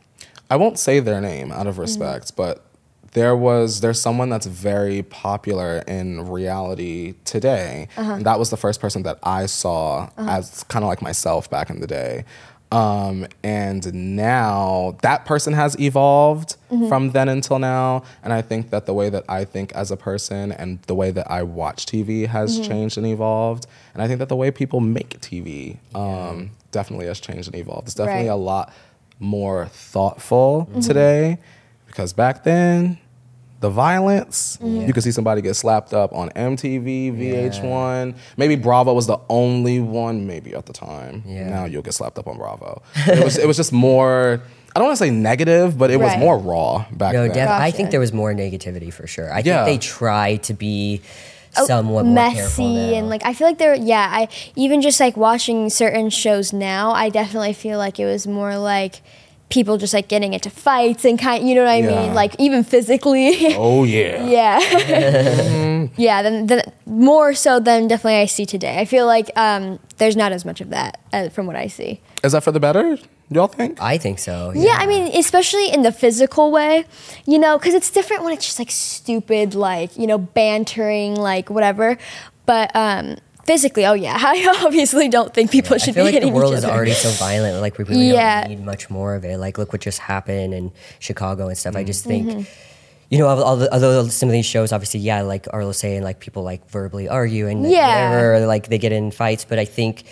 I 0.50 0.56
won't 0.56 0.78
say 0.78 1.00
their 1.00 1.20
name 1.20 1.52
out 1.52 1.66
of 1.66 1.74
mm-hmm. 1.74 1.82
respect, 1.82 2.36
but 2.36 2.64
there 3.12 3.36
was 3.36 3.80
there's 3.80 4.00
someone 4.00 4.30
that's 4.30 4.46
very 4.46 5.02
popular 5.02 5.82
in 5.86 6.28
reality 6.28 7.14
today. 7.24 7.88
Uh-huh. 7.96 8.14
And 8.14 8.26
that 8.26 8.38
was 8.38 8.50
the 8.50 8.56
first 8.56 8.80
person 8.80 9.02
that 9.02 9.18
I 9.22 9.46
saw 9.46 10.10
uh-huh. 10.16 10.30
as 10.30 10.64
kind 10.64 10.84
of 10.84 10.88
like 10.88 11.02
myself 11.02 11.48
back 11.48 11.70
in 11.70 11.80
the 11.80 11.86
day. 11.86 12.24
Um, 12.72 13.26
and 13.44 13.92
now 14.16 14.96
that 15.02 15.26
person 15.26 15.52
has 15.52 15.78
evolved 15.78 16.56
from 16.88 17.10
then 17.10 17.28
until 17.28 17.58
now. 17.58 18.02
And 18.24 18.32
I 18.32 18.40
think 18.40 18.70
that 18.70 18.86
the 18.86 18.94
way 18.94 19.10
that 19.10 19.24
I 19.28 19.44
think 19.44 19.72
as 19.72 19.90
a 19.90 19.96
person 19.96 20.52
and 20.52 20.80
the 20.82 20.94
way 20.94 21.10
that 21.10 21.30
I 21.30 21.42
watch 21.42 21.84
TV 21.84 22.26
has 22.26 22.58
changed 22.66 22.96
and 22.96 23.06
evolved. 23.06 23.66
And 23.92 24.02
I 24.02 24.06
think 24.08 24.20
that 24.20 24.30
the 24.30 24.36
way 24.36 24.50
people 24.50 24.80
make 24.80 25.20
TV 25.20 25.76
um, 25.94 26.52
definitely 26.70 27.06
has 27.06 27.20
changed 27.20 27.48
and 27.48 27.56
evolved. 27.56 27.88
It's 27.88 27.94
definitely 27.94 28.28
Right. 28.28 28.34
a 28.34 28.36
lot 28.36 28.72
more 29.20 29.66
thoughtful 29.66 30.68
today 30.80 31.38
because 31.86 32.12
back 32.14 32.42
then, 32.44 32.96
the 33.62 33.70
violence, 33.70 34.58
you 34.62 34.92
could 34.92 35.02
see 35.02 35.10
somebody 35.12 35.40
get 35.40 35.54
slapped 35.54 35.94
up 35.94 36.12
on 36.12 36.28
MTV, 36.30 37.16
VH1. 37.18 38.14
Maybe 38.36 38.56
Bravo 38.56 38.92
was 38.92 39.06
the 39.06 39.18
only 39.30 39.80
one, 39.80 40.26
maybe 40.26 40.54
at 40.54 40.66
the 40.66 40.72
time. 40.74 41.22
Yeah. 41.26 41.48
Now 41.48 41.64
you'll 41.64 41.82
get 41.82 41.94
slapped 41.94 42.18
up 42.18 42.26
on 42.28 42.36
Bravo. 42.36 42.82
it, 43.06 43.24
was, 43.24 43.38
it 43.38 43.46
was 43.46 43.56
just 43.56 43.72
more, 43.72 44.42
I 44.74 44.78
don't 44.78 44.88
want 44.88 44.98
to 44.98 45.04
say 45.04 45.10
negative, 45.10 45.78
but 45.78 45.90
it 45.90 45.96
was 45.98 46.16
more 46.18 46.36
raw 46.38 46.84
back 46.92 47.14
No, 47.14 47.22
then. 47.26 47.34
def- 47.34 47.48
I 47.48 47.70
think 47.70 47.90
there 47.90 48.00
was 48.00 48.12
more 48.12 48.34
negativity 48.34 48.92
for 48.92 49.06
sure. 49.06 49.32
I 49.32 49.38
Yeah. 49.44 49.64
think 49.64 49.80
they 49.80 49.86
try 49.86 50.36
to 50.36 50.52
be 50.54 51.00
Oh, 51.54 51.66
somewhat 51.66 52.06
more 52.06 52.14
messy 52.14 52.64
now. 52.64 52.94
and 52.98 53.08
like 53.10 53.26
I 53.26 53.34
feel 53.34 53.46
like 53.46 53.58
there 53.58 53.74
yeah 53.74 54.08
I 54.10 54.28
even 54.56 54.80
just 54.80 54.98
like 54.98 55.18
watching 55.18 55.68
certain 55.68 56.08
shows 56.08 56.50
now 56.50 56.92
I 56.92 57.10
definitely 57.10 57.52
feel 57.52 57.76
like 57.76 58.00
it 58.00 58.06
was 58.06 58.26
more 58.26 58.56
like 58.56 59.02
people 59.56 59.76
just 59.76 59.92
like 59.92 60.08
getting 60.08 60.32
into 60.32 60.48
fights 60.48 61.04
and 61.04 61.18
kind 61.18 61.46
you 61.46 61.54
know 61.54 61.62
what 61.64 61.70
I 61.78 61.80
Yeah. 61.84 61.88
mean 61.94 62.14
like 62.14 62.32
even 62.38 62.64
physically 62.64 63.54
Oh, 63.68 63.84
yeah. 63.84 64.24
yeah 64.36 65.88
yeah 66.06 66.22
then, 66.22 66.46
then 66.46 66.60
more 66.86 67.34
so 67.34 67.60
than 67.60 67.86
definitely 67.86 68.20
I 68.20 68.26
see 68.26 68.46
today 68.46 68.78
I 68.80 68.84
feel 68.86 69.06
like 69.06 69.28
um, 69.36 69.78
there's 69.98 70.16
not 70.16 70.32
as 70.32 70.44
much 70.44 70.60
of 70.62 70.70
that 70.70 70.92
uh, 71.12 71.28
from 71.28 71.44
what 71.46 71.56
I 71.56 71.66
see 71.68 72.00
Is 72.24 72.32
that 72.32 72.42
for 72.42 72.52
the 72.52 72.60
better, 72.60 72.96
y'all 73.30 73.46
think? 73.48 73.80
I 73.82 73.98
think 73.98 74.18
so. 74.18 74.52
yeah, 74.54 74.76
I 74.78 74.86
mean, 74.86 75.04
especially 75.24 75.66
in 75.76 75.82
the 75.82 75.92
physical 75.92 76.50
way, 76.50 76.84
you 77.26 77.38
know, 77.38 77.58
because 77.58 77.74
it's 77.74 77.90
different 77.90 78.24
when 78.24 78.32
it's 78.32 78.46
just 78.46 78.58
like 78.58 78.70
stupid, 78.70 79.54
like, 79.54 79.90
you 80.00 80.06
know, 80.06 80.18
bantering, 80.18 81.14
like 81.16 81.50
whatever. 81.50 81.98
But 82.46 82.70
um, 82.74 83.16
physically, 83.44 83.84
oh 83.86 83.92
yeah, 83.94 84.16
I 84.20 84.62
obviously 84.64 85.08
don't 85.08 85.32
think 85.34 85.50
people 85.50 85.74
I 85.74 85.78
should 85.78 85.94
feel 85.94 86.06
be 86.06 86.12
like 86.12 86.22
the 86.22 86.28
world 86.30 86.54
is 86.54 86.64
already 86.64 86.92
so 86.92 87.10
violent. 87.10 87.60
Like 87.60 87.78
we 87.78 87.84
really 87.84 88.08
Yeah. 88.12 88.42
don't 88.42 88.50
need 88.50 88.64
much 88.64 88.90
more 88.90 89.14
of 89.14 89.24
it. 89.24 89.38
Like 89.38 89.58
look 89.58 89.72
what 89.72 89.80
just 89.82 89.98
happened 90.00 90.54
in 90.54 90.72
Chicago 90.98 91.48
and 91.48 91.56
stuff. 91.58 91.76
I 91.76 91.84
just 91.84 92.06
Mm-hmm. 92.06 92.30
think, 92.30 92.48
you 93.10 93.18
know, 93.18 93.28
although, 93.28 93.68
although 93.70 94.06
some 94.08 94.28
of 94.28 94.32
these 94.32 94.46
shows, 94.46 94.72
obviously, 94.72 95.00
yeah, 95.00 95.20
like 95.22 95.46
Arlo 95.52 95.72
saying, 95.72 96.02
like 96.02 96.18
people 96.20 96.42
like 96.42 96.68
verbally 96.70 97.08
argue 97.08 97.46
and 97.46 97.68
Yeah. 97.70 98.10
whatever, 98.10 98.46
like 98.46 98.68
they 98.68 98.78
get 98.78 98.92
in 98.92 99.10
fights. 99.10 99.44
But 99.44 99.58
I 99.58 99.66
think, 99.66 100.04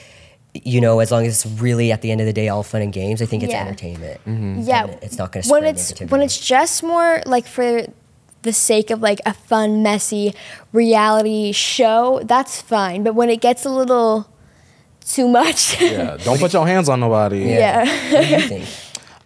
you 0.53 0.81
know, 0.83 0.99
as 1.01 1.11
long 1.11 1.25
as 1.25 1.45
it's 1.47 1.61
really 1.62 1.93
at 1.93 2.03
the 2.03 2.11
end 2.11 2.21
of 2.21 2.27
the 2.27 2.33
day 2.35 2.49
all 2.49 2.62
fun 2.62 2.83
and 2.83 2.93
games, 2.93 3.23
I 3.23 3.27
think 3.27 3.43
it's 3.43 3.53
Yeah. 3.53 3.62
entertainment. 3.62 4.21
yeah, 4.66 4.85
And 4.85 4.99
it's 5.03 5.16
not 5.16 5.33
going 5.33 5.45
to 5.45 5.49
when 5.49 5.64
it's 5.64 5.93
negativity. 5.93 6.11
when 6.11 6.21
it's 6.21 6.38
just 6.38 6.83
more 6.83 7.23
like 7.25 7.47
for 7.47 7.87
the 8.42 8.53
sake 8.53 8.90
of 8.90 9.00
like 9.03 9.20
a 9.26 9.35
fun, 9.35 9.83
messy 9.83 10.35
reality 10.72 11.53
show, 11.53 12.20
that's 12.24 12.61
fine. 12.61 13.03
But 13.03 13.14
when 13.14 13.29
it 13.31 13.40
gets 13.40 13.64
a 13.64 13.70
little 13.70 14.29
too 15.05 15.29
much, 15.29 15.81
Yeah. 15.83 16.16
Don't 16.24 16.38
put 16.38 16.53
your 16.53 16.66
hands 16.66 16.88
on 16.88 17.00
nobody. 17.00 17.40
yeah. 17.40 17.85
what 18.12 18.26
do 18.26 18.35
you 18.35 18.40
think? 18.40 18.68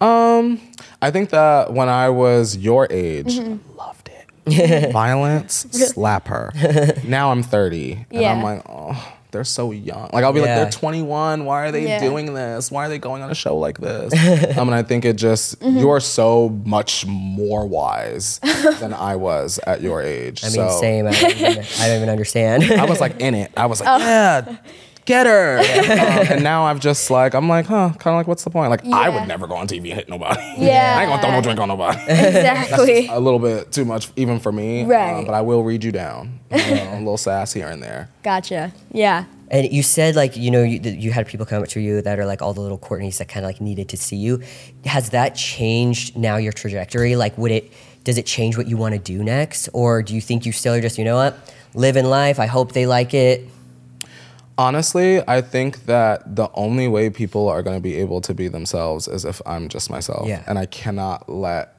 Um, 0.01 0.61
I 1.01 1.11
think 1.11 1.31
that 1.31 1.73
when 1.73 1.89
I 1.89 2.09
was 2.09 2.57
your 2.57 2.87
age, 2.91 3.39
Mm-hmm. 3.39 3.77
loved 3.79 4.09
it. 4.47 4.93
Violence, 4.93 5.67
slap 5.71 6.29
her. 6.29 6.53
now 7.05 7.31
I'm 7.31 7.43
30, 7.43 7.93
and 7.93 8.07
Yeah. 8.11 8.33
I'm 8.33 8.43
like, 8.43 8.63
oh, 8.69 9.14
they're 9.35 9.45
so 9.45 9.71
young. 9.73 10.09
Like 10.13 10.25
I'll 10.25 10.33
be 10.33 10.41
Yeah. 10.41 10.47
like, 10.47 10.71
they're 10.73 10.81
21. 10.81 11.45
Why 11.45 11.67
are 11.67 11.71
they 11.73 11.87
Yeah. 11.87 12.01
doing 12.01 12.33
this? 12.33 12.71
Why 12.71 12.87
are 12.87 12.89
they 12.89 12.99
going 12.99 13.21
on 13.23 13.31
a 13.31 13.35
show 13.35 13.59
like 13.59 13.79
this? 13.79 14.13
um, 14.57 14.69
and 14.69 14.75
I 14.75 14.83
think 14.83 15.05
it 15.05 15.17
just 15.17 15.61
Mm-hmm. 15.61 15.79
you're 15.79 16.01
so 16.01 16.49
much 16.65 17.05
more 17.07 17.67
wise 17.67 18.39
than 18.81 18.95
I 18.95 19.17
was 19.17 19.59
at 19.67 19.83
your 19.83 20.01
age. 20.03 20.43
I 20.45 20.47
mean, 20.47 20.55
so 20.55 20.81
same. 20.81 21.07
I 21.07 21.11
don't, 21.13 21.31
even, 21.37 21.65
I 21.81 21.87
don't 21.89 21.97
even 21.97 22.09
understand. 22.09 22.65
I 22.65 22.85
was 22.87 23.01
like 23.01 23.21
in 23.21 23.35
it. 23.35 23.53
I 23.57 23.67
was 23.67 23.81
like, 23.81 23.89
Oh. 23.91 23.99
yeah, 23.99 24.57
get 25.05 25.27
her. 25.27 25.63
Um, 25.95 26.27
and 26.29 26.43
now 26.43 26.65
I've 26.65 26.81
just 26.81 27.11
like, 27.11 27.35
I'm 27.35 27.49
like, 27.49 27.67
huh, 27.67 27.91
kind 27.99 28.15
of 28.15 28.19
like, 28.19 28.27
what's 28.27 28.43
the 28.43 28.51
point? 28.51 28.71
Like, 28.71 28.85
I 28.87 29.09
would 29.09 29.29
never 29.29 29.47
go 29.47 29.55
on 29.55 29.69
TV 29.69 29.91
and 29.91 29.93
hit 29.93 30.09
nobody. 30.09 30.41
Yeah. 30.59 30.97
I 30.97 31.03
ain't 31.03 31.11
gonna 31.11 31.23
throw 31.23 31.31
no 31.31 31.41
drink 31.41 31.61
on 31.61 31.69
nobody. 31.69 31.99
exactly. 32.09 33.07
a 33.09 33.21
little 33.21 33.39
bit 33.39 33.71
too 33.71 33.85
much 33.85 34.09
even 34.17 34.41
for 34.41 34.51
me. 34.51 34.85
Right. 34.85 35.21
uh, 35.21 35.25
but 35.25 35.35
I 35.35 35.41
will 35.43 35.63
read 35.63 35.85
you 35.85 35.93
down. 35.93 36.41
You 36.51 36.59
know, 36.75 36.95
a 36.95 36.99
little 36.99 37.17
sass 37.17 37.53
here 37.53 37.69
and 37.69 37.83
there. 37.83 38.09
Gotcha. 38.23 38.73
Yeah. 38.93 39.25
And 39.51 39.71
you 39.73 39.83
said 39.83 40.17
like 40.17 40.37
you 40.37 40.51
know 40.51 40.63
you, 40.63 40.81
you 40.81 41.13
had 41.13 41.27
people 41.27 41.45
come 41.47 41.63
up 41.63 41.69
to 41.71 41.81
you 41.81 42.01
that 42.03 42.19
are 42.19 42.25
like 42.27 42.41
all 42.43 42.55
the 42.55 42.61
little 42.61 42.79
Courtneys 42.79 43.19
that 43.19 43.29
kind 43.29 43.45
of 43.45 43.49
like 43.49 43.61
needed 43.61 43.89
to 43.91 43.97
see 43.97 44.17
you. 44.17 44.43
Has 44.85 45.11
that 45.11 45.35
changed 45.35 46.17
now 46.17 46.37
your 46.37 46.53
trajectory? 46.53 47.15
Like, 47.15 47.37
would 47.37 47.51
it 47.53 47.73
does 48.05 48.19
it 48.19 48.27
change 48.27 48.57
what 48.57 48.67
you 48.67 48.77
want 48.77 48.95
to 48.95 48.99
do 48.99 49.23
next, 49.23 49.69
or 49.73 50.03
do 50.03 50.15
you 50.15 50.21
think 50.21 50.47
you 50.47 50.53
still 50.53 50.75
are 50.75 50.81
just 50.81 50.99
you 50.99 51.05
know 51.05 51.17
what 51.17 51.55
living 51.75 52.05
life? 52.07 52.39
I 52.39 52.47
hope 52.47 52.73
they 52.73 52.87
like 52.87 53.15
it. 53.15 53.49
Honestly, 54.57 55.21
I 55.27 55.41
think 55.41 55.87
that 55.87 56.37
the 56.37 56.49
only 56.55 56.87
way 56.89 57.11
people 57.11 57.49
are 57.49 57.63
going 57.63 57.77
to 57.77 57.81
be 57.83 57.97
able 57.97 58.21
to 58.23 58.35
be 58.35 58.47
themselves 58.49 59.09
is 59.09 59.25
if 59.25 59.43
I'm 59.47 59.69
just 59.69 59.91
myself. 59.91 60.29
Yeah. 60.29 60.45
And 60.47 60.59
I 60.59 60.67
cannot 60.67 61.29
let 61.29 61.71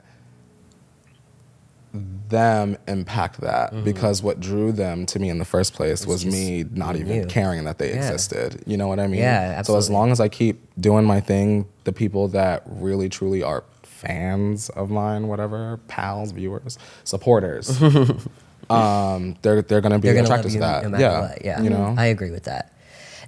them 2.27 2.75
impact 2.89 3.39
that 3.39 3.85
because 3.85 4.21
what 4.21 4.41
drew 4.41 4.73
them 4.73 5.05
to 5.05 5.19
me 5.19 5.29
in 5.29 5.37
the 5.37 5.45
first 5.45 5.73
place 5.73 6.05
was, 6.05 6.25
Mm-hmm. 6.25 6.31
me 6.31 6.65
not 6.73 6.97
even 6.97 7.15
you. 7.15 7.25
caring 7.27 7.63
that 7.63 7.77
they 7.77 7.89
Yeah. 7.91 7.95
existed. 7.97 8.61
You 8.65 8.75
know 8.75 8.87
what 8.89 8.99
I 8.99 9.07
mean? 9.07 9.21
Yeah, 9.21 9.61
So 9.61 9.77
as 9.77 9.89
long 9.89 10.11
as 10.11 10.19
I 10.19 10.27
keep 10.27 10.61
doing 10.77 11.05
my 11.05 11.21
thing, 11.21 11.67
the 11.85 11.93
people 11.93 12.27
that 12.29 12.63
really 12.65 13.07
truly 13.07 13.41
are 13.43 13.63
fans 13.83 14.67
of 14.69 14.89
mine, 14.89 15.29
whatever, 15.29 15.79
pals, 15.87 16.31
viewers, 16.33 16.77
supporters, 17.05 17.81
um, 18.69 19.35
they're 19.41 19.61
they're 19.61 19.81
gonna 19.81 19.99
be 19.99 20.07
They're 20.07 20.15
gonna 20.15 20.29
love 20.29 20.39
attracted 20.39 20.53
to 20.53 20.59
that. 20.59 20.89
no 20.89 20.97
yeah. 20.97 21.21
what. 21.21 21.45
Yeah, 21.45 21.61
You 21.61 21.69
know? 21.69 21.95
I 21.97 22.05
agree 22.05 22.31
with 22.31 22.43
that. 22.43 22.71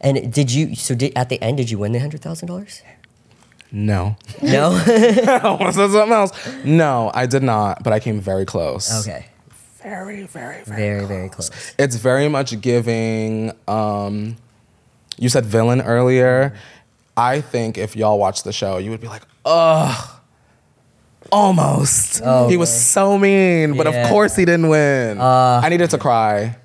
And 0.02 0.32
did 0.32 0.52
you? 0.52 0.76
So 0.76 0.96
did, 0.96 1.14
at 1.16 1.30
the 1.30 1.42
end, 1.42 1.58
did 1.58 1.70
you 1.72 1.80
win 1.80 1.92
the 1.92 2.00
hundred 2.00 2.22
thousand 2.22 2.48
dollars? 2.48 2.82
no. 3.72 4.16
No. 4.42 4.70
Was 5.60 5.76
that 5.76 5.90
something 5.92 6.12
else? 6.14 6.64
No, 6.64 7.12
I 7.14 7.26
did 7.26 7.44
not, 7.44 7.84
but 7.84 7.94
I 7.94 8.00
came 8.00 8.20
very 8.22 8.46
close. 8.46 9.06
okay. 9.06 9.28
Very, 9.82 10.24
very, 10.24 10.64
very. 10.64 10.78
Very 10.78 11.06
very 11.06 11.30
close. 11.30 11.52
It's 11.80 11.96
very 11.96 12.28
much 12.28 12.60
giving. 12.62 13.52
Um, 13.68 14.36
you 15.18 15.30
said 15.30 15.46
villain 15.46 15.82
earlier. 15.82 16.54
I 17.16 17.42
think 17.42 17.78
if 17.78 17.96
y'all 17.96 18.20
watch 18.20 18.44
the 18.44 18.54
show, 18.54 18.78
you 18.78 18.92
would 18.92 19.02
be 19.02 19.08
like, 19.08 19.24
ugh. 19.46 20.17
Almost. 21.32 22.22
Oh, 22.24 22.48
he 22.48 22.58
was 22.58 22.70
man. 22.70 22.80
so 22.80 23.18
mean, 23.18 23.78
but 23.78 23.88
Yeah. 23.88 24.02
Uh. 24.02 24.04
of 24.06 24.10
course 24.10 24.36
he 24.36 24.46
didn't 24.46 24.70
win. 24.70 25.20
I 25.22 25.68
needed 25.70 25.90
to 25.92 25.98
cry. 25.98 26.56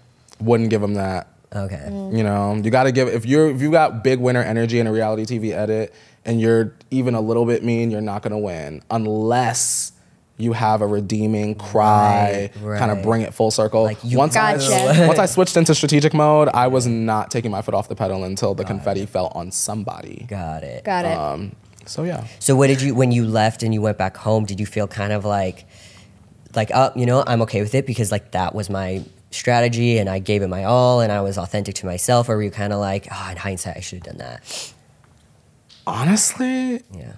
Wouldn't 0.41 0.71
give 0.71 0.83
him 0.83 0.95
that. 0.95 1.29
Okay. 1.55 1.85
You 1.89 2.23
know, 2.25 2.55
you 2.63 2.71
got 2.71 2.85
to 2.85 2.93
give 2.93 3.09
if 3.09 3.27
you're 3.27 3.51
if 3.51 3.61
you 3.61 3.71
got 3.71 4.03
big 4.03 4.19
winner 4.21 4.43
energy 4.43 4.79
in 4.81 4.87
a 4.87 4.93
reality 4.93 5.25
TV 5.25 5.53
edit 5.53 5.93
and 6.25 6.41
you're 6.41 6.73
even 6.91 7.15
a 7.15 7.21
little 7.21 7.45
bit 7.45 7.63
mean, 7.63 7.91
you're 7.91 8.01
not 8.01 8.23
gonna 8.23 8.39
win 8.39 8.81
unless 8.91 9.93
you 10.39 10.55
have 10.55 10.81
a 10.81 10.87
redeeming 10.87 11.55
cry, 11.55 12.51
Right, 12.61 12.79
kind 12.79 12.91
of 12.91 12.97
right. 12.99 13.05
bring 13.07 13.21
it 13.23 13.35
full 13.35 13.51
circle. 13.51 13.83
Like, 13.83 13.99
you 14.03 14.17
once 14.19 14.35
I 14.35 14.57
Gotcha. 14.57 15.07
once 15.07 15.19
I 15.19 15.27
switched 15.27 15.57
into 15.59 15.75
strategic 15.75 16.15
mode, 16.15 16.49
I 16.55 16.69
was 16.69 16.87
not 16.87 17.31
taking 17.31 17.51
my 17.51 17.61
foot 17.63 17.75
off 17.75 17.89
the 17.89 17.95
pedal 17.95 18.25
until 18.25 18.55
the 18.55 18.65
confetti 18.65 19.05
fell 19.07 19.31
on 19.35 19.51
somebody. 19.53 20.25
Got 20.29 20.63
it. 20.65 20.85
Got 20.85 21.05
it. 21.05 21.17
Um, 21.19 21.53
so 21.87 22.05
yeah. 22.05 22.27
So 22.39 22.55
what 22.57 22.67
did 22.69 22.81
you 22.83 22.95
when 22.95 23.13
you 23.13 23.25
left 23.27 23.63
and 23.63 23.73
you 23.75 23.81
went 23.83 23.99
back 23.99 24.17
home? 24.17 24.45
Did 24.45 24.59
you 24.61 24.67
feel 24.67 24.87
kind 24.89 25.13
of 25.13 25.25
like, 25.25 25.65
like, 26.55 26.71
oh, 26.75 26.91
you 26.97 27.07
know, 27.07 27.23
I'm 27.27 27.43
okay 27.43 27.61
with 27.63 27.75
it 27.75 27.87
because 27.87 28.11
like 28.13 28.33
that 28.33 28.55
was 28.55 28.69
my 28.71 29.03
strategy 29.31 29.99
and 29.99 30.09
I 30.11 30.19
gave 30.19 30.43
it 30.43 30.49
my 30.49 30.65
all 30.65 31.01
and 31.01 31.11
I 31.11 31.21
was 31.23 31.39
authentic 31.39 31.75
to 31.77 31.87
myself, 31.87 32.29
or 32.29 32.37
were 32.37 32.43
you 32.43 32.51
kind 32.51 32.73
of 32.73 32.79
like, 32.81 33.09
oh, 33.11 33.29
in 33.31 33.37
hindsight, 33.37 33.77
I 33.77 33.81
should 33.81 34.05
have 34.05 34.17
done 34.17 34.19
that? 34.19 34.73
Honestly, 35.87 36.83
Yeah. 36.97 37.13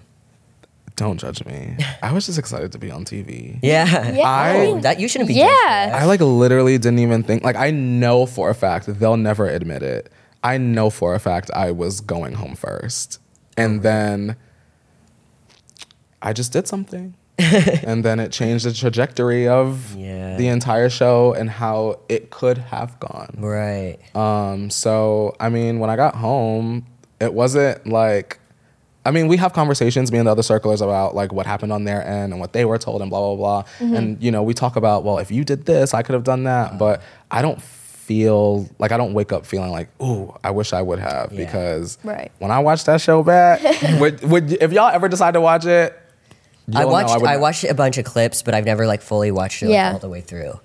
don't 0.97 1.19
judge 1.19 1.45
me. 1.45 1.77
I 2.03 2.13
was 2.13 2.27
just 2.27 2.39
excited 2.39 2.73
to 2.73 2.79
be 2.79 2.91
on 2.91 3.05
TV. 3.05 3.59
Yeah. 3.63 4.13
Yeah, 4.13 4.29
I- 4.29 4.81
that 4.81 5.01
you 5.01 5.09
shouldn't 5.09 5.29
be. 5.29 5.35
Yeah. 5.35 5.47
that. 5.49 5.95
I 5.95 6.05
like 6.05 6.21
literally 6.21 6.79
didn't 6.79 7.01
even 7.01 7.23
think 7.23 7.43
like 7.45 7.57
I 7.57 7.71
know 7.71 8.27
for 8.27 8.49
a 8.51 8.55
fact 8.55 8.87
they'll 9.01 9.17
never 9.17 9.47
admit 9.47 9.83
it. 9.83 10.11
I 10.43 10.57
know 10.59 10.91
for 10.91 11.15
a 11.15 11.21
fact 11.21 11.51
I 11.55 11.73
was 11.73 12.01
going 12.01 12.35
home 12.35 12.55
first. 12.55 13.19
And 13.57 13.83
then 13.83 14.37
I 16.25 16.33
just 16.33 16.53
did 16.53 16.67
something. 16.67 17.15
and 17.39 18.05
then 18.05 18.19
it 18.21 18.33
changed 18.33 18.65
the 18.65 18.73
trajectory 18.73 19.47
of 19.49 19.95
Yeah. 19.97 20.37
the 20.37 20.49
entire 20.49 20.89
show 20.89 21.33
and 21.35 21.51
how 21.51 21.99
it 22.09 22.31
could 22.31 22.59
have 22.59 22.99
gone. 23.01 23.35
Right. 23.39 23.99
Um, 24.17 24.71
so 24.71 25.35
I 25.41 25.49
mean, 25.51 25.79
when 25.81 25.91
I 25.91 25.97
got 25.97 26.15
home, 26.17 26.87
it 27.21 27.33
wasn't 27.35 27.87
like 27.87 28.39
I 29.07 29.11
mean, 29.11 29.29
we 29.29 29.37
have 29.37 29.53
conversations, 29.53 30.11
me 30.11 30.17
and 30.19 30.27
the 30.27 30.31
other 30.33 30.43
circlers, 30.43 30.81
about 30.81 31.15
like 31.15 31.31
what 31.31 31.45
happened 31.45 31.73
on 31.75 31.85
their 31.85 32.03
end 32.07 32.33
and 32.33 32.41
what 32.41 32.55
they 32.55 32.65
were 32.65 32.79
told 32.79 33.03
and 33.03 33.11
blah 33.11 33.21
blah 33.35 33.37
blah. 33.37 33.97
And 33.99 34.23
you 34.23 34.31
know, 34.31 34.43
we 34.43 34.55
talk 34.55 34.77
about, 34.77 35.05
well, 35.05 35.19
if 35.19 35.31
you 35.31 35.45
did 35.45 35.67
this, 35.67 35.93
I 35.93 36.03
could 36.03 36.15
have 36.15 36.25
done 36.25 36.45
that. 36.45 36.79
But 36.79 37.03
I 37.31 37.43
don't 37.43 37.61
feel 37.61 38.69
like 38.79 38.93
I 38.93 38.97
don't 38.97 39.13
wake 39.15 39.33
up 39.33 39.45
feeling 39.45 39.71
like, 39.71 39.89
ooh, 40.03 40.35
I 40.45 40.51
wish 40.53 40.73
I 40.73 40.83
would 40.83 40.99
have 41.01 41.33
Yeah. 41.33 41.45
because 41.45 41.99
Right. 42.05 42.31
when 42.39 42.51
I 42.51 42.61
watched 42.61 42.87
that 42.87 43.01
show 43.01 43.23
back, 43.23 43.61
would, 44.01 44.23
would 44.23 44.53
if 44.63 44.73
y'all 44.73 44.89
ever 44.91 45.09
decide 45.09 45.35
to 45.35 45.41
watch 45.41 45.65
it, 45.67 45.99
I 46.73 46.81
you'll 46.81 46.89
know 46.89 46.93
watched 46.93 47.21
would- 47.21 47.29
I 47.29 47.37
watched 47.37 47.65
a 47.65 47.75
bunch 47.75 47.99
of 47.99 48.05
clips, 48.05 48.43
but 48.43 48.55
I've 48.55 48.65
never 48.65 48.87
like 48.87 49.03
fully 49.03 49.31
watched 49.31 49.63
it 49.63 49.67
like, 49.67 49.75
Yeah. 49.75 49.93
all 49.93 49.99
the 49.99 50.09
way 50.09 50.21
through. 50.21 50.61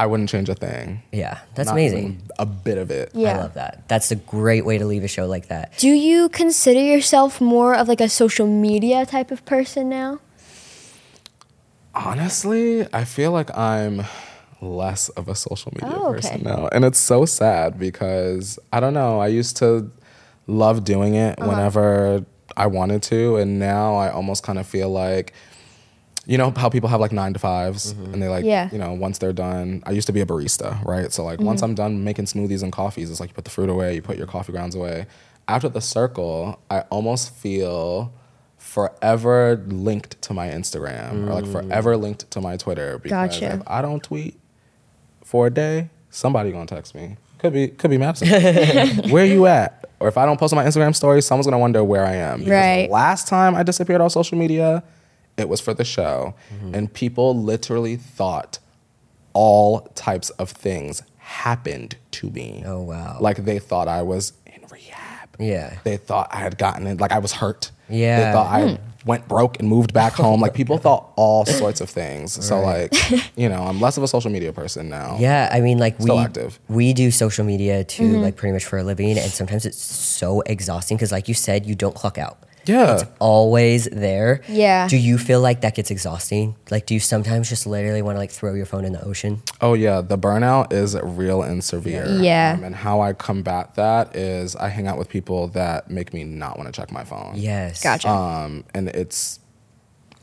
I 0.00 0.06
wouldn't 0.06 0.28
change 0.28 0.48
a 0.48 0.54
thing. 0.54 1.02
Yeah, 1.10 1.38
that's 1.56 1.66
Not 1.68 1.72
amazing. 1.72 2.22
A 2.38 2.46
bit 2.46 2.78
of 2.78 2.90
it. 2.92 3.10
Yeah. 3.14 3.34
I 3.34 3.38
love 3.38 3.54
that. 3.54 3.82
That's 3.88 4.12
a 4.12 4.16
great 4.16 4.64
way 4.64 4.78
to 4.78 4.84
leave 4.86 5.02
a 5.02 5.08
show 5.08 5.26
like 5.26 5.48
that. 5.48 5.76
Do 5.78 5.88
you 5.88 6.28
consider 6.28 6.80
yourself 6.80 7.40
more 7.40 7.74
of 7.74 7.88
like 7.88 8.00
a 8.00 8.08
social 8.08 8.46
media 8.46 9.04
type 9.06 9.32
of 9.32 9.44
person 9.44 9.88
now? 9.88 10.20
Honestly, 11.94 12.86
I 12.92 13.04
feel 13.04 13.32
like 13.32 13.56
I'm 13.56 14.04
less 14.60 15.08
of 15.10 15.28
a 15.28 15.34
social 15.34 15.72
media 15.80 15.96
Oh, 15.98 16.08
okay. 16.10 16.16
person 16.16 16.42
now. 16.44 16.68
And 16.70 16.84
it's 16.84 16.98
so 16.98 17.24
sad 17.24 17.78
because 17.78 18.58
I 18.72 18.78
don't 18.80 18.94
know, 18.94 19.20
I 19.20 19.28
used 19.28 19.56
to 19.58 19.90
love 20.46 20.84
doing 20.84 21.14
it 21.14 21.40
Uh-huh. 21.40 21.50
whenever 21.50 22.24
I 22.58 22.66
wanted 22.66 23.02
to. 23.04 23.36
And 23.36 23.58
now 23.58 23.96
I 23.96 24.10
almost 24.10 24.42
kind 24.42 24.58
of 24.58 24.66
feel 24.66 24.90
like, 24.90 25.32
you 26.26 26.36
know, 26.36 26.52
how 26.54 26.68
people 26.68 26.88
have 26.88 27.00
like 27.00 27.12
nine 27.12 27.32
to 27.32 27.38
5s 27.38 27.94
mm-hmm. 27.94 28.12
and 28.12 28.22
they 28.22 28.28
like, 28.28 28.44
Yeah. 28.44 28.68
you 28.70 28.78
know, 28.78 28.92
once 28.92 29.18
they're 29.18 29.32
done, 29.32 29.82
I 29.86 29.92
used 29.92 30.08
to 30.08 30.12
be 30.12 30.20
a 30.20 30.26
barista, 30.26 30.84
right? 30.84 31.10
So, 31.12 31.24
like, 31.24 31.40
once 31.40 31.62
mm-hmm. 31.62 31.70
I'm 31.70 31.74
done 31.74 32.04
making 32.04 32.26
smoothies 32.26 32.62
and 32.62 32.72
coffees, 32.72 33.10
it's 33.10 33.20
like 33.20 33.30
you 33.30 33.34
put 33.34 33.44
the 33.44 33.50
fruit 33.50 33.70
away, 33.70 33.94
you 33.94 34.02
put 34.02 34.18
your 34.18 34.26
coffee 34.26 34.52
grounds 34.52 34.74
away. 34.74 35.06
After 35.46 35.68
the 35.68 35.80
circle, 35.80 36.60
I 36.68 36.80
almost 36.90 37.34
feel 37.34 38.12
forever 38.58 39.62
linked 39.68 40.20
to 40.20 40.34
my 40.34 40.48
Instagram 40.48 41.28
or 41.28 41.34
like 41.40 41.46
forever 41.46 41.94
mm. 41.94 42.02
linked 42.02 42.30
to 42.32 42.40
my 42.40 42.56
Twitter 42.56 42.98
because 42.98 43.38
Gotcha. 43.38 43.54
if 43.54 43.62
I 43.66 43.80
don't 43.80 44.02
tweet 44.02 44.38
for 45.24 45.46
a 45.46 45.50
day, 45.50 45.88
somebody 46.10 46.50
gonna 46.50 46.66
text 46.66 46.94
me. 46.94 47.16
Could 47.38 47.52
be 47.52 47.68
could 47.68 47.90
be 47.90 47.98
Madison. 47.98 48.28
where 49.10 49.24
you 49.24 49.46
at? 49.46 49.77
Or 50.00 50.08
if 50.08 50.16
I 50.16 50.26
don't 50.26 50.38
post 50.38 50.52
on 50.52 50.56
my 50.56 50.64
Instagram 50.64 50.94
story, 50.94 51.22
someone's 51.22 51.46
gonna 51.46 51.58
wonder 51.58 51.82
where 51.82 52.04
I 52.04 52.14
am. 52.14 52.38
Because 52.38 52.52
Right. 52.52 52.90
Last 52.90 53.28
time 53.28 53.54
I 53.54 53.62
disappeared 53.62 54.00
off 54.00 54.12
social 54.12 54.38
media, 54.38 54.82
it 55.36 55.48
was 55.48 55.60
for 55.60 55.74
the 55.74 55.84
show, 55.84 56.34
mm-hmm. 56.54 56.74
and 56.74 56.92
people 56.92 57.36
literally 57.40 57.96
thought 57.96 58.58
all 59.32 59.80
types 59.94 60.30
of 60.30 60.50
things 60.50 61.02
happened 61.18 61.96
to 62.10 62.30
me. 62.30 62.62
Oh, 62.66 62.82
wow. 62.82 63.18
Like 63.20 63.44
they 63.44 63.58
thought 63.58 63.86
I 63.86 64.02
was 64.02 64.32
in 64.46 64.62
rehab. 64.70 65.28
Yeah. 65.38 65.78
They 65.84 65.96
thought 65.96 66.28
I 66.32 66.38
had 66.38 66.58
gotten 66.58 66.86
it, 66.86 67.00
like 67.00 67.12
I 67.12 67.18
was 67.18 67.32
hurt. 67.32 67.70
Yeah. 67.88 68.16
They 68.18 68.32
thought 68.32 68.46
I 68.46 68.78
went 69.04 69.26
broke 69.28 69.58
and 69.60 69.68
moved 69.68 69.92
back 69.92 70.12
home. 70.24 70.40
Like 70.40 70.54
people 70.54 70.78
thought 70.78 71.12
all 71.16 71.46
sorts 71.46 71.80
of 71.80 71.88
things. 71.88 72.44
So 72.44 72.60
like, 72.60 72.92
you 73.36 73.48
know, 73.48 73.62
I'm 73.62 73.80
less 73.80 73.96
of 73.96 74.02
a 74.02 74.08
social 74.08 74.30
media 74.30 74.52
person 74.52 74.88
now. 74.88 75.16
Yeah, 75.20 75.48
I 75.52 75.60
mean, 75.60 75.78
like 75.78 76.00
Still 76.00 76.16
we 76.16 76.22
active. 76.22 76.58
we 76.68 76.92
do 76.92 77.10
social 77.10 77.44
media 77.44 77.84
too, 77.84 78.02
Mm-hmm. 78.04 78.22
like 78.22 78.36
pretty 78.36 78.52
much 78.52 78.64
for 78.64 78.78
a 78.78 78.82
living, 78.84 79.18
and 79.18 79.30
sometimes 79.30 79.64
it's 79.66 79.80
so 79.82 80.40
exhausting 80.42 80.96
because, 80.96 81.12
like 81.12 81.28
you 81.28 81.34
said, 81.34 81.66
you 81.66 81.74
don't 81.74 81.94
clock 81.94 82.18
out. 82.18 82.38
Yeah. 82.68 82.94
It's 82.94 83.04
always 83.18 83.86
there. 83.86 84.42
Yeah. 84.48 84.88
Do 84.88 84.96
you 84.96 85.18
feel 85.18 85.40
like 85.40 85.62
that 85.62 85.74
gets 85.74 85.90
exhausting? 85.90 86.56
Like, 86.70 86.86
do 86.86 86.94
you 86.94 87.00
sometimes 87.00 87.48
just 87.48 87.66
literally 87.66 88.02
want 88.02 88.16
to 88.16 88.18
like 88.18 88.30
throw 88.30 88.54
your 88.54 88.66
phone 88.66 88.84
in 88.84 88.92
the 88.92 89.04
ocean? 89.04 89.42
Oh 89.60 89.74
yeah, 89.74 90.00
the 90.00 90.18
burnout 90.18 90.72
is 90.72 90.96
real 91.02 91.42
and 91.42 91.62
severe. 91.62 92.06
Yeah. 92.20 92.54
Um, 92.58 92.64
and 92.64 92.74
how 92.74 93.00
I 93.00 93.12
combat 93.12 93.74
that 93.76 94.14
is 94.14 94.54
I 94.56 94.68
hang 94.68 94.86
out 94.86 94.98
with 94.98 95.08
people 95.08 95.48
that 95.48 95.90
make 95.90 96.12
me 96.12 96.24
not 96.24 96.58
want 96.58 96.72
to 96.72 96.78
check 96.78 96.92
my 96.92 97.04
phone. 97.04 97.32
Yes. 97.36 97.82
Gotcha. 97.82 98.08
Um, 98.08 98.64
and 98.74 98.88
it's 98.88 99.40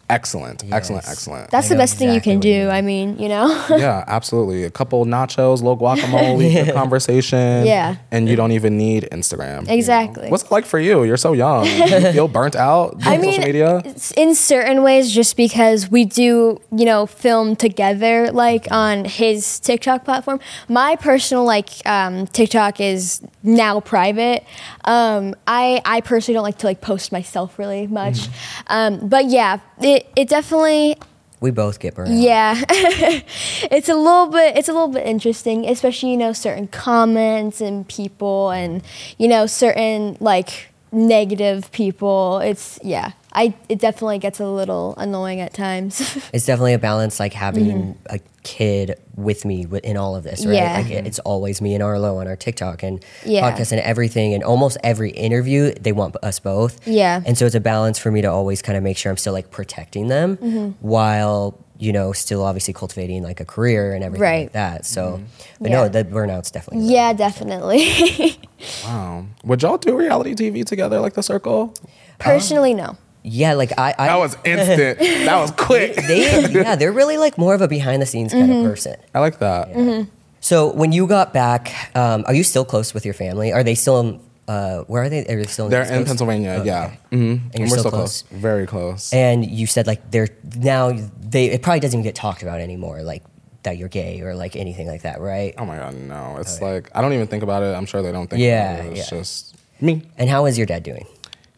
excellent, 0.10 0.64
excellent, 0.72 1.04
Yes. 1.06 1.12
excellent. 1.12 1.52
That's 1.52 1.68
I 1.68 1.70
the 1.70 1.76
know 1.76 1.80
best 1.82 1.98
thing 1.98 2.14
you 2.14 2.22
can 2.22 2.38
what 2.38 2.46
you 2.46 2.54
do. 2.66 2.70
I 2.70 2.82
mean, 2.82 3.18
you 3.18 3.28
know? 3.30 3.48
yeah, 3.70 4.04
absolutely. 4.08 4.64
A 4.64 4.70
couple 4.70 5.06
nachos, 5.06 5.58
little 5.64 5.78
guacamole, 5.78 6.66
good 6.66 6.74
conversation. 6.74 7.66
Yeah. 7.66 7.96
And 8.12 8.30
you 8.30 8.36
don't 8.36 8.52
even 8.52 8.78
need 8.78 9.08
Instagram. 9.12 9.62
you 9.62 9.68
know? 9.68 9.74
Exactly. 9.74 10.30
What's 10.30 10.44
it 10.44 10.52
like 10.52 10.66
for 10.66 10.80
you? 10.80 11.04
You're 11.04 11.18
so 11.18 11.34
young. 11.34 11.66
you 11.66 12.12
feel 12.12 12.28
burnt 12.28 12.56
out 12.56 12.96
I 13.06 13.16
on 13.16 13.22
mean, 13.22 13.32
social 13.34 13.46
media? 13.46 13.82
it's 13.86 14.12
in 14.12 14.36
certain 14.36 14.84
ways, 14.84 15.12
just 15.12 15.36
because 15.38 15.90
we 15.90 16.06
do, 16.06 16.60
you 16.76 16.86
know, 16.86 17.06
film 17.06 17.56
together, 17.56 18.32
like 18.32 18.68
on 18.72 19.06
his 19.06 19.60
TikTok 19.60 20.06
platform. 20.06 20.40
My 20.70 20.96
personal 20.98 21.44
like 21.46 21.70
um, 21.86 22.28
TikTok 22.28 22.80
is 22.80 23.22
now 23.44 23.80
private. 23.80 24.44
Um, 24.86 25.36
I 25.48 25.82
I 25.86 26.02
personally 26.02 26.36
don't 26.36 26.44
like 26.44 26.60
to 26.60 26.68
like 26.68 26.82
post 26.82 27.12
myself 27.12 27.58
really 27.58 27.88
much, 27.88 28.16
Mm-hmm. 28.16 28.64
um, 28.68 29.08
but 29.10 29.26
yeah, 29.26 29.60
it 29.82 29.95
it 30.16 30.28
definitely 30.30 30.98
We 31.40 31.52
both 31.52 31.80
get 31.80 31.96
burned. 31.96 32.22
yeah, 32.22 32.62
it's 32.70 33.90
a 33.90 33.96
little 33.96 34.28
bit 34.28 34.58
it's 34.58 34.70
a 34.70 34.74
little 34.74 34.88
bit 34.90 35.06
interesting, 35.06 35.68
especially 35.68 36.12
you 36.12 36.18
know 36.18 36.34
certain 36.34 36.68
comments 36.68 37.62
and 37.62 37.88
people 37.88 38.52
and 38.52 38.82
you 39.18 39.28
know 39.28 39.46
certain 39.46 40.18
like 40.20 40.70
negative 40.92 41.72
people. 41.72 42.40
It's 42.40 42.80
yeah, 42.84 43.12
I 43.36 43.54
it 43.70 43.80
definitely 43.80 44.18
gets 44.20 44.40
a 44.40 44.48
little 44.48 44.96
annoying 44.98 45.42
at 45.42 45.54
times. 45.54 46.00
It's 46.34 46.46
definitely 46.46 46.74
a 46.74 46.80
balance, 46.80 47.20
like 47.20 47.34
having 47.34 47.98
a 48.08 48.20
kid 48.44 48.96
with 49.16 49.44
me 49.46 49.66
in 49.84 49.98
all 49.98 50.16
of 50.16 50.24
this, 50.24 50.46
right? 50.46 50.56
Mm-hmm. 50.56 50.64
Yeah. 50.64 50.78
Like 50.78 50.92
it- 50.92 51.08
it's 51.08 51.20
always 51.20 51.62
me 51.62 51.74
and 51.76 51.84
Arlo 51.84 52.18
on 52.18 52.28
our 52.28 52.36
TikTok 52.36 52.82
and 52.84 53.04
Yeah. 53.26 53.52
podcast 53.52 53.72
and 53.72 53.82
everything, 53.82 54.34
and 54.34 54.44
almost 54.44 54.78
every 54.84 55.12
interview 55.12 55.74
they 55.74 55.92
want 55.92 56.16
us 56.24 56.40
both. 56.40 56.80
Yeah. 56.88 57.22
and 57.26 57.38
so 57.38 57.46
it's 57.46 57.56
a 57.56 57.60
balance 57.60 58.00
for 58.00 58.10
me 58.12 58.22
to 58.22 58.28
always 58.32 58.62
kind 58.62 58.78
of 58.78 58.84
make 58.84 58.98
sure 58.98 59.12
I'm 59.12 59.18
still 59.18 59.34
like 59.34 59.52
protecting 59.52 60.08
them 60.08 60.38
Mm-hmm. 60.38 60.88
while 60.88 61.60
you 61.78 61.92
know 61.92 62.14
still 62.14 62.42
obviously 62.44 62.74
cultivating 62.74 63.22
like 63.22 63.42
a 63.42 63.46
career 63.46 63.94
and 63.94 64.02
everything 64.02 64.22
Right. 64.24 64.44
like 64.46 64.54
that. 64.54 64.86
So, 64.86 65.20
but 65.60 65.72
Yeah. 65.72 65.76
no, 65.84 65.90
the 65.90 66.06
burnout's 66.06 66.50
definitely. 66.52 66.86
real. 66.88 66.94
yeah, 66.96 67.12
definitely. 67.14 68.40
Wow. 68.86 69.26
Would 69.44 69.62
y'all 69.62 69.78
do 69.78 69.96
reality 69.98 70.34
TV 70.34 70.64
together 70.66 71.00
like 71.00 71.14
The 71.14 71.22
Circle? 71.24 71.74
Personally, 72.20 72.74
no. 72.74 72.96
Yeah, 73.28 73.54
like 73.56 73.72
I, 73.78 73.96
I 73.98 74.08
That 74.08 74.18
was 74.20 74.38
instant. 74.46 75.00
that 75.26 75.38
was 75.42 75.52
quick. 75.52 75.96
they, 75.96 76.48
yeah, 76.52 76.76
they're 76.76 76.92
really 76.94 77.18
like 77.18 77.38
more 77.38 77.56
of 77.56 77.62
a 77.62 77.68
behind 77.68 78.02
the 78.02 78.06
scenes 78.06 78.32
kind 78.34 78.50
Mm-hmm. 78.50 78.66
of 78.66 78.72
person. 78.72 78.96
I 79.14 79.20
like 79.20 79.40
that. 79.40 80.08
So 80.42 80.72
when 80.74 80.92
you 80.92 81.08
got 81.08 81.34
back, 81.34 81.74
um, 81.96 82.24
are 82.28 82.34
you 82.36 82.44
still 82.44 82.66
close 82.66 82.94
with 82.94 83.04
your 83.04 83.16
family? 83.16 83.52
Are 83.52 83.64
they 83.64 83.74
still? 83.76 84.00
in, 84.00 84.20
Uh, 84.48 84.84
where 84.86 85.02
are 85.02 85.10
they? 85.10 85.26
Are 85.26 85.42
they 85.42 85.48
still? 85.50 85.66
In 85.66 85.72
the 85.72 85.76
They're 85.78 85.82
East 85.86 85.92
in 85.92 85.98
Coast? 86.00 86.08
Pennsylvania, 86.10 86.52
Okay. 86.62 86.68
yeah. 86.68 86.92
Mm-hmm. 87.12 87.50
And 87.50 87.56
you're 87.58 87.68
still 87.80 87.90
close? 87.90 88.22
Very 88.30 88.68
close. 88.68 89.12
And 89.12 89.44
you 89.44 89.66
said 89.66 89.88
like 89.88 90.02
they're 90.12 90.30
now 90.56 90.94
they 91.20 91.46
it 91.50 91.64
probably 91.64 91.80
doesn't 91.80 91.98
even 91.98 92.04
get 92.08 92.14
talked 92.14 92.44
about 92.44 92.62
anymore, 92.62 93.02
like 93.02 93.24
that 93.64 93.78
you're 93.80 93.90
gay 93.90 94.22
or 94.22 94.36
like 94.36 94.56
anything 94.56 94.86
like 94.88 95.02
that, 95.02 95.20
right? 95.20 95.56
oh 95.58 95.66
my 95.66 95.78
God, 95.78 95.96
no. 95.96 96.38
It's 96.38 96.62
like, 96.62 96.92
I 96.94 97.02
don't 97.02 97.14
even 97.14 97.26
think 97.26 97.42
about 97.42 97.64
it. 97.64 97.74
I'm 97.74 97.88
sure 97.88 98.04
they 98.04 98.12
don't 98.12 98.30
think 98.30 98.40
Yeah, 98.44 98.74
about 98.76 98.86
it. 98.86 98.98
It's 99.00 99.12
yeah. 99.12 99.18
just 99.18 99.56
me. 99.82 100.04
And 100.20 100.30
how 100.30 100.46
is 100.46 100.56
your 100.60 100.68
dad 100.68 100.84
doing? 100.84 101.08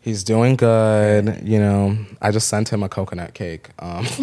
He's 0.02 0.24
doing 0.24 0.56
good. 0.56 1.42
You 1.44 1.60
know, 1.60 1.98
I 2.22 2.32
just 2.32 2.48
sent 2.48 2.70
him 2.70 2.82
a 2.84 2.90
coconut 2.90 3.34
cake 3.34 3.70
um, 3.80 4.06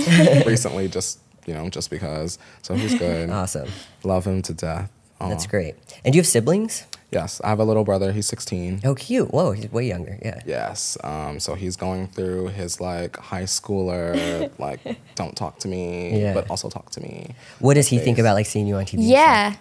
recently, 0.47 0.89
just, 0.89 1.19
you 1.47 1.53
know, 1.55 1.69
just 1.69 1.91
because. 1.91 2.39
So 2.63 2.75
he's 2.75 2.95
good. 2.99 3.29
Awesome, 3.31 3.69
Love 4.03 4.27
him 4.27 4.41
to 4.43 4.55
death. 4.55 4.91
Aw. 5.21 5.29
that's 5.29 5.47
great. 5.47 5.75
And 6.05 6.13
do 6.13 6.17
you 6.17 6.21
have 6.23 6.27
siblings? 6.27 6.85
Yes, 7.11 7.41
I 7.45 7.51
have 7.51 7.61
a 7.61 7.65
little 7.65 7.85
brother. 7.85 8.11
He's 8.13 8.27
16. 8.27 8.81
Oh, 8.85 8.95
cute. 8.97 9.31
Whoa, 9.33 9.53
he's 9.53 9.71
way 9.71 9.87
younger. 9.87 10.19
Yeah. 10.21 10.41
Yes. 10.45 10.99
Um, 11.05 11.39
so 11.39 11.55
he's 11.55 11.77
going 11.77 12.09
through 12.09 12.49
his 12.49 12.81
like 12.81 13.17
high 13.19 13.45
schooler, 13.45 14.51
like, 14.59 14.81
don't 15.15 15.37
talk 15.37 15.59
to 15.61 15.69
me, 15.69 16.21
Yeah. 16.21 16.35
but 16.35 16.51
also 16.51 16.69
talk 16.69 16.91
to 16.91 17.01
me. 17.01 17.35
What 17.61 17.75
does 17.75 17.87
he 17.87 17.99
think 17.99 18.19
about 18.19 18.35
like 18.35 18.47
seeing 18.47 18.67
you 18.67 18.75
on 18.77 18.85
TV? 18.85 18.95
and 18.95 19.03
stuff? 19.05 19.13
Yeah. 19.13 19.57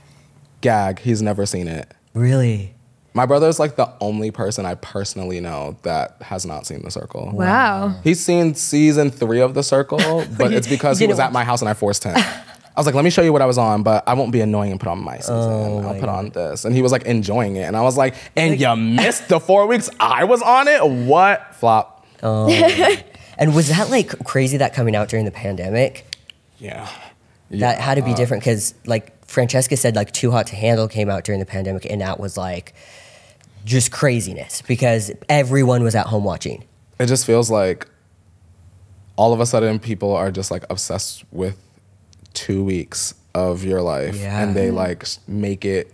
Gag. 0.62 1.00
He's 1.00 1.22
never 1.22 1.46
seen 1.46 1.68
it. 1.68 1.92
Really? 2.16 2.74
My 3.16 3.26
brother's 3.28 3.60
like 3.60 3.76
the 3.76 3.92
only 4.02 4.32
person 4.32 4.66
I 4.66 4.76
personally 4.76 5.40
know 5.40 5.78
that 5.84 6.16
has 6.22 6.46
not 6.46 6.66
seen 6.66 6.82
The 6.84 6.90
Circle. 6.92 7.32
Wow. 7.34 7.96
He's 8.04 8.24
seen 8.24 8.56
season 8.56 9.12
three 9.12 9.40
of 9.40 9.54
The 9.54 9.62
Circle, 9.64 10.26
but 10.38 10.52
it's 10.52 10.68
because 10.68 10.98
he 11.00 11.06
was 11.08 11.20
at 11.20 11.32
my 11.32 11.44
house 11.44 11.62
and 11.62 11.70
I 11.70 11.74
forced 11.76 12.04
him. 12.04 12.16
I 12.18 12.80
was 12.80 12.88
like, 12.88 12.96
let 12.96 13.04
me 13.04 13.12
show 13.12 13.22
you 13.22 13.32
what 13.32 13.44
I 13.44 13.46
was 13.46 13.60
on, 13.60 13.84
but 13.84 14.04
I 14.08 14.16
won't 14.16 14.32
be 14.32 14.42
annoying 14.42 14.72
and 14.72 14.80
put 14.80 14.90
on 14.90 14.98
my 15.04 15.18
season. 15.18 15.36
Oh 15.36 15.78
I'll 15.78 15.94
my 15.94 16.00
put 16.00 16.10
on 16.10 16.30
this. 16.30 16.66
And 16.66 16.76
he 16.76 16.82
was 16.82 16.92
like 16.92 17.04
enjoying 17.04 17.56
it. 17.56 17.64
And 17.66 17.78
I 17.78 17.82
was 17.84 17.98
like, 17.98 18.16
and 18.36 18.60
you 18.60 18.76
missed 18.76 19.28
the 19.30 19.40
four 19.40 19.68
weeks 19.68 19.92
I 20.00 20.24
was 20.24 20.42
on 20.42 20.68
it? 20.68 20.84
What? 20.84 21.54
Flop. 21.56 22.06
And 23.36 23.56
was 23.56 23.70
that 23.70 23.90
like 23.90 24.24
crazy 24.26 24.58
that 24.58 24.74
coming 24.76 24.96
out 24.96 25.10
during 25.10 25.26
the 25.26 25.32
pandemic? 25.32 26.06
Yeah. 26.60 26.88
That 27.50 27.80
had 27.80 27.96
to 27.96 28.04
be 28.04 28.12
Uh, 28.12 28.16
different 28.16 28.44
because 28.44 28.76
like 28.86 29.26
Francesca 29.26 29.76
said, 29.76 29.96
like 29.96 30.12
Too 30.12 30.30
Hot 30.32 30.46
to 30.48 30.56
Handle 30.56 30.88
came 30.88 31.10
out 31.10 31.24
during 31.24 31.40
the 31.40 31.46
pandemic, 31.46 31.86
and 31.90 32.00
that 32.02 32.20
was 32.20 32.38
like 32.38 32.74
just 33.66 33.92
craziness 33.92 34.62
because 34.64 35.12
everyone 35.30 35.84
was 35.84 35.96
at 35.96 36.08
home 36.08 36.24
watching. 36.24 36.64
It 37.00 37.08
just 37.08 37.26
feels 37.26 37.50
like 37.50 37.88
all 39.16 39.34
of 39.34 39.40
a 39.40 39.46
sudden 39.46 39.80
people 39.80 40.16
are 40.16 40.32
just 40.32 40.52
like 40.52 40.64
obsessed 40.70 41.24
with 41.32 41.58
two 42.34 42.64
weeks 42.64 43.14
of 43.36 43.64
your 43.64 43.82
life 43.82 44.16
Yeah. 44.16 44.42
and 44.42 44.56
they 44.56 44.72
like 44.72 45.06
make 45.28 45.66
it 45.66 45.94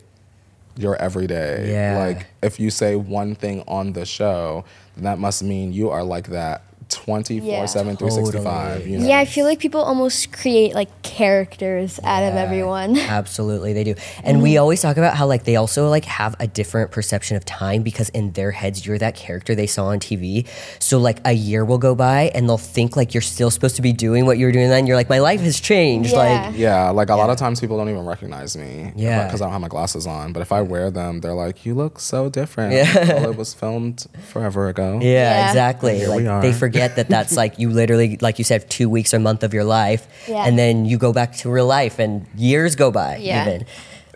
your 0.77 0.95
everyday. 0.95 1.71
Yeah. 1.71 1.97
Like 1.97 2.27
if 2.41 2.59
you 2.59 2.69
say 2.69 2.95
one 2.95 3.35
thing 3.35 3.63
on 3.67 3.93
the 3.93 4.05
show, 4.05 4.63
then 4.95 5.03
that 5.05 5.19
must 5.19 5.43
mean 5.43 5.73
you 5.73 5.89
are 5.89 6.03
like 6.03 6.27
that 6.27 6.63
24 6.89 7.67
7 7.67 7.97
365. 7.97 8.43
Totally. 8.43 8.91
You 8.91 8.99
know? 8.99 9.07
Yeah, 9.07 9.19
I 9.19 9.25
feel 9.25 9.45
like 9.45 9.59
people 9.59 9.81
almost 9.81 10.31
create 10.31 10.73
like 10.73 11.01
characters 11.03 11.99
out 12.03 12.23
of 12.23 12.35
everyone. 12.35 12.97
Absolutely, 12.97 13.73
they 13.73 13.83
do. 13.83 13.95
And 14.23 14.41
we 14.41 14.51
mm-hmm. 14.53 14.61
always 14.61 14.81
talk 14.81 14.97
about 14.97 15.15
how 15.15 15.27
like 15.27 15.43
they 15.43 15.55
also 15.55 15.89
like 15.89 16.05
have 16.05 16.35
a 16.39 16.47
different 16.47 16.91
perception 16.91 17.37
of 17.37 17.45
time 17.45 17.83
because 17.83 18.09
in 18.09 18.31
their 18.33 18.51
heads 18.51 18.85
you're 18.85 18.97
that 18.97 19.15
character 19.15 19.55
they 19.55 19.67
saw 19.67 19.87
on 19.87 19.99
TV. 19.99 20.47
So 20.79 20.99
like 20.99 21.19
a 21.25 21.33
year 21.33 21.63
will 21.63 21.77
go 21.77 21.95
by 21.95 22.31
and 22.33 22.49
they'll 22.49 22.57
think 22.57 22.95
like 22.95 23.13
you're 23.13 23.21
still 23.21 23.51
supposed 23.51 23.75
to 23.77 23.81
be 23.81 23.93
doing 23.93 24.25
what 24.25 24.37
you 24.37 24.45
were 24.45 24.51
doing 24.51 24.69
then. 24.69 24.87
You're 24.87 24.95
like 24.95 25.09
my 25.09 25.19
life 25.19 25.41
has 25.41 25.59
changed. 25.59 26.11
Yeah. 26.11 26.17
Like 26.17 26.57
Yeah, 26.57 26.89
like 26.89 27.09
a 27.09 27.15
lot 27.15 27.29
of 27.29 27.37
times 27.37 27.59
people 27.59 27.77
don't 27.77 27.89
even 27.89 28.05
recognize 28.05 28.57
me. 28.57 28.91
Yeah. 28.95 29.25
Because 29.25 29.41
I 29.41 29.45
don't 29.45 29.51
have 29.53 29.61
my 29.61 29.67
glasses 29.67 30.07
on. 30.07 30.33
But 30.33 30.41
if 30.41 30.51
I 30.51 30.61
wear 30.61 30.89
them, 30.89 31.21
they're 31.21 31.33
like, 31.33 31.65
you 31.65 31.75
look 31.75 31.99
so 31.99 32.29
different. 32.29 32.73
Yeah. 32.73 33.13
well, 33.21 33.31
it 33.31 33.37
was 33.37 33.53
filmed 33.53 34.07
forever 34.29 34.67
ago. 34.69 34.99
yeah, 35.01 35.09
Yeah. 35.09 35.47
exactly. 35.49 35.97
Here 35.97 36.09
like 36.09 36.17
we 36.17 36.27
are. 36.27 36.41
they 36.41 36.53
forget 36.53 36.78
that 36.87 37.09
that's 37.09 37.35
like 37.35 37.59
you 37.59 37.69
literally 37.69 38.17
like 38.21 38.37
you 38.39 38.43
said 38.45 38.69
2 38.69 38.89
weeks 38.89 39.13
or 39.13 39.19
month 39.19 39.43
of 39.43 39.53
your 39.53 39.63
life 39.63 40.07
Yeah. 40.27 40.45
and 40.45 40.57
then 40.57 40.85
you 40.85 40.97
go 40.97 41.11
back 41.13 41.35
to 41.37 41.49
real 41.49 41.67
life 41.67 41.99
and 41.99 42.25
years 42.35 42.75
go 42.75 42.91
by 42.91 43.17
Yeah. 43.17 43.47
even. 43.47 43.65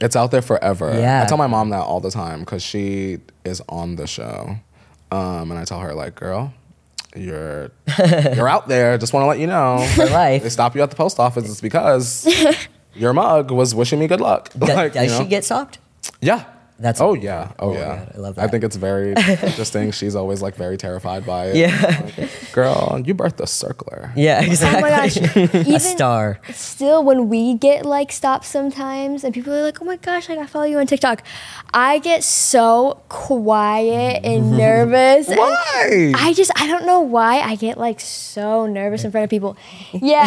It's 0.01 0.15
out 0.15 0.31
there 0.31 0.41
forever. 0.41 0.91
Yeah. 0.97 1.23
I 1.23 1.25
tell 1.25 1.37
my 1.37 1.47
mom 1.47 1.69
that 1.69 1.81
all 1.81 1.99
the 1.99 2.11
time 2.11 2.39
because 2.41 2.63
she 2.63 3.19
is 3.45 3.61
on 3.69 3.95
the 3.95 4.07
show. 4.07 4.55
Um, 5.11 5.51
and 5.51 5.59
I 5.59 5.63
tell 5.65 5.79
her, 5.79 5.93
like, 5.93 6.15
girl, 6.15 6.51
you're 7.15 7.69
you're 8.35 8.49
out 8.49 8.67
there. 8.67 8.97
Just 8.97 9.13
want 9.13 9.23
to 9.23 9.27
let 9.27 9.37
you 9.39 9.45
know. 9.47 9.85
For 9.95 10.05
life. 10.07 10.41
They 10.43 10.49
stop 10.49 10.75
you 10.75 10.81
at 10.81 10.89
the 10.89 10.95
post 10.95 11.19
office. 11.19 11.45
It's 11.49 11.61
because 11.61 12.27
your 12.95 13.13
mug 13.13 13.51
was 13.51 13.75
wishing 13.75 13.99
me 13.99 14.07
good 14.07 14.19
luck. 14.21 14.49
Does, 14.57 14.69
Like, 14.69 14.93
does 14.93 15.11
you 15.11 15.17
she 15.23 15.29
get 15.29 15.45
stopped? 15.45 15.77
Yeah. 16.21 16.43
That's- 16.79 16.99
oh 17.01 17.13
yeah. 17.13 17.51
Oh, 17.59 17.69
Oh 17.69 17.73
yeah. 17.73 17.79
God, 17.97 18.11
I 18.15 18.17
love 18.19 18.35
that. 18.35 18.43
I 18.45 18.47
think 18.47 18.63
it's 18.63 18.75
very 18.75 19.13
interesting. 19.17 19.91
She's 19.91 20.15
always 20.15 20.41
like 20.41 20.55
very 20.55 20.75
terrified 20.77 21.25
by 21.25 21.47
it. 21.47 21.55
Yeah. 21.55 22.09
Like, 22.17 22.29
Girl, 22.51 23.01
you 23.05 23.15
birthed 23.15 23.39
a 23.39 23.43
circler. 23.43 24.11
Yeah, 24.15 24.41
oh 24.43 24.45
exactly. 24.45 24.91
Oh 24.91 25.03
exactly. 25.03 25.41
my 25.41 25.47
gosh. 25.63 25.65
A 25.75 25.79
star. 25.79 26.39
still 26.51 27.03
when 27.03 27.29
we 27.29 27.55
get 27.55 27.85
like 27.85 28.11
stopped 28.11 28.45
sometimes 28.45 29.23
and 29.23 29.33
people 29.33 29.53
are 29.53 29.61
like, 29.63 29.81
Oh 29.81 29.85
my 29.85 29.95
gosh, 29.97 30.29
like 30.29 30.39
I 30.39 30.45
follow 30.45 30.65
you 30.65 30.77
on 30.79 30.87
TikTok. 30.87 31.23
I 31.73 31.99
get 31.99 32.23
so 32.23 33.01
quiet 33.09 34.23
and 34.23 34.57
nervous. 34.57 35.27
and 35.29 35.37
Why? 35.37 36.13
I 36.15 36.33
just 36.33 36.51
I 36.55 36.67
don't 36.67 36.85
know 36.85 36.99
why 37.01 37.39
I 37.39 37.55
get 37.55 37.77
like 37.77 37.99
so 37.99 38.65
nervous 38.65 39.03
in 39.03 39.11
front 39.11 39.23
of 39.23 39.29
people. 39.29 39.57
Yeah. 39.93 40.21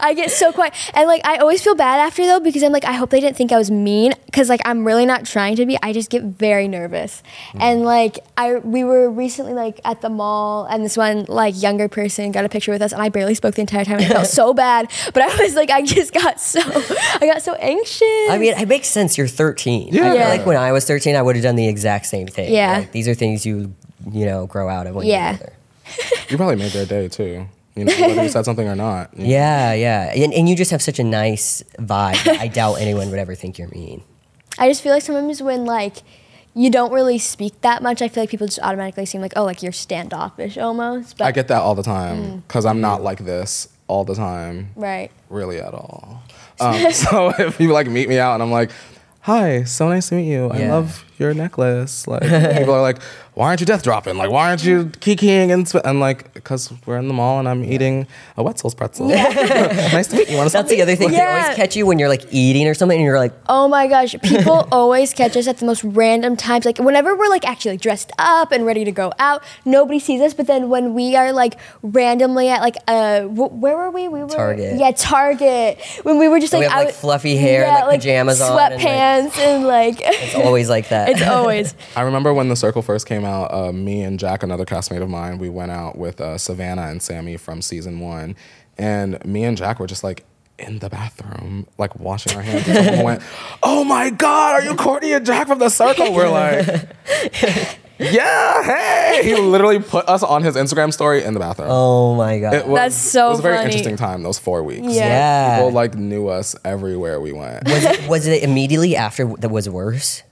I 0.00 0.14
get 0.14 0.30
so 0.30 0.52
quiet. 0.52 0.74
And 0.94 1.06
like 1.08 1.22
I 1.24 1.36
always 1.38 1.62
feel 1.62 1.74
bad 1.74 1.98
after 2.00 2.24
though 2.26 2.40
because 2.40 2.62
I'm 2.62 2.72
like 2.72 2.84
I 2.84 2.92
hope 2.92 3.10
they 3.10 3.20
didn't 3.20 3.36
think 3.36 3.52
I 3.52 3.58
was 3.58 3.70
mean 3.70 4.12
cuz 4.32 4.48
like 4.48 4.60
I'm 4.64 4.84
really 4.86 5.06
not 5.06 5.24
trying 5.26 5.56
to 5.56 5.61
be. 5.66 5.78
I 5.82 5.92
just 5.92 6.10
get 6.10 6.22
very 6.22 6.68
nervous. 6.68 7.22
And 7.54 7.80
mm. 7.80 7.84
like 7.84 8.18
I 8.36 8.56
we 8.56 8.84
were 8.84 9.10
recently 9.10 9.52
like 9.54 9.80
at 9.84 10.00
the 10.00 10.08
mall 10.08 10.64
and 10.66 10.84
this 10.84 10.96
one 10.96 11.24
like 11.28 11.60
younger 11.60 11.88
person 11.88 12.32
got 12.32 12.44
a 12.44 12.48
picture 12.48 12.72
with 12.72 12.82
us 12.82 12.92
and 12.92 13.00
I 13.02 13.08
barely 13.08 13.34
spoke 13.34 13.54
the 13.54 13.60
entire 13.62 13.84
time. 13.84 13.98
and 13.98 14.06
I 14.06 14.08
felt 14.14 14.26
so 14.28 14.54
bad, 14.66 14.90
but 15.14 15.22
I 15.22 15.42
was 15.42 15.54
like 15.54 15.70
I 15.70 15.82
just 15.82 16.12
got 16.12 16.40
so 16.40 16.60
I 16.64 17.26
got 17.32 17.42
so 17.42 17.54
anxious. 17.54 18.30
I 18.30 18.38
mean, 18.38 18.54
it 18.54 18.68
makes 18.68 18.88
sense. 18.88 19.16
You're 19.18 19.26
13. 19.28 19.88
I 19.88 19.96
Yeah. 19.96 20.02
feel 20.02 20.14
Yeah. 20.14 20.28
like 20.28 20.46
when 20.46 20.56
I 20.56 20.72
was 20.72 20.84
13, 20.86 21.16
I 21.16 21.22
would 21.22 21.36
have 21.36 21.42
done 21.42 21.56
the 21.56 21.68
exact 21.68 22.06
same 22.06 22.26
thing. 22.26 22.52
Yeah. 22.52 22.78
Like, 22.78 22.92
these 22.92 23.08
are 23.08 23.14
things 23.14 23.44
you, 23.46 23.74
you 24.10 24.26
know, 24.26 24.46
grow 24.46 24.68
out 24.68 24.86
of 24.86 24.94
when 24.94 25.06
Yeah. 25.06 25.32
you're 25.32 25.40
older. 25.40 25.52
You 26.30 26.36
probably 26.38 26.56
made 26.56 26.72
their 26.72 26.86
day 26.86 27.08
too. 27.08 27.46
You 27.74 27.84
know, 27.84 27.92
whether 27.92 28.22
you 28.22 28.28
said 28.28 28.44
something 28.44 28.68
or 28.68 28.74
not. 28.76 29.10
you 29.16 29.24
know? 29.24 29.30
Yeah, 29.30 29.72
yeah. 29.72 30.12
And, 30.14 30.32
and 30.34 30.46
you 30.48 30.54
just 30.56 30.70
have 30.70 30.82
such 30.82 30.98
a 30.98 31.04
nice 31.04 31.62
vibe. 31.78 32.26
I 32.38 32.48
doubt 32.48 32.74
anyone 32.76 33.10
would 33.10 33.18
ever 33.18 33.34
think 33.34 33.58
you're 33.58 33.68
mean. 33.68 34.02
I 34.62 34.68
just 34.68 34.80
feel 34.80 34.92
like 34.92 35.02
sometimes 35.02 35.42
when 35.42 35.64
like 35.64 35.96
you 36.54 36.70
don't 36.70 36.92
really 36.92 37.18
speak 37.18 37.60
that 37.62 37.82
much, 37.82 38.00
I 38.00 38.06
feel 38.08 38.22
like 38.22 38.30
people 38.30 38.46
just 38.46 38.60
automatically 38.62 39.06
seem 39.06 39.20
like, 39.20 39.32
oh, 39.36 39.44
like 39.44 39.60
you're 39.62 39.72
standoffish 39.72 40.56
almost. 40.56 41.18
But 41.18 41.24
I 41.24 41.32
get 41.32 41.48
that 41.48 41.60
all 41.62 41.74
the 41.74 41.82
time 41.82 42.16
Mm. 42.22 42.42
because 42.46 42.64
I'm 42.64 42.80
not 42.80 43.02
like 43.02 43.24
this 43.24 43.68
all 43.88 44.04
the 44.04 44.14
time, 44.14 44.70
right. 44.76 45.10
really 45.28 45.58
at 45.60 45.74
all. 45.74 46.22
Um, 46.60 46.92
so 47.04 47.32
if 47.38 47.58
you 47.58 47.72
like 47.72 47.88
meet 47.88 48.08
me 48.08 48.18
out 48.20 48.34
and 48.34 48.42
I'm 48.42 48.52
like, 48.52 48.70
"Hi, 49.22 49.64
so 49.64 49.88
nice 49.88 50.08
to 50.10 50.14
meet 50.14 50.30
you. 50.30 50.48
I 50.48 50.58
love 50.68 51.04
your 51.18 51.34
necklace." 51.34 52.06
Like 52.06 52.22
people 52.58 52.74
are 52.74 52.82
like, 52.82 52.98
"Why 53.34 53.46
aren't 53.48 53.60
you 53.60 53.66
death 53.66 53.82
dropping? 53.82 54.16
Like, 54.16 54.30
why 54.30 54.48
aren't 54.50 54.64
you 54.64 54.86
kikiing?" 55.00 55.52
And 55.52 55.66
sp-" 55.68 55.84
I'm 55.84 56.00
like, 56.00 56.32
"Because 56.34 56.72
we're 56.86 56.98
in 56.98 57.08
the 57.08 57.14
mall 57.14 57.38
and 57.38 57.48
I'm 57.48 57.64
eating 57.64 58.06
a 58.36 58.42
Wetzel's 58.42 58.74
pretzel. 58.74 59.08
nice 59.08 60.06
to 60.08 60.16
meet 60.16 60.28
you. 60.30 60.36
Want 60.36 60.50
to 60.50 60.52
That's 60.52 60.68
the 60.70 60.82
other 60.82 60.94
thing. 60.96 61.10
They 61.10 61.16
Yeah. 61.16 61.40
always 61.42 61.56
catch 61.56 61.76
you 61.76 61.86
when 61.86 61.98
you're 61.98 62.08
like 62.08 62.26
eating 62.30 62.68
or 62.68 62.74
something 62.74 62.96
and 62.98 63.04
you're 63.04 63.18
like, 63.18 63.32
Oh 63.48 63.68
my 63.68 63.86
gosh, 63.86 64.14
people 64.22 64.68
always 64.72 65.12
catch 65.14 65.36
us 65.36 65.46
at 65.46 65.58
the 65.58 65.66
most 65.66 65.82
random 65.84 66.36
times. 66.36 66.64
Like 66.64 66.78
whenever 66.78 67.14
we're 67.16 67.28
like 67.28 67.46
actually 67.46 67.72
like 67.72 67.80
dressed 67.80 68.12
up 68.18 68.52
and 68.52 68.66
ready 68.66 68.84
to 68.84 68.92
go 68.92 69.12
out, 69.18 69.42
nobody 69.64 69.98
sees 69.98 70.20
us. 70.20 70.34
But 70.34 70.46
then 70.46 70.68
when 70.68 70.94
we 70.94 71.16
are 71.16 71.32
like 71.32 71.58
randomly 71.82 72.48
at 72.48 72.60
like 72.60 72.76
uh, 72.88 73.22
wh- 73.22 73.52
where 73.60 73.76
were 73.76 73.90
we? 73.90 74.08
We 74.08 74.22
were 74.22 74.28
Target. 74.28 74.78
Yeah, 74.78 74.92
Target. 74.94 75.80
When 76.02 76.18
we 76.18 76.28
were 76.28 76.40
just 76.40 76.52
And 76.52 76.60
we 76.60 76.66
like, 76.66 76.72
have, 76.74 76.84
like, 76.86 76.94
out- 76.94 77.00
fluffy 77.00 77.36
hair 77.36 77.64
and, 77.66 77.86
like, 77.86 78.00
pajamas 78.00 78.40
on 78.40 78.48
and, 78.50 78.56
like- 78.56 78.80
sweatpants, 78.80 79.38
and 79.38 79.66
like, 79.66 79.96
it's 80.00 80.34
always 80.34 80.68
like 80.68 80.88
that. 80.90 81.08
it's 81.10 81.22
always. 81.22 81.74
I 81.96 82.02
remember 82.02 82.32
when 82.34 82.48
the 82.48 82.56
circle 82.56 82.82
first 82.82 83.06
came 83.06 83.21
out, 83.24 83.52
uh, 83.52 83.72
me 83.72 84.02
and 84.02 84.18
Jack, 84.18 84.42
another 84.42 84.64
castmate 84.64 85.02
of 85.02 85.08
mine, 85.10 85.38
we 85.38 85.48
went 85.48 85.70
out 85.70 85.96
with 85.98 86.20
uh, 86.20 86.38
Savannah 86.38 86.82
and 86.88 87.02
Sammy 87.02 87.36
from 87.36 87.62
season 87.62 88.00
one. 88.00 88.36
And 88.78 89.22
me 89.24 89.44
and 89.44 89.56
Jack 89.56 89.78
were 89.80 89.86
just 89.86 90.02
like 90.04 90.24
in 90.58 90.78
the 90.78 90.88
bathroom, 90.88 91.66
like 91.78 91.98
washing 91.98 92.36
our 92.36 92.42
hands. 92.42 92.66
And 92.68 92.84
someone 92.86 93.04
went, 93.04 93.22
Oh 93.62 93.84
my 93.84 94.10
God, 94.10 94.54
are 94.54 94.62
you 94.62 94.74
Courtney 94.76 95.12
and 95.12 95.24
Jack 95.26 95.46
from 95.48 95.58
the 95.58 95.68
circle? 95.68 96.12
We're 96.12 96.28
like, 96.30 96.66
Yeah, 97.98 98.62
hey. 98.64 99.20
He 99.22 99.36
literally 99.36 99.78
put 99.78 100.08
us 100.08 100.22
on 100.24 100.42
his 100.42 100.56
Instagram 100.56 100.92
story 100.92 101.22
in 101.22 101.34
the 101.34 101.40
bathroom. 101.40 101.68
oh 101.70 102.16
my 102.16 102.40
God. 102.40 102.54
It 102.54 102.66
was, 102.66 102.76
That's 102.78 102.96
so 102.96 103.26
It 103.26 103.30
was 103.30 103.38
a 103.38 103.42
very 103.42 103.56
funny. 103.56 103.66
interesting 103.66 103.96
time, 103.96 104.22
those 104.24 104.38
four 104.40 104.62
weeks. 104.64 104.82
Yeah. 104.88 104.92
yeah. 105.06 105.56
People 105.58 105.72
like 105.72 105.94
knew 105.94 106.26
us 106.28 106.56
everywhere 106.64 107.20
we 107.20 107.32
went. 107.32 107.64
was, 107.64 107.84
it, 107.84 108.08
was 108.08 108.26
it 108.26 108.42
immediately 108.42 108.96
after 108.96 109.26
that 109.36 109.50
was 109.50 109.68
worse? 109.68 110.22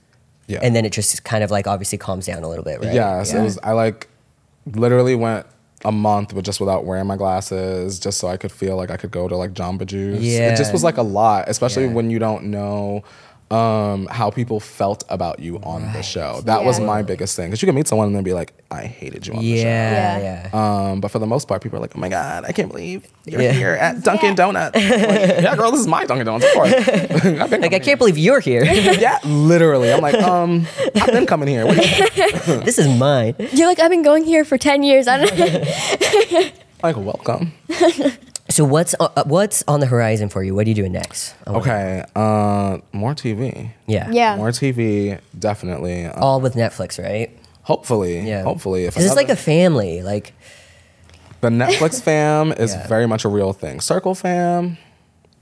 Yeah. 0.47 0.59
And 0.61 0.75
then 0.75 0.85
it 0.85 0.91
just 0.91 1.23
kind 1.23 1.43
of 1.43 1.51
like 1.51 1.67
obviously 1.67 1.97
calms 1.97 2.25
down 2.25 2.43
a 2.43 2.47
little 2.49 2.63
bit, 2.63 2.81
right? 2.81 2.93
Yes, 2.93 3.31
Yeah. 3.33 3.39
it 3.41 3.43
was. 3.43 3.57
I 3.63 3.71
like 3.71 4.09
literally 4.65 5.15
went 5.15 5.45
a 5.85 5.91
month 5.91 6.33
with 6.33 6.45
just 6.45 6.59
without 6.59 6.85
wearing 6.85 7.07
my 7.07 7.15
glasses, 7.17 7.99
just 7.99 8.19
so 8.19 8.27
I 8.27 8.37
could 8.37 8.51
feel 8.51 8.75
like 8.75 8.91
I 8.91 8.97
could 8.97 9.11
go 9.11 9.27
to 9.27 9.35
like 9.35 9.53
Jamba 9.53 9.85
Juice. 9.85 10.19
Yeah. 10.21 10.53
It 10.53 10.57
just 10.57 10.73
was 10.73 10.83
like 10.83 10.97
a 10.97 11.01
lot, 11.03 11.45
especially 11.47 11.85
Yeah. 11.85 11.93
when 11.93 12.09
you 12.11 12.19
don't 12.19 12.45
know 12.45 13.03
um, 13.51 14.07
how 14.07 14.29
people 14.31 14.59
felt 14.59 15.03
about 15.09 15.39
you 15.39 15.57
on 15.63 15.81
the 15.93 16.01
show. 16.01 16.41
That 16.45 16.63
was 16.63 16.79
my 16.79 17.01
biggest 17.01 17.35
thing 17.35 17.49
because 17.49 17.61
you 17.61 17.65
can 17.67 17.75
meet 17.75 17.87
someone 17.87 18.07
and 18.07 18.15
then 18.15 18.23
be 18.23 18.33
like, 18.33 18.53
"I 18.71 18.83
hated 18.85 19.27
you 19.27 19.33
on 19.33 19.39
the 19.41 19.57
show." 19.57 19.63
Yeah, 19.67 20.17
Yeah. 20.17 20.49
yeah. 20.53 20.89
Um, 20.91 21.01
but 21.01 21.11
for 21.11 21.19
the 21.19 21.27
most 21.27 21.47
part, 21.47 21.61
people 21.61 21.77
are 21.77 21.81
like, 21.81 21.91
"Oh 21.95 21.99
my 21.99 22.09
god, 22.09 22.45
I 22.47 22.51
can't 22.53 22.69
believe 22.69 23.07
you're 23.25 23.41
Yeah. 23.41 23.51
here 23.51 23.71
at 23.73 24.03
Dunkin' 24.03 24.29
Yeah. 24.29 24.35
Donuts." 24.35 24.75
Like, 24.75 24.83
yeah, 25.43 25.55
girl, 25.55 25.71
this 25.71 25.81
is 25.81 25.87
my 25.87 26.05
Dunkin' 26.05 26.25
Donuts, 26.25 26.45
of 26.45 26.53
course. 26.53 26.71
I've 27.41 27.49
been 27.49 27.61
Like 27.61 27.73
I 27.73 27.79
can't 27.79 27.99
believe 27.99 28.17
you're 28.17 28.39
here. 28.39 28.63
here. 28.63 28.93
Yeah, 28.93 29.19
literally. 29.25 29.91
I'm 29.91 30.01
like, 30.01 30.15
um, 30.15 30.65
I've 30.95 31.11
been 31.11 31.25
coming 31.25 31.47
here. 31.49 31.65
What 31.65 31.77
do 31.77 31.87
you 31.87 32.61
this 32.63 32.77
is 32.77 32.87
mine. 32.99 33.35
You're 33.51 33.67
like, 33.67 33.79
I've 33.79 33.91
been 33.91 34.03
going 34.03 34.23
here 34.23 34.45
for 34.45 34.57
ten 34.57 34.83
years. 34.83 35.07
I 35.07 35.25
don't. 35.25 36.53
like? 36.83 36.95
Welcome. 36.97 37.51
So 38.51 38.65
what's 38.65 38.93
uh, 38.99 39.07
uh, 39.15 39.23
what's 39.25 39.63
on 39.67 39.79
the 39.79 39.85
horizon 39.85 40.27
for 40.29 40.43
you? 40.43 40.53
What 40.53 40.65
are 40.67 40.69
you 40.69 40.75
doing 40.75 40.91
next? 40.91 41.33
I 41.47 41.51
wanna- 41.51 41.61
Okay, 41.63 42.03
uh, 42.15 42.77
more 42.91 43.15
TV. 43.15 43.71
Yeah. 43.87 44.09
Yeah. 44.11 44.35
More 44.35 44.49
TV, 44.51 45.19
definitely. 45.37 46.05
Uh, 46.05 46.19
All 46.19 46.41
with 46.41 46.55
Netflix, 46.55 47.01
right? 47.01 47.31
hopefully, 47.63 48.19
Yeah. 48.27 48.43
hopefully. 48.43 48.85
If 48.85 48.95
Because 48.95 49.05
it's 49.05 49.15
like 49.15 49.29
a 49.29 49.35
family. 49.35 50.01
Like 50.01 50.33
the 51.41 51.49
Netflix 51.49 52.01
fam 52.07 52.51
is 52.51 52.73
Yeah. 52.73 52.87
very 52.87 53.07
much 53.07 53.23
a 53.23 53.29
real 53.29 53.53
thing. 53.53 53.79
Circle 53.79 54.15
fam, 54.15 54.77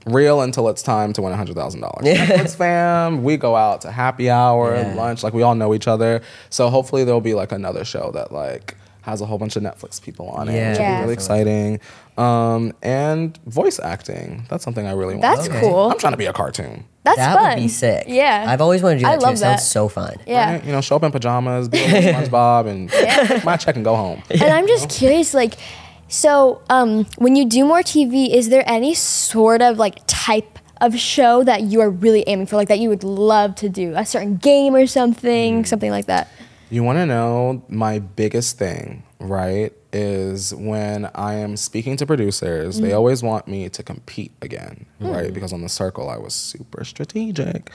real 0.06 0.40
until 0.42 0.68
it's 0.68 0.82
time 0.82 1.12
to 1.14 1.22
win 1.22 1.32
hundred 1.32 1.56
thousand 1.56 1.80
dollars. 1.80 2.04
Netflix 2.04 2.54
fam, 2.54 3.24
we 3.24 3.36
go 3.36 3.56
out 3.56 3.80
to 3.82 3.90
happy 3.90 4.30
hour, 4.30 4.76
Yeah. 4.76 4.94
lunch, 4.94 5.24
like 5.24 5.32
we 5.34 5.42
all 5.42 5.54
know 5.56 5.74
each 5.74 5.88
other. 5.88 6.20
So 6.50 6.68
hopefully 6.70 7.02
there'll 7.04 7.20
be 7.20 7.34
like 7.34 7.50
another 7.52 7.84
show 7.84 8.10
that 8.14 8.30
like 8.32 8.76
has 9.02 9.20
a 9.20 9.26
whole 9.26 9.38
bunch 9.38 9.56
of 9.56 9.62
Netflix 9.62 10.00
people 10.02 10.28
on 10.30 10.48
it, 10.48 10.54
Yeah. 10.54 10.68
which 10.70 10.78
would 10.78 10.84
Yeah. 10.84 10.96
be 10.96 11.02
really 11.02 11.14
exciting. 11.14 11.80
Um, 12.18 12.72
and 12.82 13.38
voice 13.46 13.80
acting. 13.82 14.44
That's 14.50 14.62
something 14.64 14.86
I 14.86 14.92
really 14.92 15.14
want. 15.14 15.22
That's 15.22 15.46
to 15.48 15.52
do. 15.54 15.60
cool. 15.60 15.90
I'm 15.90 15.98
trying 15.98 16.12
to 16.12 16.18
be 16.18 16.26
a 16.26 16.32
cartoon. 16.32 16.84
That's 17.04 17.16
that 17.16 17.38
fun. 17.38 17.48
would 17.56 17.62
be 17.62 17.68
sick. 17.68 18.04
Yeah. 18.08 18.44
I've 18.46 18.60
always 18.60 18.82
wanted 18.82 18.96
to 18.96 19.00
do 19.04 19.06
I 19.06 19.12
that 19.12 19.20
too. 19.20 19.24
love 19.26 19.34
It 19.34 19.38
sounds 19.38 19.60
that. 19.62 19.64
so 19.66 19.88
fun. 19.88 20.16
Yeah. 20.26 20.52
Right? 20.54 20.64
You 20.64 20.72
know, 20.72 20.80
show 20.82 20.96
up 20.96 21.02
in 21.02 21.12
pajamas, 21.12 21.68
be 21.68 21.78
a 21.78 21.82
SpongeBob, 22.12 22.66
and 22.66 22.90
take 22.90 23.42
my 23.44 23.56
check 23.56 23.76
and 23.76 23.84
go 23.84 23.96
home. 23.96 24.22
And 24.30 24.42
I'm 24.42 24.66
just 24.66 24.90
curious, 24.90 25.32
like, 25.32 25.54
so 26.08 26.60
um, 26.68 27.06
when 27.16 27.36
you 27.36 27.44
do 27.46 27.64
more 27.64 27.80
TV, 27.80 28.28
is 28.34 28.48
there 28.50 28.64
any 28.66 28.94
sort 28.94 29.62
of 29.62 29.78
like 29.78 30.00
type 30.06 30.58
of 30.82 30.98
show 30.98 31.44
that 31.44 31.62
you 31.62 31.80
are 31.80 31.88
really 31.90 32.24
aiming 32.26 32.46
for, 32.46 32.56
like 32.56 32.68
that 32.68 32.78
you 32.80 32.88
would 32.88 33.04
love 33.04 33.54
to 33.56 33.68
do, 33.68 33.94
a 33.96 34.04
certain 34.04 34.36
game 34.36 34.74
or 34.74 34.86
something, 34.86 35.64
something 35.64 35.90
like 35.90 36.06
that? 36.06 36.28
You 36.70 36.84
want 36.84 36.98
to 36.98 37.06
know 37.06 37.62
my 37.68 37.98
biggest 37.98 38.58
thing, 38.58 39.02
right? 39.18 39.72
Is 39.92 40.54
when 40.54 41.10
I 41.16 41.34
am 41.34 41.56
speaking 41.56 41.96
to 41.96 42.06
producers, 42.06 42.78
Mm. 42.78 42.82
they 42.82 42.92
always 42.92 43.22
want 43.24 43.48
me 43.48 43.68
to 43.68 43.82
compete 43.82 44.32
again, 44.40 44.86
right? 45.00 45.34
Because 45.34 45.52
on 45.52 45.62
the 45.62 45.68
circle, 45.68 46.08
I 46.08 46.16
was 46.16 46.32
super 46.32 46.84
strategic. 46.84 47.70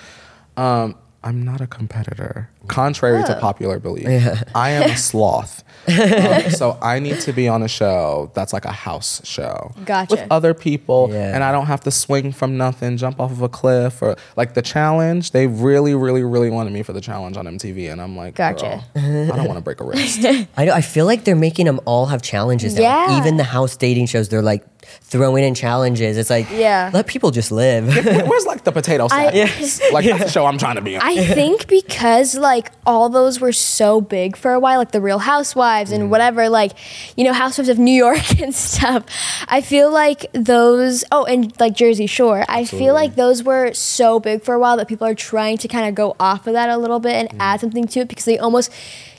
Um, 0.56 0.96
I'm 1.26 1.44
not 1.44 1.60
a 1.60 1.66
competitor, 1.68 2.50
contrary 2.68 3.24
to 3.24 3.38
Oh. 3.38 3.40
popular 3.42 3.80
belief. 3.80 4.08
I 4.54 4.70
am 4.72 4.92
a 4.92 4.96
sloth. 5.10 5.64
Um, 5.88 6.52
so 6.52 6.78
I 6.82 7.00
need 7.00 7.20
to 7.22 7.34
be 7.34 7.48
on 7.48 7.62
a 7.64 7.68
show 7.68 8.32
that's 8.36 8.54
like 8.54 8.66
a 8.66 8.72
house 8.72 9.22
show 9.24 9.72
Gotcha. 9.86 10.16
with 10.16 10.24
other 10.32 10.54
people, 10.54 11.10
Yeah. 11.12 11.34
and 11.36 11.44
I 11.44 11.52
don't 11.52 11.66
have 11.66 11.82
to 11.82 11.92
swing 11.92 12.32
from 12.32 12.58
nothing, 12.58 12.98
jump 12.98 13.20
off 13.20 13.32
of 13.32 13.42
a 13.42 13.50
cliff, 13.50 14.02
or 14.04 14.16
like 14.36 14.54
the 14.54 14.62
challenge. 14.62 15.32
They 15.32 15.48
really, 15.48 15.96
really, 15.96 16.24
really 16.24 16.50
wanted 16.52 16.74
me 16.74 16.84
for 16.84 16.94
the 16.94 17.02
challenge 17.02 17.38
on 17.38 17.46
MTV, 17.48 17.92
and 17.92 18.00
I'm 18.02 18.16
like, 18.16 18.36
Gotcha. 18.36 18.84
"Girl, 18.96 19.04
I 19.34 19.36
don't 19.36 19.48
want 19.48 19.58
to 19.58 19.62
break 19.64 19.82
a 19.82 19.84
wrist. 19.90 20.24
I 20.58 20.66
know. 20.66 20.74
I 20.74 20.82
feel 20.82 21.06
like 21.08 21.24
they're 21.24 21.36
making 21.36 21.66
them 21.66 21.80
all 21.86 22.06
have 22.08 22.22
challenges 22.22 22.76
now. 22.76 22.82
Yeah. 22.82 23.18
even 23.18 23.38
the 23.38 23.44
house 23.44 23.76
dating 23.76 24.06
shows, 24.08 24.30
they're 24.30 24.42
like 24.44 24.64
throwing 25.02 25.44
in 25.44 25.56
challenges. 25.56 26.18
It's 26.18 26.30
like, 26.30 26.48
Yeah. 26.52 26.90
let 26.94 27.08
people 27.08 27.32
just 27.32 27.52
live. 27.52 27.88
Where's 27.88 28.46
like 28.46 28.64
the 28.64 28.72
potato 28.80 29.08
I- 29.12 29.32
sadness? 29.32 29.82
Like 29.92 30.06
that's 30.06 30.24
the 30.26 30.30
show 30.30 30.46
I'm 30.46 30.58
trying 30.58 30.76
to 30.76 30.82
be 30.82 30.96
on. 30.98 31.02
I 31.04 31.24
think 31.26 31.68
because 31.68 32.36
like 32.36 32.72
all 32.86 33.10
those 33.10 33.40
were 33.40 33.52
so 33.54 34.02
big 34.02 34.36
for 34.36 34.54
a 34.54 34.60
while, 34.60 34.78
like 34.80 34.92
the 34.92 35.02
Real 35.02 35.20
Housewives 35.20 35.92
Mm. 35.92 35.96
and 35.96 36.12
whatever, 36.12 36.50
like 36.50 36.74
you 37.16 37.24
know 37.24 37.34
Housewives 37.34 37.70
of 37.70 37.78
New 37.80 37.92
York 37.94 38.40
and 38.42 38.54
stuff. 38.54 39.06
I 39.48 39.62
feel 39.62 39.92
like 39.92 40.26
those. 40.34 41.04
Oh, 41.12 41.24
and 41.26 41.54
like 41.60 41.76
Jersey 41.76 42.08
Shore. 42.08 42.44
I 42.50 42.66
feel 42.66 42.94
like 42.94 43.16
those 43.16 43.44
were 43.44 43.74
so 43.74 44.20
big 44.20 44.44
for 44.44 44.54
a 44.56 44.60
while 44.60 44.78
that 44.78 44.88
people 44.88 45.08
are 45.08 45.16
trying 45.16 45.58
to 45.60 45.68
kind 45.68 45.88
of 45.88 45.96
go 45.96 46.16
off 46.20 46.48
of 46.48 46.54
that 46.54 46.70
a 46.70 46.78
little 46.78 47.00
bit 47.00 47.14
and 47.14 47.30
Mm. 47.30 47.38
add 47.40 47.60
something 47.62 47.88
to 47.88 48.00
it 48.02 48.08
because 48.08 48.26
they 48.26 48.38
almost, 48.38 48.72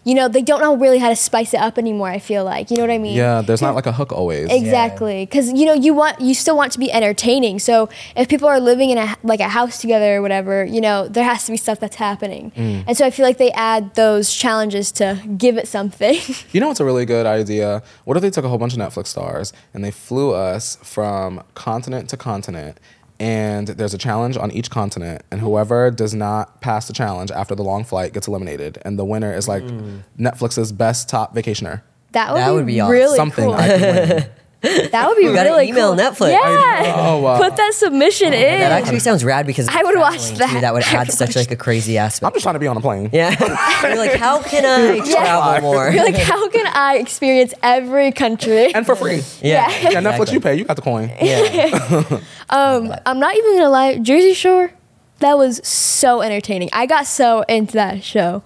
you 0.07 0.14
know, 0.14 0.28
they 0.28 0.40
don't 0.40 0.61
know 0.61 0.76
really 0.76 0.98
how 0.98 1.09
to 1.09 1.16
spice 1.16 1.52
it 1.52 1.57
up 1.57 1.78
anymore. 1.78 2.09
I 2.09 2.20
feel 2.20 2.44
like 2.44 2.70
you 2.70 2.76
know 2.76 2.84
what 2.84 2.92
I 2.92 2.98
mean. 2.98 3.16
yeah, 3.16 3.40
there's 3.42 3.61
not 3.61 3.74
like 3.74 3.86
a 3.86 3.92
hook 3.92 4.12
always. 4.12 4.48
Exactly, 4.52 5.26
because 5.26 5.52
you 5.52 5.66
know 5.66 5.74
you 5.74 5.94
want 5.94 6.20
you 6.20 6.32
still 6.32 6.57
want 6.57 6.70
to 6.72 6.78
be 6.78 6.92
entertaining. 6.92 7.59
So 7.59 7.88
if 8.14 8.28
people 8.28 8.46
are 8.46 8.61
living 8.61 8.90
in 8.90 8.98
a 8.98 9.16
like 9.24 9.40
a 9.40 9.48
house 9.48 9.80
together 9.80 10.14
or 10.14 10.22
whatever, 10.22 10.64
you 10.64 10.80
know 10.80 11.09
there 11.09 11.24
has 11.24 11.44
to 11.46 11.50
be 11.50 11.57
stuff 11.57 11.80
that's 11.80 11.96
happening. 11.96 12.52
Mm. 12.52 12.84
And 12.86 12.96
so 12.96 13.04
I 13.04 13.11
feel 13.11 13.26
like 13.26 13.38
they 13.38 13.50
add 13.50 13.96
those 13.96 14.32
challenges 14.32 14.92
to 14.92 15.20
give 15.36 15.59
it 15.59 15.66
something. 15.68 16.20
You 16.52 16.61
know 16.61 16.68
what's 16.68 16.80
a 16.80 16.84
really 16.84 17.04
good 17.04 17.26
idea? 17.26 17.82
What 18.04 18.16
if 18.16 18.22
they 18.22 18.30
took 18.30 18.44
a 18.44 18.48
whole 18.48 18.57
bunch 18.57 18.72
of 18.72 18.78
Netflix 18.78 19.09
stars 19.09 19.52
and 19.74 19.84
they 19.84 19.90
flew 19.90 20.32
us 20.32 20.76
from 20.82 21.42
continent 21.54 22.09
to 22.11 22.16
continent? 22.16 22.78
And 23.18 23.68
there's 23.68 23.94
a 23.94 23.98
challenge 23.98 24.36
on 24.36 24.50
each 24.50 24.70
continent, 24.70 25.22
and 25.30 25.40
whoever 25.40 25.90
does 25.90 26.14
not 26.14 26.60
pass 26.60 26.86
the 26.86 26.92
challenge 26.92 27.30
after 27.30 27.54
the 27.54 27.62
long 27.64 27.82
flight 27.84 28.12
gets 28.12 28.28
eliminated. 28.28 28.78
And 28.84 28.98
the 28.98 29.04
winner 29.04 29.32
is 29.34 29.48
like 29.48 29.62
hmm. 29.62 29.98
Netflix's 30.18 30.70
best 30.72 31.08
top 31.08 31.34
vacationer. 31.34 31.82
that 32.12 32.32
would 32.32 32.40
That 32.40 32.48
be, 32.50 32.54
would 32.54 32.66
be 32.66 32.80
awesome. 32.80 32.92
really 32.92 33.16
Something 33.16 33.44
cool. 33.46 33.56
I 34.62 34.68
can 34.68 34.78
win. 34.82 34.90
that 34.92 35.09
would 35.09 35.16
be 35.16 35.22
You 35.24 35.34
gotta 35.34 35.50
really 35.50 35.68
email 35.68 35.94
cool. 35.94 36.04
Netflix. 36.04 36.30
Yeah, 36.32 36.94
Oh, 36.96 37.18
wow. 37.20 37.38
put 37.38 37.57
that 37.57 37.74
submission 37.74 38.32
in. 38.32 38.61
that 38.61 38.72
actually 38.72 38.98
sounds 39.00 39.22
rad 39.24 39.46
because 39.46 39.68
I 39.70 39.82
would 39.82 39.96
watch 39.98 40.30
that. 40.38 40.50
too, 40.50 40.61
that 40.61 40.72
would 40.74 40.82
I 40.86 40.92
add 40.92 41.07
would 41.09 41.12
such 41.14 41.36
like 41.36 41.50
a 41.50 41.57
crazy 41.57 41.98
aspect. 41.98 42.26
I'm 42.26 42.32
just 42.32 42.42
trying 42.42 42.54
to 42.54 42.59
be 42.59 42.66
on 42.66 42.76
a 42.76 42.80
plane. 42.80 43.11
Yeah. 43.12 43.30
You're 43.86 43.96
like, 43.96 44.14
how 44.18 44.42
can 44.42 44.64
I 44.64 44.98
travel 45.09 45.61
more? 45.62 45.90
You're 45.90 46.04
like, 46.04 46.16
how 46.16 46.48
can 46.48 46.66
I 46.66 46.96
experience 46.96 47.52
every 47.62 48.12
country? 48.12 48.72
And 48.74 48.84
for 48.86 48.96
free. 48.96 49.22
Yeah. 49.42 49.68
Yeah, 49.68 50.00
Netflix, 50.00 50.32
exactly. 50.32 50.32
you 50.34 50.40
pay. 50.40 50.54
You 50.57 50.64
got 50.64 50.76
the 50.76 50.82
coin. 50.82 51.11
Yeah. 51.20 52.20
Um, 52.50 52.94
I'm 53.04 53.18
not 53.18 53.36
even 53.36 53.57
gonna 53.59 53.70
lie, 53.70 53.98
Jersey 53.98 54.32
Shore, 54.34 54.72
that 55.18 55.36
was 55.38 55.61
so 55.66 56.22
entertaining. 56.22 56.68
I 56.72 56.86
got 56.86 57.07
so 57.07 57.42
into 57.42 57.74
that 57.74 58.02
show. 58.04 58.42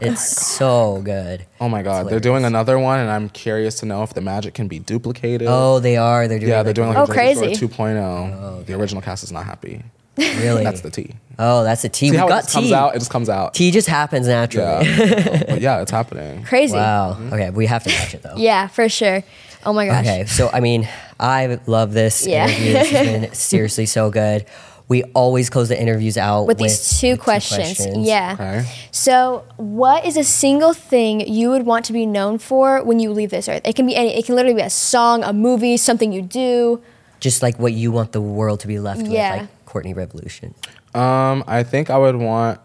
Oh 0.00 0.06
it's 0.06 0.36
so 0.46 1.00
good. 1.04 1.44
Oh 1.60 1.68
my 1.68 1.82
God, 1.82 2.08
they're 2.08 2.20
doing 2.20 2.44
another 2.44 2.78
one, 2.78 3.00
and 3.00 3.10
I'm 3.10 3.28
curious 3.28 3.80
to 3.80 3.86
know 3.86 4.02
if 4.02 4.14
the 4.14 4.20
magic 4.20 4.54
can 4.54 4.68
be 4.68 4.78
duplicated. 4.78 5.48
Oh, 5.50 5.80
they 5.80 5.96
are. 5.96 6.28
They're 6.28 6.38
doing. 6.38 6.50
yeah, 6.50 6.62
they're 6.62 6.72
doing 6.72 6.88
like 6.88 6.98
Oh, 6.98 7.02
a 7.02 7.06
Jersey 7.06 7.14
crazy. 7.40 7.54
Shore 7.54 7.68
2.0. 7.68 8.66
The 8.66 8.74
original 8.74 9.02
cast 9.02 9.24
is 9.24 9.32
not 9.32 9.44
happy. 9.44 9.82
really. 10.16 10.64
That's 10.64 10.80
the 10.80 10.90
T. 10.90 11.14
Oh, 11.38 11.62
that's 11.64 11.84
a 11.84 11.88
T. 11.88 12.06
See 12.06 12.10
we 12.12 12.16
how 12.16 12.26
it 12.26 12.30
got 12.30 12.42
just 12.42 12.52
comes 12.52 12.66
T. 12.68 12.74
out? 12.74 12.94
It 12.96 12.98
just 12.98 13.10
comes 13.10 13.28
out. 13.28 13.54
T 13.54 13.70
just 13.70 13.88
happens 13.88 14.26
naturally. 14.26 14.86
Yeah. 14.88 15.44
but 15.48 15.60
yeah, 15.60 15.80
it's 15.82 15.90
happening. 15.92 16.42
Crazy. 16.44 16.74
Wow. 16.74 17.16
Okay, 17.32 17.50
we 17.50 17.66
have 17.66 17.84
to 17.84 17.90
watch 17.90 18.14
it 18.14 18.22
though. 18.22 18.34
Yeah, 18.36 18.66
for 18.68 18.88
sure. 18.88 19.22
Oh 19.66 19.72
my 19.72 19.86
gosh. 19.86 20.00
Okay, 20.04 20.24
so 20.26 20.50
I 20.52 20.60
mean, 20.60 20.88
I 21.20 21.58
love 21.66 21.92
this 21.92 22.26
Yeah. 22.26 22.46
interview. 22.48 22.72
This 22.72 22.90
has 22.90 23.06
been 23.06 23.32
seriously 23.34 23.86
so 23.86 24.10
good. 24.10 24.46
We 24.88 25.02
always 25.14 25.50
close 25.50 25.68
the 25.68 25.78
interviews 25.80 26.16
out 26.16 26.44
With 26.46 26.56
these 26.58 26.98
two 26.98 27.10
with 27.12 27.20
questions. 27.20 27.78
Yeah. 28.08 28.32
Okay. 28.34 28.64
So, 28.90 29.44
what 29.56 30.06
is 30.06 30.16
a 30.16 30.24
single 30.24 30.72
thing 30.72 31.20
you 31.28 31.50
would 31.50 31.66
want 31.66 31.84
to 31.86 31.92
be 31.92 32.06
known 32.06 32.38
for 32.38 32.82
when 32.82 32.98
you 32.98 33.12
leave 33.12 33.28
this 33.30 33.48
earth? 33.50 33.60
It 33.66 33.76
can 33.76 33.86
be 33.86 33.94
any. 33.94 34.16
It 34.16 34.24
can 34.24 34.34
literally 34.34 34.54
be 34.56 34.62
a 34.62 34.70
song, 34.70 35.22
a 35.24 35.32
movie, 35.34 35.76
something 35.76 36.10
you 36.12 36.22
do. 36.22 36.80
Just 37.20 37.42
like 37.42 37.58
what 37.58 37.72
you 37.74 37.92
want 37.92 38.12
the 38.12 38.20
world 38.22 38.60
to 38.60 38.66
be 38.66 38.78
left 38.78 39.02
Yeah. 39.02 39.32
with, 39.32 39.40
like 39.42 39.66
Courtney 39.66 39.92
Revolution. 39.92 40.54
Um, 40.94 41.44
I 41.46 41.64
think 41.64 41.90
I 41.90 41.98
would 41.98 42.16
want 42.16 42.58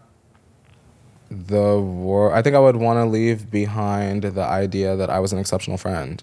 the 1.30 1.78
world. 1.80 2.32
I 2.32 2.42
think 2.42 2.54
I 2.56 2.58
would 2.58 2.76
want 2.76 2.96
to 2.98 3.04
leave 3.04 3.50
behind 3.50 4.22
the 4.22 4.42
idea 4.44 4.96
that 4.96 5.10
I 5.10 5.18
was 5.18 5.32
an 5.32 5.38
exceptional 5.38 5.76
friend 5.76 6.22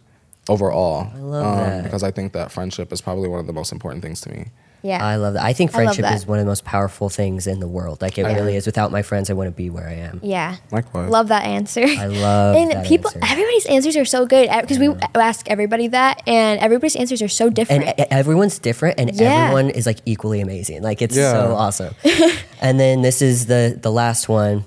overall. 0.49 1.11
I 1.13 1.19
love 1.19 1.57
that. 1.57 1.83
because 1.83 2.03
I 2.03 2.11
think 2.11 2.33
that 2.33 2.51
friendship 2.51 2.91
is 2.91 3.01
probably 3.01 3.29
one 3.29 3.39
of 3.39 3.47
the 3.47 3.53
most 3.53 3.71
important 3.71 4.03
things 4.03 4.21
to 4.21 4.29
me. 4.29 4.47
Yeah. 4.83 5.05
I 5.05 5.15
love 5.17 5.35
that. 5.35 5.43
I 5.43 5.53
think 5.53 5.71
I 5.71 5.77
love 5.77 5.83
friendship 5.95 6.03
that. 6.03 6.15
is 6.15 6.25
one 6.25 6.39
of 6.39 6.45
the 6.45 6.49
most 6.49 6.65
powerful 6.65 7.07
things 7.09 7.45
in 7.45 7.59
the 7.59 7.67
world. 7.67 8.01
Like 8.01 8.17
it 8.17 8.25
I 8.25 8.33
really 8.33 8.55
is. 8.55 8.65
Without 8.65 8.91
my 8.91 9.01
friends, 9.03 9.29
I 9.29 9.33
wouldn't 9.33 9.55
be 9.55 9.69
where 9.69 9.87
I 9.87 9.93
am. 9.93 10.19
yeah. 10.23 10.55
Likewise. 10.71 11.09
Love 11.09 11.27
that 11.27 11.43
answer. 11.45 11.83
I 11.85 12.07
love 12.07 12.55
that. 12.55 12.57
and 12.57 12.71
that 12.71 12.85
people, 12.87 13.09
answer. 13.13 13.19
everybody's 13.31 13.65
answers 13.67 13.95
are 13.95 14.05
so 14.05 14.25
good 14.25 14.47
eh, 14.49 14.61
because 14.61 14.79
we 14.79 14.89
ask 15.15 15.47
everybody 15.49 15.87
that, 15.89 16.23
and 16.27 16.59
everybody's 16.59 16.95
answers 16.95 17.21
are 17.21 17.27
so 17.27 17.45
and 17.47 17.55
different. 17.55 17.83
e- 17.99 18.05
everyone's 18.09 18.57
different 18.59 18.99
and 18.99 19.13
Yeah. 19.13 19.43
everyone 19.45 19.69
is 19.69 19.85
like 19.85 19.99
equally 20.05 20.41
amazing 20.41 20.81
like 20.81 21.01
it's 21.01 21.15
Yeah. 21.15 21.31
so 21.33 21.53
awesome 21.55 21.93
and 22.61 22.79
then 22.79 23.01
this 23.03 23.21
is 23.21 23.45
the 23.45 23.77
the 23.81 23.91
last 23.91 24.27
one 24.29 24.65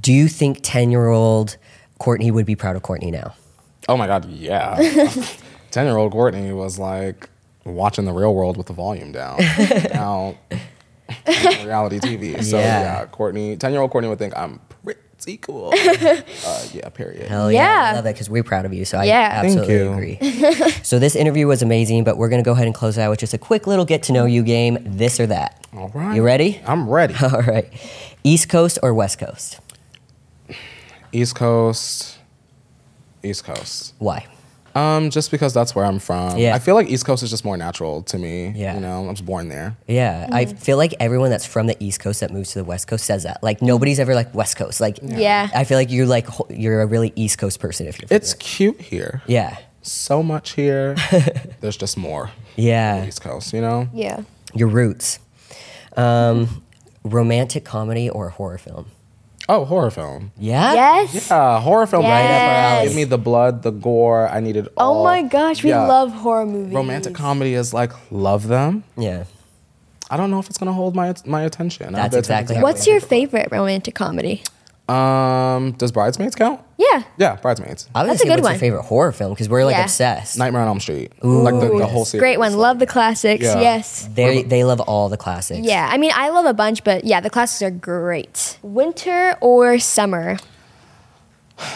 do 0.00 0.12
you 0.12 0.26
think 0.28 0.58
10 0.62 0.90
year 0.90 1.08
old 1.08 1.56
courtney 1.98 2.30
would 2.30 2.46
be 2.46 2.56
proud 2.56 2.74
of 2.76 2.82
courtney 2.82 3.10
now 3.10 3.34
Oh 3.88 3.96
my 3.98 4.06
God, 4.06 4.24
yeah. 4.30 4.76
10 5.70 5.86
year 5.86 5.96
old 5.98 6.10
Courtney 6.12 6.52
was 6.52 6.78
like 6.78 7.28
watching 7.64 8.04
the 8.04 8.12
real 8.12 8.34
world 8.34 8.56
with 8.56 8.66
the 8.66 8.72
volume 8.72 9.12
down. 9.12 9.38
now, 9.94 10.36
reality 11.26 11.98
TV. 12.00 12.42
So, 12.42 12.58
Yeah. 12.58 12.82
yeah, 13.00 13.06
Courtney, 13.06 13.56
10 13.56 13.72
year 13.72 13.80
old 13.80 13.90
Courtney 13.90 14.08
would 14.08 14.18
think 14.18 14.36
I'm 14.36 14.60
pretty 15.18 15.36
cool. 15.38 15.68
uh, 15.74 16.62
yeah, 16.74 16.88
period. 16.90 17.28
hell 17.28 17.50
yeah, 17.50 17.90
I 17.90 17.94
love 17.94 18.04
that 18.04 18.12
because 18.14 18.28
we're 18.28 18.42
proud 18.42 18.66
of 18.66 18.74
you 18.74 18.84
so 18.84 18.98
i 18.98 19.04
Yeah. 19.04 19.30
Absolutely 19.42 19.74
you. 19.74 19.92
agree 19.92 20.70
so 20.82 20.98
this 20.98 21.16
interview 21.16 21.46
was 21.46 21.62
amazing 21.62 22.04
but 22.04 22.18
we're 22.18 22.28
going 22.28 22.42
to 22.42 22.46
go 22.46 22.52
ahead 22.52 22.66
and 22.66 22.74
close 22.74 22.98
it 22.98 23.00
out 23.00 23.08
with 23.10 23.20
just 23.20 23.32
a 23.32 23.38
quick 23.38 23.66
little 23.66 23.86
get 23.86 24.02
to 24.04 24.12
know 24.12 24.26
you 24.26 24.42
game 24.42 24.76
this 24.84 25.18
or 25.18 25.26
that 25.28 25.66
All 25.72 25.88
right. 25.94 26.14
you 26.14 26.22
ready 26.22 26.60
I'm 26.66 26.90
ready. 26.90 27.14
all 27.22 27.40
right 27.40 27.72
east 28.22 28.50
coast 28.50 28.78
or 28.82 28.92
west 28.92 29.18
coast 29.18 29.60
East 31.12 31.36
Coast. 31.36 32.18
East 33.22 33.44
Coast. 33.44 33.94
why 33.98 34.26
Um, 34.74 35.10
just 35.10 35.30
because 35.30 35.54
that's 35.54 35.74
where 35.74 35.84
I'm 35.84 36.00
from. 36.00 36.36
Yeah. 36.36 36.54
I 36.54 36.58
feel 36.58 36.74
like 36.74 36.88
East 36.88 37.06
Coast 37.06 37.22
is 37.22 37.30
just 37.30 37.44
more 37.44 37.56
natural 37.56 38.02
to 38.02 38.18
me. 38.18 38.48
Yeah. 38.56 38.74
You 38.74 38.80
know, 38.80 39.06
I 39.06 39.10
was 39.10 39.20
born 39.22 39.48
there. 39.48 39.76
yeah 39.86 40.28
i 40.32 40.44
Mm-hmm. 40.44 40.56
feel 40.56 40.76
like 40.76 40.94
everyone 41.00 41.30
that's 41.30 41.46
from 41.46 41.66
the 41.68 41.76
east 41.82 42.00
coast 42.00 42.20
that 42.20 42.30
moves 42.32 42.50
to 42.52 42.58
the 42.58 42.64
west 42.64 42.88
coast 42.88 43.04
says 43.06 43.22
that 43.22 43.42
like 43.42 43.62
nobody's 43.62 44.00
ever 44.00 44.14
like 44.14 44.34
west 44.34 44.56
coast 44.56 44.80
like 44.80 44.98
Yeah. 45.02 45.48
i 45.54 45.64
feel 45.64 45.78
like 45.78 45.90
you're 45.92 46.06
like 46.06 46.26
you're 46.50 46.82
a 46.82 46.86
really 46.86 47.12
east 47.14 47.38
coast 47.38 47.60
person 47.60 47.86
if 47.86 48.00
you're 48.00 48.08
from 48.08 48.16
It's 48.16 48.32
there. 48.34 48.38
cute 48.40 48.80
here. 48.80 49.22
yeah 49.26 49.58
So 49.82 50.22
much 50.22 50.52
here. 50.52 50.96
There's 51.60 51.76
just 51.76 51.96
more. 51.96 52.30
yeah 52.56 53.06
East 53.06 53.20
Coast, 53.22 53.52
you 53.52 53.60
know? 53.60 53.88
yeah. 53.94 54.22
your 54.54 54.68
roots. 54.68 55.18
Um, 55.96 56.62
romantic 57.04 57.64
comedy 57.64 58.08
or 58.10 58.30
horror 58.30 58.58
film? 58.58 58.86
Oh, 59.48 59.64
horror 59.64 59.90
film. 59.90 60.32
Yeah. 60.38 60.72
Yes. 60.74 61.28
Yeah, 61.30 61.60
horror 61.60 61.86
film. 61.86 62.04
Right 62.04 62.24
up 62.24 62.30
our 62.30 62.54
alley. 62.78 62.86
Give 62.88 62.96
me 62.96 63.04
the 63.04 63.18
blood, 63.18 63.62
the 63.62 63.70
gore. 63.70 64.28
I 64.28 64.40
needed 64.40 64.68
all. 64.76 65.00
Oh 65.00 65.04
my 65.04 65.22
gosh, 65.22 65.62
we 65.62 65.70
Yeah. 65.70 65.86
love 65.86 66.12
horror 66.12 66.46
movies. 66.46 66.74
Romantic 66.74 67.14
comedy 67.14 67.54
is 67.54 67.74
like 67.74 67.92
love 68.10 68.48
them. 68.48 68.84
Yeah. 68.96 69.24
I 70.10 70.16
don't 70.16 70.30
know 70.30 70.38
if 70.38 70.48
it's 70.48 70.58
gonna 70.58 70.72
hold 70.72 70.94
my 70.94 71.14
my 71.26 71.42
attention. 71.42 71.94
I 71.94 71.98
have 72.00 72.10
That's 72.10 72.12
the 72.12 72.18
exactly 72.20 72.56
how 72.56 72.62
What's 72.62 72.86
your 72.86 73.00
favorite 73.00 73.48
romantic 73.50 73.94
comedy? 73.94 74.42
Um, 74.88 75.72
does 75.72 75.92
Bridesmaids 75.92 76.34
count? 76.34 76.60
Yeah. 76.76 77.04
Yeah, 77.16 77.36
Bridesmaids. 77.36 77.88
I 77.94 78.02
was 78.02 78.08
That's 78.10 78.18
gonna 78.18 78.18
say 78.18 78.24
a 78.24 78.26
good 78.26 78.30
what's 78.30 78.42
one. 78.44 78.52
your 78.52 78.58
favorite 78.60 78.82
horror 78.82 79.12
film 79.12 79.32
because 79.32 79.48
we're 79.48 79.64
like 79.64 79.76
Yeah. 79.76 79.84
obsessed. 79.84 80.38
Nightmare 80.38 80.60
on 80.62 80.68
Elm 80.68 80.80
Street. 80.80 81.12
like 81.22 81.58
the, 81.58 81.68
the 81.78 81.86
whole 81.86 82.04
series. 82.04 82.20
Great 82.20 82.38
one. 82.38 82.54
Love 82.56 82.78
the 82.80 82.86
classics. 82.86 83.44
Yeah. 83.44 83.60
Yes. 83.60 84.08
They 84.12 84.42
they 84.42 84.62
love 84.64 84.80
all 84.80 85.08
the 85.08 85.16
classics. 85.16 85.66
Yeah. 85.66 85.88
I 85.90 85.96
mean, 85.96 86.12
I 86.14 86.28
love 86.28 86.44
a 86.44 86.52
bunch, 86.52 86.84
but 86.84 87.04
yeah, 87.04 87.20
the 87.20 87.30
classics 87.30 87.62
are 87.62 87.70
great. 87.70 88.58
Winter 88.62 89.36
or 89.40 89.78
summer? 89.78 90.36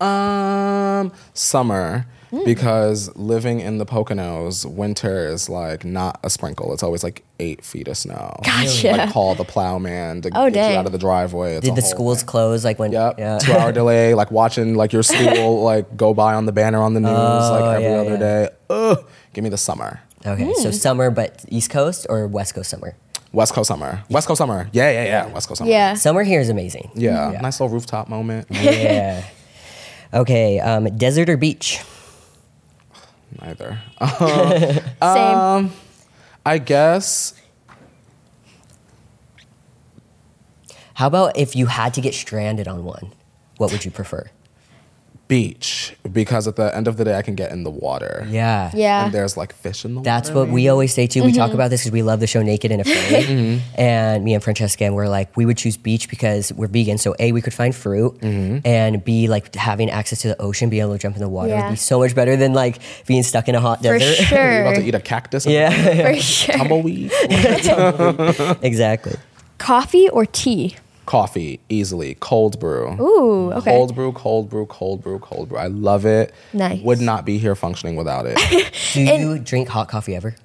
Um, 0.00 1.10
summer. 1.34 2.06
Hmm. 2.30 2.44
Because 2.44 3.14
living 3.16 3.60
in 3.60 3.78
the 3.78 3.86
Poconos, 3.86 4.66
winter 4.66 5.26
is 5.28 5.48
like 5.48 5.84
not 5.84 6.20
a 6.22 6.28
sprinkle. 6.28 6.74
It's 6.74 6.82
always 6.82 7.02
like 7.02 7.24
eight 7.40 7.64
feet 7.64 7.88
of 7.88 7.96
snow. 7.96 8.38
Gotcha. 8.44 8.92
Like 8.92 9.10
call 9.12 9.34
the 9.34 9.44
plowman 9.44 10.20
to 10.22 10.30
Oh, 10.34 10.44
get 10.46 10.52
dang. 10.54 10.72
you 10.72 10.78
out 10.78 10.86
of 10.86 10.92
the 10.92 10.98
driveway. 10.98 11.56
It's 11.56 11.64
Did 11.66 11.74
the 11.76 11.80
schools 11.82 12.18
thing. 12.18 12.26
close 12.26 12.64
like 12.64 12.78
when? 12.78 12.92
Yep. 12.92 13.18
Yeah. 13.18 13.38
Two 13.38 13.52
hour 13.52 13.72
delay, 13.80 14.12
like 14.14 14.30
watching 14.30 14.74
like 14.74 14.92
your 14.92 15.02
school 15.02 15.62
like 15.72 15.96
go 15.96 16.12
by 16.12 16.34
on 16.34 16.44
the 16.44 16.52
banner 16.52 16.82
on 16.82 16.92
the 16.94 17.00
news 17.00 17.10
like 17.10 17.76
every 17.76 17.86
Oh, 17.86 17.94
yeah, 17.94 18.00
other 18.00 18.10
yeah. 18.10 18.16
day. 18.18 18.48
Ugh. 18.68 19.06
Give 19.32 19.42
me 19.44 19.50
the 19.50 19.56
summer. 19.58 20.00
Okay, 20.26 20.52
so 20.54 20.70
summer, 20.70 21.10
but 21.10 21.44
East 21.48 21.70
Coast 21.70 22.06
or 22.10 22.26
West 22.26 22.54
Coast 22.54 22.68
summer? 22.68 22.94
West 23.32 23.54
Coast 23.54 23.68
summer. 23.68 24.02
West 24.10 24.26
Coast 24.26 24.38
summer. 24.38 24.68
Yeah, 24.72 24.90
yeah, 24.90 25.04
yeah. 25.04 25.26
West 25.32 25.48
Coast 25.48 25.58
summer. 25.58 25.70
Yeah. 25.70 25.94
Summer 25.94 26.24
here 26.24 26.40
is 26.40 26.48
amazing. 26.50 26.90
Yeah. 26.94 27.32
Yeah. 27.32 27.40
Nice 27.40 27.60
little 27.60 27.72
rooftop 27.72 28.08
moment. 28.08 28.48
Yeah. 28.50 29.24
okay, 30.12 30.58
um, 30.60 30.84
desert 30.96 31.28
or 31.28 31.36
beach? 31.36 31.80
Neither. 33.40 33.80
Uh, 34.00 35.14
Same. 35.14 35.38
Um, 35.38 35.72
I 36.44 36.58
guess 36.58 37.34
How 40.98 41.06
about 41.06 41.36
if 41.36 41.54
you 41.54 41.66
had 41.66 41.94
to 41.94 42.00
get 42.00 42.12
stranded 42.12 42.66
on 42.66 42.82
one? 42.82 43.12
What 43.58 43.70
would 43.70 43.84
you 43.84 43.90
prefer? 43.92 44.28
Beach 45.28 45.94
because 46.10 46.48
at 46.48 46.56
the 46.56 46.74
end 46.74 46.88
of 46.88 46.96
the 46.96 47.04
day 47.04 47.16
I 47.16 47.22
can 47.22 47.34
get 47.34 47.52
in 47.52 47.62
the 47.62 47.70
water. 47.70 48.26
Yeah. 48.30 48.70
yeah. 48.74 49.04
And 49.04 49.12
there's 49.14 49.36
like 49.36 49.52
fish 49.52 49.84
in 49.84 49.94
the 49.94 50.00
That's 50.00 50.30
water. 50.30 50.40
what 50.46 50.48
we 50.48 50.68
always 50.68 50.92
say 50.94 51.06
too. 51.06 51.22
We 51.22 51.28
Mm-hmm. 51.28 51.38
talk 51.38 51.52
about 51.52 51.68
this 51.70 51.82
because 51.82 51.92
we 51.92 52.02
love 52.02 52.20
the 52.20 52.26
show 52.26 52.40
Naked 52.42 52.72
and 52.72 52.80
Afraid. 52.80 53.26
Mm-hmm. 53.28 53.80
And 53.80 54.24
me 54.24 54.32
and 54.34 54.42
Francesca, 54.42 54.84
and 54.86 54.94
we're 54.94 55.06
like, 55.08 55.36
we 55.36 55.44
would 55.44 55.58
choose 55.58 55.76
beach 55.76 56.08
because 56.08 56.50
we're 56.54 56.66
vegan. 56.66 56.96
So 56.98 57.14
A, 57.18 57.32
we 57.32 57.42
could 57.42 57.52
find 57.54 57.74
fruit, 57.74 58.18
Mm-hmm. 58.20 58.66
and 58.66 59.04
B, 59.04 59.28
like 59.28 59.54
having 59.54 59.90
access 59.90 60.22
to 60.22 60.28
the 60.28 60.40
ocean, 60.40 60.70
being 60.70 60.82
able 60.82 60.92
to 60.94 60.98
jump 60.98 61.14
in 61.16 61.20
the 61.22 61.28
water 61.28 61.50
Yeah. 61.50 61.64
would 61.66 61.72
be 61.72 61.76
so 61.76 61.98
much 61.98 62.14
better 62.14 62.34
than 62.36 62.54
like 62.54 62.78
being 63.06 63.22
stuck 63.22 63.48
in 63.48 63.54
a 63.54 63.60
hot 63.60 63.78
For 63.78 63.98
desert. 63.98 64.18
You're 64.18 64.26
sure. 64.26 64.60
about 64.62 64.76
to 64.76 64.82
eat 64.82 64.94
a 64.94 65.00
cactus 65.00 65.44
and 65.44 65.52
yeah, 65.54 65.70
For 66.14 66.20
sure. 66.20 66.54
tumbleweed. 66.56 67.12
exactly. 68.62 69.16
Coffee 69.58 70.08
or 70.08 70.24
tea? 70.24 70.76
Coffee, 71.08 71.58
easily. 71.70 72.16
Cold 72.20 72.60
brew. 72.60 72.94
Ooh, 73.00 73.50
okay. 73.54 73.70
Cold 73.70 73.94
brew, 73.94 74.12
cold 74.12 74.50
brew, 74.50 74.66
cold 74.66 75.02
brew, 75.02 75.18
cold 75.20 75.48
brew. 75.48 75.56
I 75.56 75.68
love 75.68 76.04
it. 76.04 76.34
Nice. 76.52 76.82
Would 76.82 77.00
not 77.00 77.24
be 77.24 77.38
here 77.38 77.54
functioning 77.54 77.96
without 77.96 78.26
it. 78.28 78.36
Do 78.92 79.00
you 79.02 79.38
drink 79.38 79.68
hot 79.68 79.88
coffee 79.88 80.14
ever? 80.14 80.36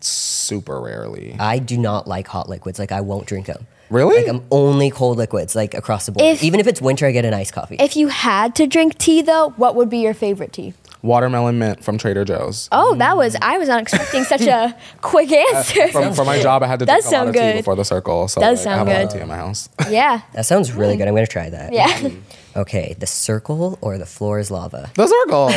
Super 0.00 0.78
rarely. 0.78 1.34
I 1.38 1.58
do 1.58 1.78
not 1.78 2.06
like 2.06 2.28
hot 2.28 2.50
liquids. 2.50 2.78
Like 2.78 2.92
I 2.92 3.00
won't 3.00 3.26
drink 3.26 3.46
them. 3.46 3.66
Really? 3.88 4.16
Like 4.18 4.28
I'm 4.28 4.44
only 4.50 4.90
cold 4.90 5.16
liquids, 5.16 5.54
like 5.56 5.72
across 5.72 6.04
the 6.04 6.12
board. 6.12 6.26
If- 6.26 6.42
Even 6.42 6.60
if 6.60 6.66
it's 6.66 6.82
winter, 6.82 7.06
I 7.06 7.12
get 7.12 7.24
an 7.24 7.32
iced 7.32 7.54
coffee. 7.54 7.76
If 7.78 7.96
you 7.96 8.08
had 8.08 8.54
to 8.56 8.66
drink 8.66 8.98
tea 8.98 9.22
though, 9.22 9.54
what 9.56 9.74
would 9.74 9.88
be 9.88 9.98
your 10.00 10.12
favorite 10.14 10.52
tea? 10.52 10.74
Watermelon 11.06 11.58
mint 11.58 11.82
from 11.82 11.96
Trader 11.98 12.24
Joe's. 12.24 12.68
Oh, 12.72 12.94
that 12.96 13.16
was 13.16 13.36
I 13.40 13.58
was 13.58 13.68
not 13.68 13.80
expecting 13.80 14.24
such 14.24 14.42
a 14.42 14.76
quick 15.00 15.30
uh, 15.30 15.36
answer. 15.56 15.88
From, 15.88 16.12
for 16.12 16.24
my 16.24 16.40
job, 16.42 16.62
I 16.62 16.66
had 16.66 16.80
to 16.80 16.86
Does 16.86 17.04
drink 17.04 17.14
a 17.14 17.16
lot 17.16 17.18
sound 17.18 17.28
of 17.28 17.34
tea 17.34 17.40
good. 17.40 17.56
before 17.56 17.76
the 17.76 17.84
circle. 17.84 18.28
So 18.28 18.40
Does 18.40 18.66
like, 18.66 18.74
I 18.74 18.76
have 18.78 18.86
sound 18.86 18.88
a 18.88 18.92
lot 18.92 19.02
of 19.02 19.08
good. 19.08 19.16
tea 19.16 19.22
in 19.22 19.28
my 19.28 19.36
house. 19.36 19.68
yeah. 19.88 20.20
that 20.34 20.44
sounds 20.46 20.72
really 20.72 20.96
good. 20.96 21.08
I'm 21.08 21.14
gonna 21.14 21.26
try 21.26 21.48
that. 21.50 21.72
Yeah. 21.72 22.10
Okay, 22.56 22.96
the 22.98 23.06
circle 23.06 23.78
or 23.82 23.98
the 23.98 24.06
floor 24.06 24.38
is 24.38 24.50
lava. 24.50 24.90
The 24.94 25.06
circle. 25.06 25.48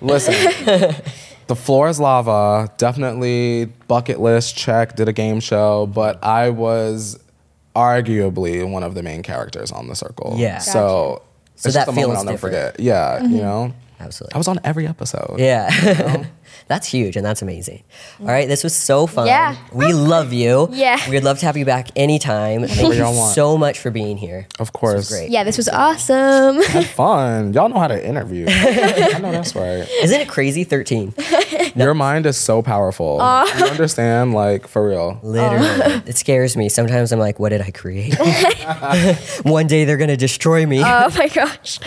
Listen, 0.00 0.34
the 1.46 1.54
floor 1.54 1.88
is 1.88 2.00
lava. 2.00 2.72
Definitely 2.76 3.66
bucket 3.86 4.18
list 4.18 4.56
check. 4.56 4.96
Did 4.96 5.06
a 5.08 5.12
game 5.12 5.38
show, 5.38 5.86
but 5.86 6.18
I 6.24 6.50
was 6.50 7.20
arguably 7.76 8.68
one 8.68 8.82
of 8.82 8.94
the 8.94 9.02
main 9.04 9.22
characters 9.22 9.70
on 9.72 9.86
the 9.88 9.94
circle. 9.94 10.34
Yeah. 10.36 10.58
So, 10.58 11.22
So 11.54 11.68
it's 11.68 11.74
that 11.74 11.86
just 11.86 11.88
a 11.88 11.92
moment 11.92 12.06
feels 12.06 12.18
I'll 12.18 12.24
never 12.24 12.48
different. 12.48 12.72
forget. 12.74 12.80
Yeah, 12.80 13.22
you 13.22 13.28
mm-hmm. 13.28 13.36
know, 13.36 13.74
Absolutely. 14.02 14.34
I 14.34 14.38
was 14.38 14.48
on 14.48 14.60
every 14.64 14.86
episode. 14.86 15.36
Yeah. 15.38 16.26
that's 16.68 16.86
huge 16.86 17.16
and 17.16 17.24
that's 17.24 17.42
amazing. 17.42 17.82
All 18.20 18.26
right, 18.26 18.48
this 18.48 18.62
was 18.64 18.74
so 18.74 19.06
fun. 19.06 19.26
Yeah. 19.26 19.56
We 19.72 19.92
love 19.92 20.32
you. 20.32 20.68
Yeah. 20.82 20.98
We'd 21.08 21.22
love 21.22 21.38
to 21.40 21.46
have 21.46 21.56
you 21.56 21.64
back 21.64 21.88
anytime. 21.96 22.66
Thank 22.66 22.94
you 22.94 23.00
y'all 23.00 23.16
want. 23.16 23.34
so 23.34 23.56
much 23.56 23.78
for 23.78 23.90
being 23.90 24.16
here. 24.16 24.46
Of 24.58 24.72
course. 24.72 24.94
This 24.94 25.10
was 25.10 25.18
great. 25.20 25.30
Yeah, 25.30 25.44
this 25.44 25.56
was 25.56 25.68
awesome. 25.68 26.60
Had 26.62 26.86
fun. 27.02 27.52
Y'all 27.52 27.68
know 27.68 27.78
how 27.78 27.88
to 27.88 28.04
interview. 28.06 28.46
I 28.48 29.18
know 29.20 29.30
that's 29.30 29.54
right. 29.54 29.86
Isn't 30.02 30.20
it 30.20 30.28
crazy? 30.28 30.64
13. 30.64 31.14
Your 31.76 31.94
mind 31.94 32.26
is 32.26 32.36
so 32.36 32.62
powerful. 32.62 33.16
you 33.58 33.64
understand? 33.66 34.34
Like, 34.34 34.66
for 34.66 34.88
real. 34.88 35.20
Literally. 35.22 36.02
It 36.06 36.16
scares 36.16 36.56
me. 36.56 36.68
Sometimes 36.68 37.12
I'm 37.12 37.18
like, 37.20 37.38
what 37.38 37.50
did 37.50 37.60
I 37.60 37.70
create? 37.70 38.14
One 39.42 39.66
day 39.66 39.84
they're 39.84 39.96
going 39.96 40.08
to 40.08 40.16
destroy 40.16 40.66
me. 40.66 40.80
oh 40.84 41.10
my 41.16 41.28
gosh. 41.28 41.78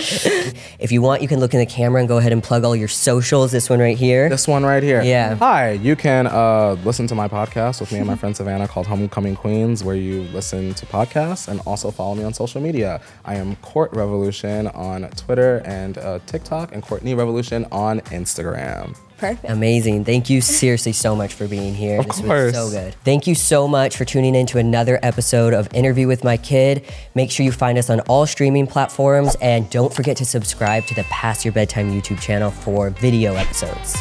if 0.80 0.92
you 0.92 1.02
want, 1.02 1.22
you 1.22 1.28
can 1.28 1.40
look 1.40 1.54
in 1.54 1.60
the 1.60 1.66
camera 1.66 2.00
and 2.00 2.08
go 2.08 2.18
ahead 2.18 2.32
and 2.32 2.42
plug 2.44 2.64
all 2.64 2.76
your 2.76 2.88
socials. 2.88 3.52
This 3.52 3.70
one 3.70 3.80
right 3.80 3.98
here. 3.98 4.30
This 4.30 4.48
one 4.56 4.64
right 4.64 4.82
here. 4.82 5.02
Yeah. 5.04 5.36
Hi, 5.36 5.72
you 5.72 5.98
can 5.98 6.28
uh, 6.28 6.78
listen 6.86 7.08
to 7.08 7.16
my 7.16 7.28
podcast 7.28 7.82
with 7.82 7.92
me 7.92 7.98
and 7.98 8.08
my 8.08 8.16
friend 8.16 8.36
Savannah 8.36 8.70
called 8.70 8.88
Homecoming 8.88 9.36
Queens, 9.36 9.84
where 9.84 9.98
you 9.98 10.22
listen 10.34 10.74
to 10.76 10.86
podcasts 10.86 11.50
and 11.50 11.60
also 11.66 11.92
follow 11.92 12.16
me 12.16 12.24
on 12.24 12.34
social 12.34 12.62
media. 12.62 13.02
I 13.26 13.36
am 13.36 13.58
Court 13.58 13.92
Revolution 13.92 14.68
on 14.68 15.10
Twitter 15.12 15.62
and 15.66 15.98
uh, 15.98 16.20
TikTok, 16.26 16.74
and 16.74 16.82
Courtney 16.82 17.16
Revolution 17.16 17.66
on 17.72 18.00
Instagram. 18.00 18.98
Perfect. 19.18 19.50
Amazing. 19.50 20.06
Thank 20.06 20.30
you 20.30 20.42
seriously 20.42 20.92
so 20.92 21.16
much 21.16 21.34
for 21.34 21.48
being 21.48 21.74
here. 21.74 22.00
Of 22.00 22.08
this 22.08 22.20
course. 22.22 22.54
was 22.54 22.56
so 22.56 22.70
good. 22.70 22.96
Thank 23.04 23.28
you 23.28 23.36
so 23.36 23.68
much 23.68 23.96
for 23.98 24.06
tuning 24.06 24.36
in 24.36 24.46
to 24.48 24.58
another 24.58 25.00
episode 25.04 25.54
of 25.54 25.74
Interview 25.74 26.08
with 26.08 26.24
My 26.24 26.38
Kid. 26.38 26.86
Make 27.14 27.32
sure 27.32 27.46
you 27.46 27.52
find 27.52 27.78
us 27.78 27.90
on 27.90 28.02
all 28.02 28.26
streaming 28.26 28.68
platforms 28.68 29.36
and 29.42 29.70
don't 29.70 29.94
forget 29.94 30.18
to 30.18 30.26
subscribe 30.26 30.86
to 30.88 30.96
the 30.96 31.04
Past 31.04 31.44
Your 31.46 31.54
Bedtime 31.54 31.92
YouTube 31.92 32.22
channel 32.22 32.52
for 32.52 32.90
video 32.90 33.36
episodes. 33.36 33.96